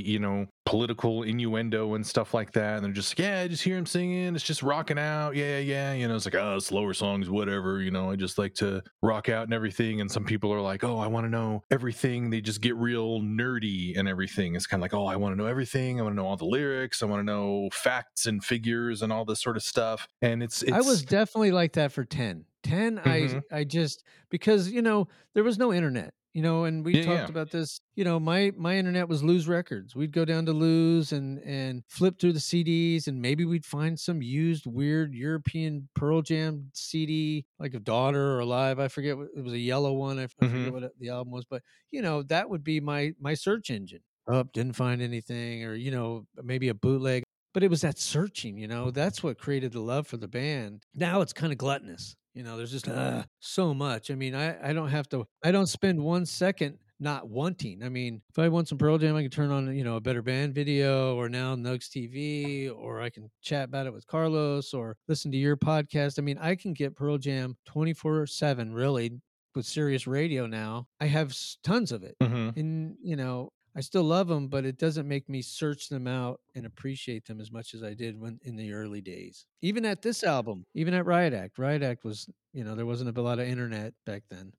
you 0.06 0.20
know, 0.20 0.48
political 0.66 1.24
innuendo 1.24 1.94
and 1.94 2.06
stuff 2.06 2.34
like 2.34 2.52
that. 2.54 2.76
And 2.78 2.86
they're 2.86 2.92
just, 2.92 3.12
like, 3.18 3.26
yeah, 3.26 3.42
I 3.42 3.48
just 3.48 3.64
hear 3.64 3.78
him 3.78 3.86
singing. 3.86 4.36
It's 4.36 4.44
just 4.44 4.62
rocking 4.64 4.98
out. 5.00 5.36
Yeah, 5.36 5.60
yeah, 5.60 5.60
yeah. 5.60 5.94
You 5.94 6.08
know, 6.08 6.16
it's 6.16 6.26
like, 6.26 6.36
oh, 6.36 6.60
slower 6.60 6.94
songs, 6.94 7.30
whatever. 7.30 7.82
You 7.82 7.92
know, 7.92 8.12
I 8.12 8.16
just 8.18 8.38
like 8.38 8.54
to 8.56 8.82
rock 9.02 9.30
out 9.30 9.44
and 9.46 9.54
everything. 9.54 10.02
And 10.02 10.12
some 10.12 10.26
people 10.26 10.52
are 10.54 10.62
like, 10.62 10.84
oh, 10.84 10.98
I 10.98 11.08
want 11.08 11.26
to 11.26 11.30
know 11.30 11.64
everything. 11.72 12.30
They 12.30 12.42
just 12.42 12.62
get 12.62 12.76
real 12.76 13.22
nerdy 13.22 13.98
and 13.98 14.08
everything. 14.08 14.56
It's 14.56 14.68
kind 14.68 14.80
of 14.82 14.84
like, 14.84 14.94
oh, 14.94 15.06
I 15.06 15.16
want 15.16 15.34
to 15.34 15.38
know 15.42 15.48
everything. 15.48 16.00
I 16.00 16.04
want 16.04 16.14
to 16.14 16.18
know 16.22 16.28
all 16.28 16.38
the 16.38 16.46
lyrics. 16.46 17.02
I 17.02 17.06
want 17.06 17.22
to 17.22 17.26
know 17.26 17.70
facts 17.72 18.26
and 18.26 18.44
figures 18.44 19.02
and 19.02 19.14
all 19.14 19.24
this 19.26 19.42
sort 19.42 19.56
of 19.58 19.64
stuff. 19.64 20.08
And 20.22 20.44
it's, 20.44 20.62
it's 20.62 20.72
i 20.74 20.82
was 20.82 21.04
definitely 21.04 21.52
like 21.52 21.74
that 21.74 21.92
for 21.92 22.04
10 22.04 22.46
10 22.64 22.98
Mhm. 23.00 23.44
i 23.52 23.58
i 23.60 23.64
just 23.66 24.04
because 24.30 24.72
you 24.72 24.82
know 24.82 25.08
there 25.34 25.44
was 25.44 25.53
no 25.58 25.74
internet 25.74 26.14
you 26.34 26.42
know 26.42 26.66
and 26.66 26.84
we 26.84 26.96
Yeah, 26.96 27.06
talked 27.06 27.20
yeah. 27.20 27.30
about 27.30 27.52
this 27.52 27.80
you 27.96 28.04
know 28.04 28.20
my 28.20 28.52
my 28.58 28.76
internet 28.76 29.08
was 29.08 29.24
Lou's 29.24 29.48
records. 29.48 29.96
We'd 29.96 30.12
go 30.12 30.26
down 30.26 30.46
to 30.48 30.52
Lou's 30.52 31.12
and 31.12 31.40
and 31.40 31.84
flip 31.88 32.20
through 32.20 32.34
the 32.34 32.40
cds 32.40 33.08
and 33.08 33.22
maybe 33.22 33.46
we'd 33.46 33.66
find 33.66 34.00
some 34.00 34.22
used 34.22 34.66
weird 34.66 35.14
european 35.14 35.88
pearl 35.96 36.22
jam 36.22 36.72
cd 36.74 37.46
like 37.60 37.74
a 37.74 37.80
daughter 37.80 38.36
or 38.36 38.40
alive 38.40 38.80
i 38.80 38.88
forget 38.88 39.18
what 39.18 39.28
it 39.36 39.44
was 39.44 39.54
a 39.54 39.60
yellow 39.60 39.94
one 39.94 40.20
i, 40.20 40.28
forget 40.28 40.52
mm-hmm. 40.52 40.72
what 40.72 40.92
the 41.00 41.10
album 41.10 41.32
was 41.32 41.46
but 41.46 41.62
you 41.92 42.02
know 42.02 42.24
that 42.24 42.50
would 42.50 42.64
be 42.64 42.80
my 42.80 43.14
my 43.20 43.34
search 43.34 43.70
engine. 43.70 44.02
Up 44.26 44.54
didn't 44.54 44.74
find 44.74 45.02
anything 45.02 45.66
or 45.66 45.76
you 45.76 45.92
know 45.92 46.26
maybe 46.42 46.70
a 46.70 46.74
bootleg 46.74 47.24
but 47.54 47.62
it 47.62 47.70
was 47.70 47.82
that 47.82 48.00
searching 48.00 48.58
you 48.58 48.68
know 48.68 48.90
that's 48.90 49.22
what 49.22 49.38
created 49.38 49.74
the 49.74 49.82
love 49.82 50.08
for 50.08 50.18
the 50.18 50.30
band. 50.30 50.84
Now 50.96 51.22
it's 51.22 51.34
kind 51.34 51.52
of 51.52 51.58
gluttonous 51.58 52.16
you 52.34 52.44
know 52.44 52.58
there's 52.58 52.72
just 52.72 52.88
uh, 52.88 53.24
so 53.40 53.74
much 53.74 54.10
i 54.12 54.16
mean 54.16 54.36
i 54.36 54.70
i 54.70 54.74
don't 54.74 54.90
have 54.90 55.08
to 55.10 55.26
i 55.44 55.52
don't 55.52 55.68
spend 55.68 56.00
one 56.04 56.26
second 56.26 56.78
not 57.00 57.28
wanting 57.28 57.84
i 57.84 57.90
mean 57.90 58.22
if 58.30 58.40
i 58.40 58.48
want 58.48 58.68
some 58.68 58.78
pearl 58.78 58.98
jam 58.98 59.16
i 59.16 59.22
can 59.22 59.32
turn 59.32 59.52
on 59.52 59.76
you 59.76 59.84
know 59.84 59.96
a 59.98 60.02
better 60.02 60.22
band 60.22 60.54
video 60.56 61.16
or 61.16 61.28
now 61.30 61.56
nugs 61.56 61.90
tv 61.90 62.74
or 62.76 63.02
i 63.02 63.10
can 63.10 63.30
chat 63.42 63.66
about 63.66 63.86
it 63.88 63.94
with 63.94 64.06
carlos 64.08 64.74
or 64.74 64.96
listen 65.08 65.32
to 65.32 65.38
your 65.38 65.58
podcast 65.58 66.18
i 66.18 66.22
mean 66.22 66.38
i 66.40 66.56
can 66.56 66.74
get 66.74 66.96
pearl 66.96 67.18
jam 67.18 67.56
24 67.66 68.26
7 68.28 68.74
really 68.74 69.20
with 69.56 69.66
Sirius 69.68 70.08
Radio 70.08 70.48
now. 70.48 70.88
I 71.00 71.06
have 71.06 71.38
tons 71.64 71.92
of 71.92 72.02
it. 72.04 72.16
Mhm. 72.20 72.58
And, 72.58 72.96
you 73.04 73.16
know, 73.16 73.52
I 73.76 73.82
still 73.82 74.04
love 74.04 74.28
them, 74.28 74.48
but 74.48 74.66
it 74.66 74.78
doesn't 74.78 75.08
make 75.08 75.28
me 75.28 75.42
search 75.42 75.90
them 75.90 76.08
out 76.08 76.40
and 76.54 76.66
appreciate 76.66 77.26
them 77.26 77.42
as 77.42 77.52
much 77.52 77.74
as 77.74 77.82
I 77.82 77.94
did 77.94 78.20
when 78.20 78.40
in 78.44 78.56
the 78.56 78.72
early 78.74 79.02
days. 79.02 79.46
Even 79.62 79.84
at 79.86 80.02
this 80.02 80.24
album, 80.24 80.66
even 80.76 80.94
at 80.94 81.06
Riot 81.06 81.34
Act, 81.34 81.58
Riot 81.58 81.82
Act 81.82 82.04
was, 82.04 82.30
you 82.54 82.64
know, 82.64 82.76
there 82.76 82.86
wasn't 82.86 83.18
a 83.18 83.22
lot 83.22 83.40
of 83.40 83.48
internet 83.48 83.94
back 84.06 84.24
then. 84.30 84.54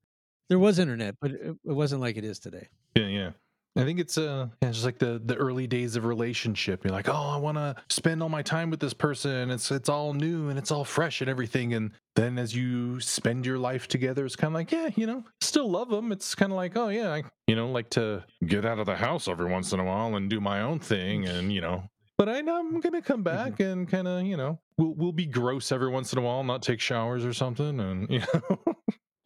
There 0.49 0.59
was 0.59 0.79
internet, 0.79 1.17
but 1.21 1.31
it, 1.31 1.41
it 1.65 1.73
wasn't 1.73 2.01
like 2.01 2.17
it 2.17 2.25
is 2.25 2.39
today. 2.39 2.69
Yeah, 2.97 3.07
yeah. 3.07 3.31
I 3.77 3.85
think 3.85 3.99
it's 3.99 4.17
uh 4.17 4.49
yeah, 4.63 4.71
just 4.71 4.85
like 4.85 4.99
the 4.99 5.21
the 5.25 5.35
early 5.35 5.67
days 5.67 5.97
of 5.97 6.05
relationship. 6.05 6.85
You're 6.85 6.93
like, 6.93 7.09
oh, 7.09 7.13
I 7.13 7.37
want 7.37 7.59
to 7.59 7.75
spend 7.89 8.23
all 8.23 8.29
my 8.29 8.43
time 8.43 8.71
with 8.71 8.79
this 8.79 8.95
person. 8.95 9.51
It's 9.51 9.71
it's 9.71 9.89
all 9.89 10.15
new 10.15 10.49
and 10.49 10.59
it's 10.59 10.71
all 10.71 10.85
fresh 10.85 11.21
and 11.21 11.29
everything. 11.29 11.75
And 11.75 11.91
then 12.15 12.39
as 12.39 12.55
you 12.55 13.01
spend 13.01 13.45
your 13.47 13.59
life 13.59 13.89
together, 13.89 14.25
it's 14.25 14.37
kind 14.37 14.53
of 14.53 14.55
like, 14.55 14.71
yeah, 14.71 14.91
you 14.95 15.07
know, 15.07 15.25
still 15.41 15.69
love 15.69 15.91
them. 15.91 16.13
It's 16.13 16.35
kind 16.37 16.53
of 16.53 16.57
like, 16.57 16.77
oh 16.77 16.89
yeah, 16.89 17.13
I 17.13 17.25
you 17.49 17.57
know 17.57 17.69
like 17.71 17.91
to 17.91 18.25
get 18.47 18.65
out 18.65 18.79
of 18.79 18.87
the 18.87 18.97
house 18.97 19.27
every 19.27 19.51
once 19.51 19.73
in 19.73 19.81
a 19.81 19.85
while 19.85 20.15
and 20.15 20.31
do 20.31 20.41
my 20.41 20.61
own 20.63 20.79
thing, 20.79 21.27
and 21.27 21.53
you 21.53 21.61
know. 21.61 21.91
But 22.17 22.29
I 22.29 22.43
know 22.43 22.61
I'm 22.61 22.79
gonna 22.79 23.03
come 23.03 23.25
back 23.25 23.59
and 23.59 23.89
kind 23.89 24.07
of 24.07 24.25
you 24.25 24.37
know 24.37 24.61
we'll 24.79 24.95
we'll 24.95 25.13
be 25.13 25.27
gross 25.27 25.73
every 25.73 25.89
once 25.89 26.13
in 26.13 26.21
a 26.21 26.23
while, 26.23 26.45
not 26.45 26.63
take 26.63 26.81
showers 26.81 27.25
or 27.25 27.33
something, 27.33 27.81
and 27.81 28.09
you 28.11 28.21
know 28.21 28.59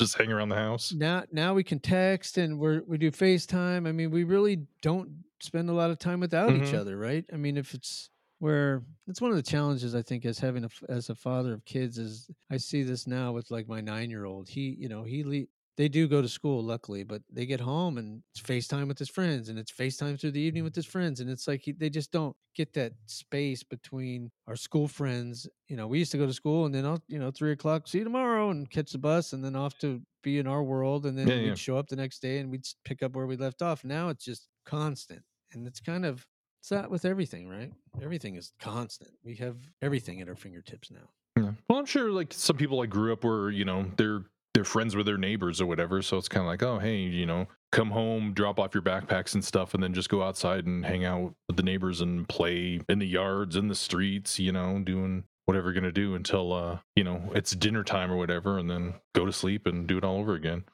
just 0.01 0.17
hang 0.17 0.31
around 0.33 0.49
the 0.51 0.57
house. 0.57 0.95
now 0.95 1.25
now 1.33 1.55
we 1.55 1.65
can 1.65 1.79
text 1.81 2.39
and 2.39 2.59
we're 2.59 2.83
we 2.87 2.99
do 2.99 3.11
FaceTime. 3.11 3.87
I 3.89 3.93
mean, 3.93 4.11
we 4.11 4.25
really 4.25 4.67
don't 4.83 5.25
spend 5.41 5.69
a 5.71 5.73
lot 5.73 5.91
of 5.91 5.99
time 5.99 6.21
without 6.21 6.55
each 6.55 6.73
Mhm. 6.73 6.75
other, 6.75 6.97
right? 6.97 7.25
I 7.33 7.37
mean, 7.37 7.57
if 7.57 7.75
it's 7.75 8.11
where 8.39 8.85
it's 9.09 9.21
one 9.21 9.31
of 9.31 9.37
the 9.37 9.43
challenges 9.43 9.95
I 9.95 10.03
think 10.03 10.25
as 10.25 10.39
having 10.39 10.65
a 10.65 10.69
as 10.89 11.11
a 11.11 11.15
father 11.15 11.53
of 11.53 11.65
kids 11.65 11.99
is 11.99 12.31
I 12.51 12.57
see 12.59 12.83
this 12.85 13.07
now 13.07 13.33
with 13.33 13.51
like 13.51 13.69
my 13.69 13.81
9-year-old. 13.81 14.49
He, 14.49 14.77
you 14.79 14.89
know, 14.89 15.03
he 15.05 15.25
le- 15.25 15.47
they 15.79 15.89
do 15.89 16.09
go 16.09 16.21
to 16.21 16.29
school 16.29 16.61
luckily, 16.63 17.05
but 17.05 17.23
they 17.33 17.47
get 17.47 17.61
home 17.61 17.97
and 17.99 18.23
it's 18.35 18.43
FaceTime 18.43 18.89
with 18.89 18.99
his 18.99 19.09
friends 19.09 19.49
and 19.49 19.59
it's 19.59 19.71
FaceTime 19.73 20.21
through 20.21 20.33
the 20.33 20.41
evening 20.41 20.65
with 20.65 20.75
his 20.75 20.85
friends 20.85 21.21
and 21.21 21.31
it's 21.31 21.47
like 21.47 21.63
he, 21.63 21.71
they 21.73 21.89
just 21.89 22.11
don't 22.11 22.37
get 22.57 22.73
that 22.75 22.93
space 23.07 23.63
between 23.63 24.31
our 24.49 24.57
school 24.57 24.89
friends. 24.89 25.47
You 25.69 25.77
know, 25.77 25.87
we 25.87 26.01
used 26.01 26.11
to 26.13 26.19
go 26.19 26.27
to 26.27 26.33
school 26.35 26.67
and 26.67 26.75
then 26.75 26.85
I'll, 26.85 27.01
you 27.07 27.21
know, 27.21 27.31
three 27.31 27.53
o'clock, 27.53 27.87
see 27.87 27.99
you 27.99 28.05
tomorrow 28.05 28.51
and 28.51 28.69
catch 28.69 28.91
the 28.91 28.99
bus 28.99 29.33
and 29.33 29.43
then 29.45 29.55
off 29.55 29.79
to 29.79 30.03
be 30.25 30.39
in 30.39 30.49
our 30.49 30.65
world 30.65 31.07
and 31.07 31.17
then 31.17 31.29
Yeah, 31.29 31.37
we'd 31.37 31.47
yeah. 31.47 31.55
show 31.55 31.79
up 31.79 31.87
the 31.87 31.97
next 31.97 32.21
day 32.21 32.39
and 32.39 32.51
we'd 32.51 32.67
pick 32.85 33.03
up 33.05 33.15
where 33.15 33.27
we 33.29 33.37
left 33.37 33.63
off. 33.63 33.85
Now 33.85 34.09
it's 34.09 34.25
just 34.25 34.49
constant 34.67 35.23
and 35.53 35.65
it's 35.67 35.81
kind 35.81 36.05
of 36.05 36.27
it's 36.61 36.71
that 36.71 36.91
with 36.91 37.05
everything, 37.05 37.49
right? 37.49 37.73
Everything 38.03 38.35
is 38.35 38.53
constant. 38.59 39.13
We 39.25 39.37
have 39.37 39.57
everything 39.81 40.21
at 40.21 40.29
our 40.29 40.35
fingertips 40.35 40.91
now. 40.91 41.09
Yeah. 41.37 41.53
Well, 41.71 41.79
I'm 41.79 41.87
sure 41.87 42.11
like 42.11 42.33
some 42.35 42.57
people 42.57 42.79
like 42.79 42.91
grew 42.91 43.13
up 43.13 43.23
where 43.23 43.49
you 43.51 43.65
know 43.65 43.87
they're 43.97 44.25
they're 44.59 44.65
friends 44.65 44.97
with 44.97 45.07
their 45.07 45.17
neighbors 45.17 45.61
or 45.61 45.67
whatever, 45.67 46.03
so 46.03 46.17
it's 46.17 46.27
kind 46.27 46.45
of 46.45 46.49
like, 46.49 46.65
oh, 46.65 46.81
hey, 46.81 46.97
you 46.97 47.25
know, 47.25 47.47
come 47.71 47.93
home, 47.93 48.33
drop 48.33 48.59
off 48.59 48.75
your 48.75 48.83
backpacks 48.83 49.35
and 49.35 49.45
stuff, 49.45 49.73
and 49.73 49.81
then 49.81 49.95
just 49.95 50.09
go 50.09 50.21
outside 50.21 50.67
and 50.67 50.85
hang 50.85 51.05
out 51.05 51.33
with 51.47 51.57
the 51.57 51.63
neighbors 51.63 52.01
and 52.01 52.29
play 52.29 52.81
in 52.89 52.99
the 52.99 53.07
yards, 53.07 53.55
in 53.55 53.69
the 53.69 53.75
streets, 53.77 54.41
you 54.41 54.51
know, 54.51 54.81
doing 54.81 55.23
whatever 55.45 55.67
you're 55.67 55.81
gonna 55.81 55.93
do 55.93 56.17
until 56.17 56.53
uh, 56.53 56.79
you 56.97 57.05
know, 57.05 57.31
it's 57.37 57.53
dinner 57.53 57.85
time 57.85 58.11
or 58.11 58.17
whatever, 58.17 58.59
and 58.59 58.69
then 58.69 58.95
go 59.15 59.25
to 59.25 59.33
sleep 59.33 59.65
and 59.65 59.87
do 59.87 59.97
it 59.97 60.03
all 60.03 60.19
over 60.19 60.35
again. 60.35 60.65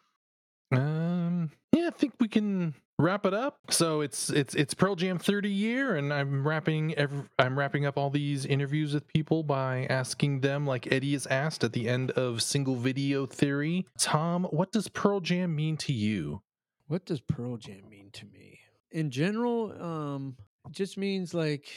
Um, 0.77 1.51
yeah, 1.73 1.89
I 1.89 1.91
think 1.91 2.15
we 2.21 2.29
can 2.29 2.75
wrap 2.99 3.27
it 3.27 3.35
up. 3.35 3.59
So 3.71 4.01
it's 4.01 4.31
it's 4.31 4.55
it's 4.55 4.75
Pearl 4.75 4.95
Jam 4.95 5.19
30 5.19 5.51
year, 5.51 5.97
and 5.97 6.13
I'm 6.13 6.47
wrapping 6.47 6.95
every, 6.95 7.23
I'm 7.39 7.59
wrapping 7.59 7.87
up 7.87 7.97
all 7.97 8.11
these 8.11 8.47
interviews 8.47 8.95
with 8.95 9.07
people 9.09 9.43
by 9.43 9.87
asking 9.91 10.41
them, 10.41 10.67
like 10.67 10.91
Eddie 10.93 11.15
is 11.15 11.27
asked 11.27 11.65
at 11.65 11.73
the 11.73 11.89
end 11.89 12.11
of 12.13 12.43
Single 12.43 12.77
Video 12.77 13.27
Theory. 13.27 13.87
Tom, 13.99 14.45
what 14.45 14.73
does 14.73 14.89
Pearl 14.89 15.21
Jam 15.21 15.55
mean 15.55 15.77
to 15.79 15.93
you? 15.93 16.43
What 16.87 17.07
does 17.07 17.21
Pearl 17.21 17.57
Jam 17.57 17.89
mean 17.89 18.11
to 18.13 18.27
me? 18.27 18.61
In 18.91 19.11
general, 19.11 19.73
um, 19.83 20.37
just 20.71 20.97
means 20.97 21.35
like 21.35 21.69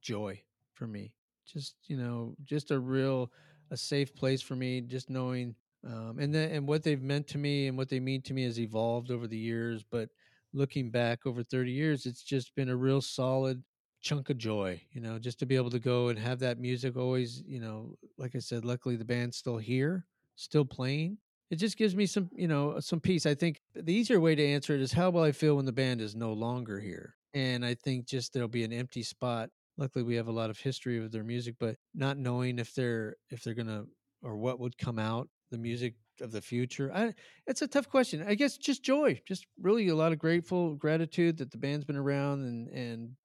joy 0.00 0.40
for 0.74 0.86
me. 0.86 1.12
Just 1.46 1.74
you 1.84 1.96
know, 1.96 2.34
just 2.44 2.70
a 2.70 2.78
real 2.78 3.32
a 3.70 3.76
safe 3.76 4.14
place 4.14 4.42
for 4.42 4.54
me. 4.54 4.80
Just 4.82 5.10
knowing, 5.10 5.54
um, 5.86 6.18
and 6.18 6.34
then 6.34 6.50
and 6.50 6.66
what 6.66 6.82
they've 6.82 7.02
meant 7.02 7.26
to 7.28 7.38
me 7.38 7.66
and 7.66 7.76
what 7.76 7.88
they 7.88 8.00
mean 8.00 8.22
to 8.22 8.34
me 8.34 8.44
has 8.44 8.58
evolved 8.58 9.10
over 9.10 9.26
the 9.26 9.38
years. 9.38 9.84
But 9.88 10.08
looking 10.52 10.90
back 10.90 11.26
over 11.26 11.42
thirty 11.42 11.72
years, 11.72 12.06
it's 12.06 12.22
just 12.22 12.54
been 12.54 12.68
a 12.68 12.76
real 12.76 13.00
solid 13.00 13.62
chunk 14.00 14.30
of 14.30 14.38
joy. 14.38 14.80
You 14.92 15.00
know, 15.00 15.18
just 15.18 15.38
to 15.40 15.46
be 15.46 15.56
able 15.56 15.70
to 15.70 15.78
go 15.78 16.08
and 16.08 16.18
have 16.18 16.38
that 16.40 16.58
music 16.58 16.96
always. 16.96 17.42
You 17.46 17.60
know, 17.60 17.96
like 18.18 18.34
I 18.34 18.40
said, 18.40 18.64
luckily 18.64 18.96
the 18.96 19.04
band's 19.04 19.36
still 19.36 19.58
here, 19.58 20.06
still 20.36 20.64
playing 20.64 21.18
it 21.52 21.56
just 21.56 21.76
gives 21.76 21.94
me 21.94 22.06
some 22.06 22.30
you 22.34 22.48
know 22.48 22.80
some 22.80 22.98
peace 22.98 23.26
i 23.26 23.34
think 23.34 23.60
the 23.74 23.92
easier 23.92 24.18
way 24.18 24.34
to 24.34 24.44
answer 24.44 24.74
it 24.74 24.80
is 24.80 24.92
how 24.92 25.10
will 25.10 25.22
i 25.22 25.30
feel 25.30 25.54
when 25.54 25.66
the 25.66 25.72
band 25.72 26.00
is 26.00 26.16
no 26.16 26.32
longer 26.32 26.80
here 26.80 27.14
and 27.34 27.64
i 27.64 27.74
think 27.74 28.06
just 28.06 28.32
there'll 28.32 28.48
be 28.48 28.64
an 28.64 28.72
empty 28.72 29.02
spot 29.02 29.50
luckily 29.76 30.02
we 30.02 30.16
have 30.16 30.28
a 30.28 30.32
lot 30.32 30.50
of 30.50 30.58
history 30.58 30.98
with 30.98 31.12
their 31.12 31.22
music 31.22 31.54
but 31.60 31.76
not 31.94 32.16
knowing 32.16 32.58
if 32.58 32.74
they're 32.74 33.14
if 33.30 33.44
they're 33.44 33.54
gonna 33.54 33.84
or 34.22 34.36
what 34.36 34.58
would 34.58 34.76
come 34.78 34.98
out 34.98 35.28
the 35.52 35.58
music 35.58 35.94
of 36.20 36.32
the 36.32 36.42
future 36.42 36.90
I, 36.92 37.14
it's 37.46 37.62
a 37.62 37.68
tough 37.68 37.88
question 37.88 38.24
i 38.26 38.34
guess 38.34 38.56
just 38.56 38.82
joy 38.82 39.20
just 39.26 39.46
really 39.60 39.88
a 39.88 39.94
lot 39.94 40.12
of 40.12 40.18
grateful 40.18 40.74
gratitude 40.74 41.36
that 41.38 41.50
the 41.50 41.58
band's 41.58 41.84
been 41.84 41.96
around 41.96 42.42
and 42.42 42.68
and 42.68 43.16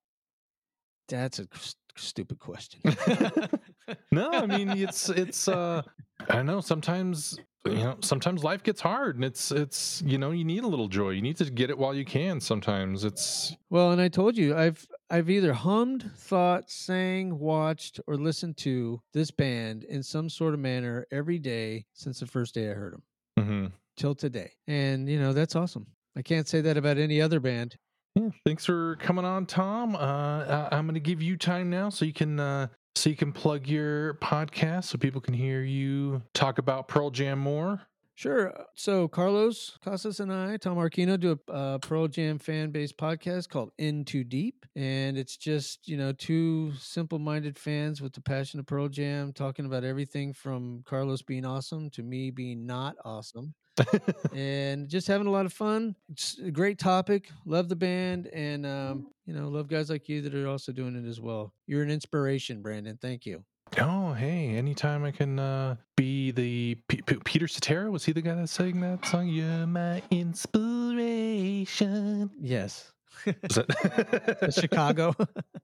that's 1.07 1.39
a 1.39 1.47
s- 1.53 1.75
stupid 1.95 2.37
question 2.39 2.81
no, 4.11 4.31
I 4.31 4.45
mean 4.45 4.69
it's 4.69 5.09
it's 5.09 5.47
uh 5.47 5.81
I 6.29 6.43
know 6.43 6.59
sometimes 6.59 7.39
you 7.65 7.75
know 7.75 7.97
sometimes 8.01 8.43
life 8.43 8.63
gets 8.63 8.81
hard 8.81 9.15
and 9.15 9.23
it's 9.25 9.51
it's 9.51 10.01
you 10.05 10.17
know 10.17 10.31
you 10.31 10.43
need 10.43 10.63
a 10.63 10.67
little 10.67 10.87
joy. 10.87 11.11
You 11.11 11.21
need 11.21 11.37
to 11.37 11.45
get 11.49 11.69
it 11.69 11.77
while 11.77 11.93
you 11.95 12.05
can 12.05 12.39
sometimes. 12.39 13.03
It's 13.03 13.55
Well, 13.69 13.91
and 13.91 14.01
I 14.01 14.09
told 14.09 14.37
you 14.37 14.55
I've 14.55 14.85
I've 15.09 15.29
either 15.29 15.53
hummed, 15.53 16.11
thought, 16.17 16.69
sang, 16.69 17.39
watched, 17.39 17.99
or 18.07 18.15
listened 18.15 18.57
to 18.57 19.01
this 19.13 19.31
band 19.31 19.85
in 19.85 20.03
some 20.03 20.29
sort 20.29 20.53
of 20.53 20.59
manner 20.59 21.05
every 21.11 21.39
day 21.39 21.85
since 21.93 22.19
the 22.19 22.27
first 22.27 22.53
day 22.53 22.69
I 22.69 22.73
heard 22.73 22.93
them 22.93 23.03
mhm. 23.39 23.71
till 23.95 24.15
today. 24.15 24.51
And 24.67 25.09
you 25.09 25.19
know, 25.19 25.33
that's 25.33 25.55
awesome. 25.55 25.87
I 26.17 26.21
can't 26.21 26.47
say 26.47 26.61
that 26.61 26.77
about 26.77 26.97
any 26.97 27.21
other 27.21 27.39
band. 27.39 27.77
Yeah, 28.15 28.29
thanks 28.45 28.65
for 28.65 28.95
coming 28.97 29.25
on, 29.25 29.45
Tom. 29.45 29.95
Uh, 29.95 29.99
I- 29.99 30.69
I'm 30.71 30.85
going 30.85 30.95
to 30.95 30.99
give 30.99 31.21
you 31.21 31.37
time 31.37 31.69
now 31.69 31.89
so 31.89 32.03
you 32.03 32.13
can 32.13 32.39
uh, 32.39 32.67
so 32.95 33.09
you 33.09 33.15
can 33.15 33.31
plug 33.31 33.67
your 33.67 34.15
podcast 34.15 34.85
so 34.85 34.97
people 34.97 35.21
can 35.21 35.35
hear 35.35 35.61
you 35.61 36.21
talk 36.33 36.57
about 36.57 36.87
Pearl 36.87 37.11
Jam 37.11 37.39
more. 37.39 37.81
Sure. 38.17 38.49
uh, 38.59 38.63
So 38.73 39.07
Carlos 39.07 39.77
Casas 39.85 40.19
and 40.19 40.33
I, 40.33 40.57
Tom 40.57 40.77
Archino, 40.77 41.19
do 41.19 41.39
a 41.47 41.51
uh, 41.51 41.77
Pearl 41.77 42.07
Jam 42.07 42.39
fan 42.39 42.71
based 42.71 42.97
podcast 42.97 43.47
called 43.47 43.69
In 43.77 44.05
Too 44.05 44.23
Deep, 44.23 44.65
and 44.75 45.19
it's 45.19 45.37
just 45.37 45.87
you 45.87 45.97
know 45.97 46.11
two 46.13 46.73
simple 46.79 47.19
minded 47.19 47.59
fans 47.59 48.01
with 48.01 48.13
the 48.13 48.21
passion 48.21 48.59
of 48.59 48.65
Pearl 48.65 48.87
Jam 48.89 49.33
talking 49.33 49.67
about 49.67 49.83
everything 49.83 50.33
from 50.33 50.81
Carlos 50.83 51.21
being 51.21 51.45
awesome 51.45 51.91
to 51.91 52.01
me 52.01 52.31
being 52.31 52.65
not 52.65 52.95
awesome. 53.05 53.53
and 54.33 54.89
just 54.89 55.07
having 55.07 55.27
a 55.27 55.31
lot 55.31 55.45
of 55.45 55.53
fun. 55.53 55.95
It's 56.09 56.39
a 56.39 56.49
great 56.49 56.79
topic. 56.79 57.29
Love 57.45 57.69
the 57.69 57.75
band, 57.75 58.25
and 58.33 58.65
um, 58.65 59.11
you 59.27 59.35
know, 59.35 59.47
love 59.47 59.67
guys 59.67 59.91
like 59.91 60.09
you 60.09 60.23
that 60.23 60.33
are 60.33 60.47
also 60.47 60.71
doing 60.71 60.95
it 60.95 61.07
as 61.07 61.21
well. 61.21 61.53
You're 61.67 61.83
an 61.83 61.91
inspiration, 61.91 62.63
Branden. 62.63 62.99
Thank 62.99 63.27
you. 63.27 63.43
Oh, 63.79 64.13
hey, 64.13 64.55
anytime 64.55 65.03
I 65.03 65.11
can 65.11 65.37
uh, 65.39 65.75
be 65.95 66.31
the 66.31 66.75
P- 66.87 67.01
P- 67.03 67.19
Peter 67.23 67.47
Cetera, 67.47 67.89
was 67.91 68.05
he 68.05 68.11
the 68.11 68.21
guy 68.21 68.33
that 68.35 68.49
sang 68.49 68.79
that 68.81 69.05
song? 69.05 69.27
You're 69.27 69.67
my 69.67 70.01
inspiration. 70.09 72.31
Yes, 72.39 72.91
that- 73.25 74.51
Chicago. 74.59 75.13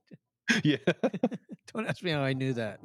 yeah. 0.64 0.76
Don't 1.74 1.86
ask 1.88 2.02
me 2.04 2.10
how 2.12 2.20
I 2.20 2.34
knew 2.34 2.52
that. 2.52 2.78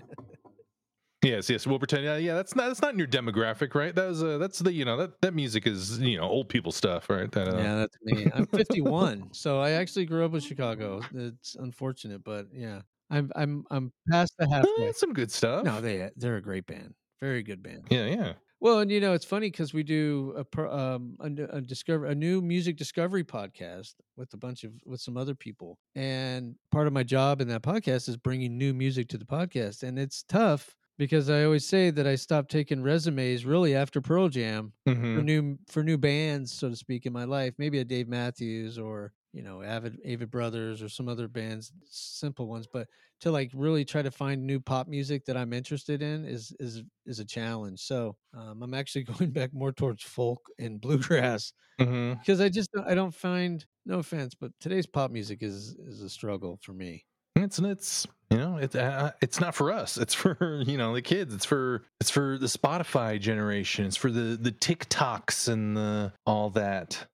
Yes, 1.21 1.49
yes. 1.49 1.67
We'll 1.67 1.79
pretend. 1.79 2.05
Yeah, 2.05 2.15
yeah. 2.17 2.34
That's 2.34 2.55
not. 2.55 2.67
That's 2.67 2.82
not 2.82 2.93
in 2.93 2.99
your 2.99 3.08
demographic, 3.08 3.75
right? 3.75 3.93
That 3.93 4.08
was. 4.08 4.23
Uh, 4.23 4.38
that's 4.38 4.60
the. 4.60 4.71
You 4.71 4.86
know 4.86 4.95
that 4.97 5.19
that 5.21 5.34
music 5.34 5.67
is. 5.67 5.99
You 5.99 6.17
know, 6.17 6.23
old 6.23 6.47
people 6.47 6.71
stuff, 6.71 7.10
right? 7.10 7.29
That, 7.34 7.49
uh, 7.49 7.58
Yeah, 7.58 7.75
that's 7.75 7.97
me. 8.01 8.27
I'm 8.34 8.45
51, 8.47 9.34
so 9.34 9.60
I 9.60 9.71
actually 9.71 10.05
grew 10.05 10.23
up 10.23 10.34
in 10.34 10.39
Chicago. 10.39 11.01
It's 11.13 11.55
unfortunate, 11.55 12.23
but 12.23 12.47
yeah, 12.53 12.84
I'm 13.09 13.31
I'm 13.35 13.63
I'm 13.71 13.91
past 14.09 14.33
the 14.37 14.45
eh, 14.45 14.49
halfway. 14.53 14.91
some 14.93 15.13
good 15.13 15.31
stuff. 15.31 15.63
No, 15.65 15.81
they 15.81 16.09
they're 16.15 16.37
a 16.37 16.41
great 16.41 16.65
band, 16.67 16.93
very 17.21 17.43
good 17.43 17.63
band. 17.63 17.85
Yeah, 17.89 18.05
yeah. 18.05 18.33
Well, 18.61 18.79
and 18.79 18.91
you 18.91 18.99
know, 18.99 19.13
it's 19.13 19.23
funny 19.25 19.47
because 19.49 19.73
we 19.73 19.83
do 19.83 20.33
a, 20.35 20.43
pro- 20.43 20.69
um, 20.69 21.15
a, 21.21 21.57
a 21.57 21.61
discover 21.61 22.07
a 22.07 22.13
new 22.15 22.41
music 22.41 22.75
discovery 22.75 23.23
podcast 23.23 23.93
with 24.17 24.33
a 24.33 24.37
bunch 24.37 24.65
of 24.65 24.73
with 24.85 24.99
some 24.99 25.15
other 25.15 25.33
people, 25.33 25.77
and 25.95 26.55
part 26.69 26.85
of 26.85 26.91
my 26.93 27.03
job 27.03 27.39
in 27.39 27.47
that 27.47 27.61
podcast 27.63 28.09
is 28.09 28.17
bringing 28.17 28.57
new 28.57 28.73
music 28.73 29.07
to 29.09 29.17
the 29.17 29.25
podcast, 29.25 29.83
and 29.83 29.97
it's 29.97 30.23
tough 30.23 30.75
because 30.97 31.29
I 31.29 31.45
always 31.45 31.65
say 31.65 31.89
that 31.91 32.05
I 32.05 32.15
stopped 32.15 32.51
taking 32.51 32.83
resumes 32.83 33.45
really 33.45 33.73
after 33.73 34.01
Pearl 34.01 34.27
Jam 34.27 34.73
for 34.85 34.93
Mhm. 34.93 35.23
new 35.23 35.57
for 35.69 35.81
new 35.81 35.97
bands, 35.97 36.51
so 36.51 36.67
to 36.69 36.75
speak, 36.75 37.05
in 37.05 37.13
my 37.13 37.23
life. 37.23 37.53
Maybe 37.57 37.79
a 37.79 37.85
Dave 37.85 38.10
Matthews 38.10 38.77
or 38.77 39.13
you 39.34 39.42
know 39.44 39.58
Avett 39.60 39.98
Avett 40.06 40.30
Brothers 40.32 40.82
or 40.82 40.90
some 40.90 41.08
other 41.08 41.27
bands, 41.27 41.71
simple 41.90 42.48
ones. 42.48 42.67
But 42.71 42.88
to 43.21 43.32
like 43.32 43.52
really 43.54 43.84
try 43.86 44.02
to 44.02 44.12
find 44.12 44.46
new 44.46 44.60
pop 44.60 44.88
music 44.88 45.25
that 45.25 45.36
I'm 45.38 45.54
interested 45.54 46.02
in 46.02 46.25
is 46.25 46.54
is 46.60 46.84
is 47.06 47.19
a 47.19 47.25
challenge. 47.25 47.80
So 47.82 48.15
um, 48.34 48.62
I'm 48.63 48.73
actually 48.73 49.04
going 49.17 49.32
back 49.32 49.54
more 49.54 49.71
towards 49.71 50.04
folk 50.04 50.42
and 50.60 50.80
bluegrass 50.82 51.54
Mhm. 51.80 52.19
because 52.19 52.42
I 52.42 52.50
just 52.50 52.69
I 52.86 52.94
don't 52.96 53.13
find 53.13 53.65
no 53.86 54.00
offense, 54.00 54.36
but 54.36 54.52
today's 54.60 54.86
pop 54.88 55.12
music 55.12 55.42
is 55.44 55.75
is 55.88 56.02
a 56.02 56.10
struggle 56.10 56.60
for 56.62 56.73
me. 56.73 57.06
It's 57.36 57.58
it's 57.60 58.06
you 58.32 58.38
know 58.38 58.58
it's 58.58 58.75
uh, 58.75 59.12
it's 59.21 59.40
not 59.40 59.56
for 59.56 59.71
us. 59.71 59.98
It's 59.98 60.13
for 60.23 60.62
you 60.65 60.77
know 60.77 60.94
the 60.94 61.02
kids. 61.02 61.34
It's 61.34 61.46
for 61.46 61.84
it's 62.02 62.10
for 62.10 62.38
the 62.38 62.48
Spotify 62.48 63.19
generation. 63.19 63.86
It's 63.86 63.96
for 63.96 64.12
the 64.12 64.38
the 64.42 64.52
TikToks 64.52 65.48
and 65.48 65.77
the 65.77 66.13
all 66.25 66.50
that. 66.52 67.06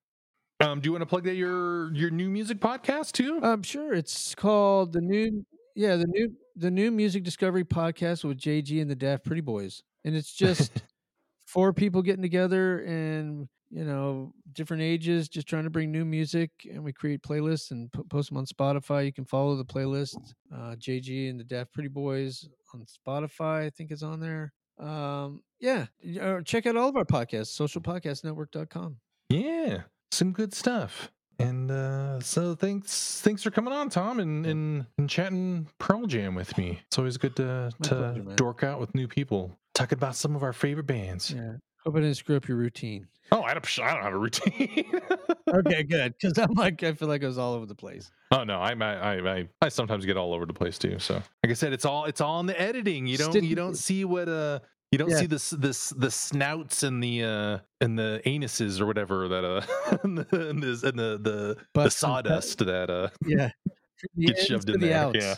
Um, 0.65 0.79
do 0.79 0.87
you 0.87 0.91
want 0.91 1.03
to 1.03 1.05
plug 1.05 1.25
that 1.25 1.35
your 1.35 1.93
your 1.93 2.09
new 2.09 2.27
music 2.29 2.59
podcast 2.59 3.11
too? 3.11 3.39
I'm 3.43 3.61
sure. 3.61 3.93
It's 3.93 4.33
called 4.33 4.93
the 4.93 5.01
new 5.01 5.45
yeah, 5.75 5.95
the 5.95 6.07
new 6.07 6.31
the 6.55 6.71
new 6.71 6.89
music 6.89 7.23
discovery 7.23 7.63
podcast 7.63 8.23
with 8.23 8.39
JG 8.39 8.81
and 8.81 8.89
the 8.89 8.95
Daft 8.95 9.25
Bretty 9.25 9.43
Boys. 9.43 9.83
And 10.05 10.15
it's 10.15 10.33
just 10.33 10.71
four 11.45 11.71
people 11.71 12.01
getting 12.01 12.23
together 12.23 12.79
and 12.79 13.47
you 13.69 13.83
know 13.83 14.31
different 14.53 14.81
ages 14.81 15.29
just 15.29 15.47
trying 15.47 15.65
to 15.65 15.69
bring 15.69 15.91
new 15.91 16.03
music. 16.03 16.49
And 16.71 16.83
we 16.83 16.93
create 16.93 17.21
playlists 17.21 17.69
and 17.69 17.91
po- 17.91 18.05
post 18.09 18.29
them 18.29 18.37
on 18.37 18.45
spotify. 18.45 19.05
You 19.05 19.13
can 19.13 19.25
follow 19.25 19.55
the 19.55 19.65
playlist 19.65 20.17
uh, 20.51 20.75
jg 20.77 21.29
and 21.29 21.39
the 21.39 21.43
daft 21.43 21.73
bretty 21.73 21.89
boys 21.89 22.47
on 22.73 22.85
spotify 22.85 23.65
i 23.65 23.69
think 23.69 23.91
is 23.91 24.01
on 24.01 24.19
there. 24.19 24.51
Um, 24.79 25.41
yeah. 25.59 25.85
Uh, 26.19 26.41
check 26.41 26.65
out 26.65 26.75
all 26.75 26.89
of 26.89 26.95
our 26.95 27.05
podcasts 27.05 27.53
socialpodcastnetwork.com 27.59 28.97
Yeah, 29.29 29.83
some 30.15 30.31
good 30.31 30.53
stuff. 30.53 31.11
And 31.37 31.69
uh, 31.69 32.21
so 32.21 32.55
thanks 32.55 33.19
thanks 33.21 33.43
for 33.43 33.51
coming 33.51 33.73
on, 33.73 33.89
Tom, 33.89 34.19
and, 34.19 34.45
and, 34.45 34.85
and 34.97 35.09
chatting 35.09 35.67
Pearl 35.79 36.05
Jam 36.05 36.33
with 36.33 36.57
me. 36.57 36.79
It's 36.87 36.97
always 36.97 37.17
good 37.17 37.35
to 37.35 37.71
My 37.79 37.87
to 37.89 37.95
pleasure, 37.95 38.23
dork 38.37 38.63
out 38.63 38.79
with 38.79 38.95
new 38.95 39.07
people, 39.07 39.51
talking 39.73 39.97
about 39.97 40.15
some 40.15 40.35
of 40.35 40.43
our 40.43 40.53
favorite 40.53 40.87
bands. 40.87 41.31
yeah 41.31 41.53
hope 41.85 41.95
i 41.97 41.99
didn't 41.99 42.15
screw 42.15 42.35
up 42.35 42.47
your 42.47 42.57
routine 42.57 43.07
Oh, 43.31 43.41
I 43.43 43.53
don't, 43.53 43.79
I 43.79 43.93
don't 43.93 44.03
have 44.03 44.13
a 44.13 44.17
routine. 44.17 44.85
okay 45.53 45.83
good 45.83 46.13
because 46.19 46.37
i'm 46.37 46.53
like 46.53 46.81
i 46.83 46.93
feel 46.93 47.07
like 47.07 47.23
i 47.23 47.27
was 47.27 47.37
all 47.37 47.53
over 47.53 47.65
the 47.67 47.75
place 47.75 48.11
oh 48.31 48.43
no, 48.43 48.59
I, 48.59 48.71
I 48.73 49.37
I 49.37 49.47
I 49.61 49.69
sometimes 49.69 50.05
get 50.05 50.15
all 50.17 50.33
over 50.33 50.45
the 50.45 50.53
place 50.53 50.77
too. 50.79 50.97
So 50.99 51.15
like 51.15 51.51
I 51.51 51.53
said, 51.53 51.73
it's 51.73 51.85
all 51.85 52.05
it's 52.05 52.21
all 52.21 52.39
in 52.39 52.45
the 52.47 52.59
editing. 52.59 53.05
You 53.07 53.17
don't 53.17 53.43
you 53.43 53.55
don't 53.55 53.75
see 53.75 54.03
what 54.05 54.27
uh 54.27 54.59
you 54.95 54.97
don't 54.99 55.09
Yeah. 55.09 55.17
see 55.19 55.25
this 55.25 55.49
this 55.49 55.89
the 55.89 56.09
snouts 56.09 56.81
and 56.81 57.03
the 57.03 57.21
uh 57.21 57.59
and 57.81 57.99
the 57.99 58.21
anuses 58.25 58.79
or 58.79 58.85
whatever 58.85 59.27
that 59.27 59.43
uh 59.43 59.97
and 60.03 60.17
the 60.19 60.25
and 60.39 60.63
the 60.63 60.67
the, 60.87 61.17
the, 61.19 61.57
Butts 61.73 62.01
and 62.01 62.09
sawdust 62.09 62.59
that 62.59 62.89
uh 62.89 63.09
yeah 63.25 63.49
From 63.99 64.09
the 64.15 64.27
Get 64.27 64.37
ins 64.37 64.45
shoved 64.47 64.69
in 64.69 64.79
the 64.79 64.87
there, 64.87 64.97
outs. 64.97 65.17
yeah. 65.21 65.35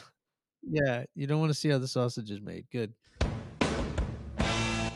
yeah 0.69 1.03
you 1.15 1.25
don't 1.25 1.39
want 1.39 1.51
to 1.51 1.57
see 1.57 1.69
how 1.69 1.79
the 1.79 1.87
sausage 1.87 2.29
is 2.29 2.39
made 2.39 2.65
good 2.71 2.93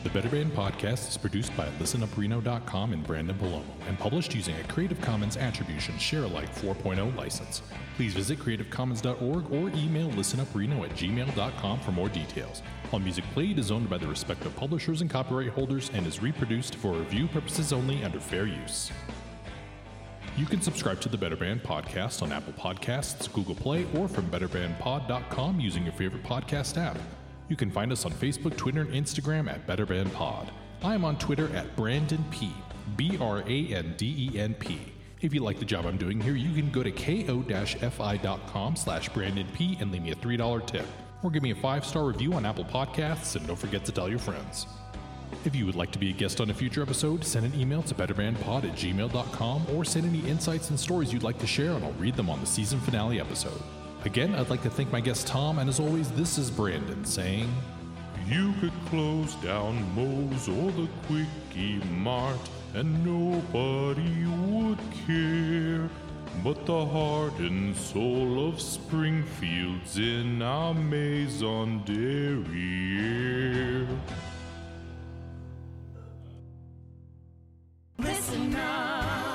The 0.04 0.10
Better 0.10 0.30
Band 0.30 0.52
podcast 0.54 1.10
is 1.10 1.16
produced 1.16 1.56
by 1.56 1.68
listenupreno.com 1.80 2.94
and 2.94 3.06
Branden 3.06 3.36
Palomo 3.36 3.64
and 3.88 4.00
published 4.00 4.34
using 4.34 4.56
a 4.56 4.64
Creative 4.64 5.00
Commons 5.00 5.38
Attribution 5.38 5.96
Share 6.00 6.24
Alike 6.24 6.52
4.0 6.56 7.16
license. 7.16 7.62
Please 7.98 8.16
visit 8.16 8.40
creativecommons.org 8.40 9.52
or 9.52 9.70
email 9.78 10.10
listenupreno 10.10 10.84
at 10.84 10.96
gmail.com 10.96 11.80
for 11.82 11.92
more 11.92 12.10
details. 12.10 12.64
All 12.92 12.98
music 12.98 13.26
played 13.36 13.60
is 13.60 13.70
owned 13.70 13.92
by 13.92 14.00
the 14.00 14.08
respective 14.08 14.56
publishers 14.56 15.02
and 15.02 15.10
copyright 15.10 15.50
holders 15.50 15.92
and 15.94 16.08
is 16.08 16.20
reproduced 16.20 16.78
for 16.78 16.94
review 16.94 17.28
purposes 17.28 17.72
only 17.72 18.04
under 18.04 18.20
fair 18.20 18.48
use. 18.48 18.92
You 20.36 20.48
can 20.48 20.64
subscribe 20.64 21.00
to 21.02 21.10
the 21.10 21.18
Better 21.18 21.36
Band 21.36 21.62
podcast 21.62 22.24
on 22.24 22.32
Apple 22.32 22.54
Podcasts, 22.54 23.32
Google 23.32 23.54
Play, 23.54 23.86
or 23.96 24.08
from 24.08 24.26
betterbandpod.com 24.32 25.60
using 25.60 25.84
your 25.84 25.94
favorite 25.94 26.24
podcast 26.24 26.78
app. 26.78 26.98
You 27.52 27.58
can 27.58 27.70
find 27.70 27.92
us 27.92 28.06
on 28.06 28.14
Facebook, 28.14 28.56
Twitter, 28.56 28.80
and 28.80 28.94
Instagram 28.94 29.52
at 29.52 29.68
Better 29.68 29.86
Band 29.86 30.14
Pod. 30.14 30.50
I 30.82 30.94
am 30.94 31.04
on 31.04 31.18
Twitter 31.18 31.54
at 31.54 31.76
Branden 31.76 32.24
P. 32.32 32.54
B 32.96 33.18
R 33.20 33.44
A 33.46 33.68
N 33.74 33.94
D 33.98 34.32
E 34.32 34.40
N 34.40 34.54
P. 34.54 34.80
If 35.20 35.34
you 35.34 35.42
like 35.42 35.60
the 35.60 35.66
job 35.66 35.86
I'm 35.86 35.98
doing 35.98 36.22
here, 36.22 36.34
you 36.34 36.56
can 36.56 36.72
go 36.72 36.82
to 36.82 36.92
ko-fi.com 36.92 38.76
slash 38.78 39.10
Branden 39.10 39.52
P 39.54 39.78
and 39.82 39.92
leave 39.92 40.02
me 40.02 40.12
a 40.12 40.16
$3 40.16 40.66
tip. 40.66 40.86
Or 41.24 41.30
give 41.30 41.44
me 41.44 41.52
a 41.52 41.56
five-star 41.56 42.06
review 42.06 42.32
on 42.32 42.46
Apple 42.46 42.64
Podcasts 42.64 43.36
and 43.36 43.46
don't 43.46 43.60
forget 43.60 43.84
to 43.84 43.92
tell 43.92 44.08
your 44.08 44.20
friends. 44.20 44.66
If 45.44 45.54
you 45.54 45.66
would 45.66 45.76
like 45.76 45.92
to 45.92 46.00
be 46.00 46.10
a 46.10 46.14
guest 46.14 46.40
on 46.40 46.52
a 46.52 46.54
future 46.54 46.82
episode, 46.82 47.26
send 47.26 47.46
an 47.46 47.60
email 47.60 47.84
to 47.84 47.94
betterbandpod 47.94 48.64
at 48.64 48.78
gmail.com 48.78 49.68
or 49.76 49.84
send 49.84 50.06
any 50.06 50.26
insights 50.26 50.70
and 50.70 50.80
stories 50.80 51.12
you'd 51.12 51.24
like 51.24 51.40
to 51.40 51.48
share, 51.48 51.74
and 51.74 51.84
I'll 51.84 51.92
read 51.94 52.16
them 52.16 52.30
on 52.30 52.40
the 52.40 52.48
season 52.48 52.80
finale 52.80 53.20
episode. 53.20 53.62
Again, 54.04 54.34
I'd 54.34 54.50
like 54.50 54.64
to 54.64 54.70
thank 54.70 54.92
my 54.92 55.00
guest 55.00 55.28
Tom, 55.28 55.60
and 55.60 55.70
as 55.70 55.80
always, 55.80 56.10
this 56.12 56.40
is 56.40 56.50
Branden 56.50 57.06
saying, 57.06 57.54
You 58.26 58.52
could 58.60 58.74
close 58.88 59.36
down 59.36 59.76
Moe's 59.94 60.50
or 60.50 60.72
the 60.72 60.88
Quickie 61.06 61.80
Mart, 61.92 62.50
and 62.74 63.06
nobody 63.06 64.26
would 64.26 64.80
care. 65.06 65.88
But 66.44 66.66
the 66.66 66.84
heart 66.84 67.38
and 67.38 67.76
soul 67.78 68.48
of 68.50 68.60
Springfield's 68.60 70.00
in 70.00 70.42
our 70.42 70.74
Maison 70.74 71.84
Listen 78.00 78.56
up. 78.56 79.31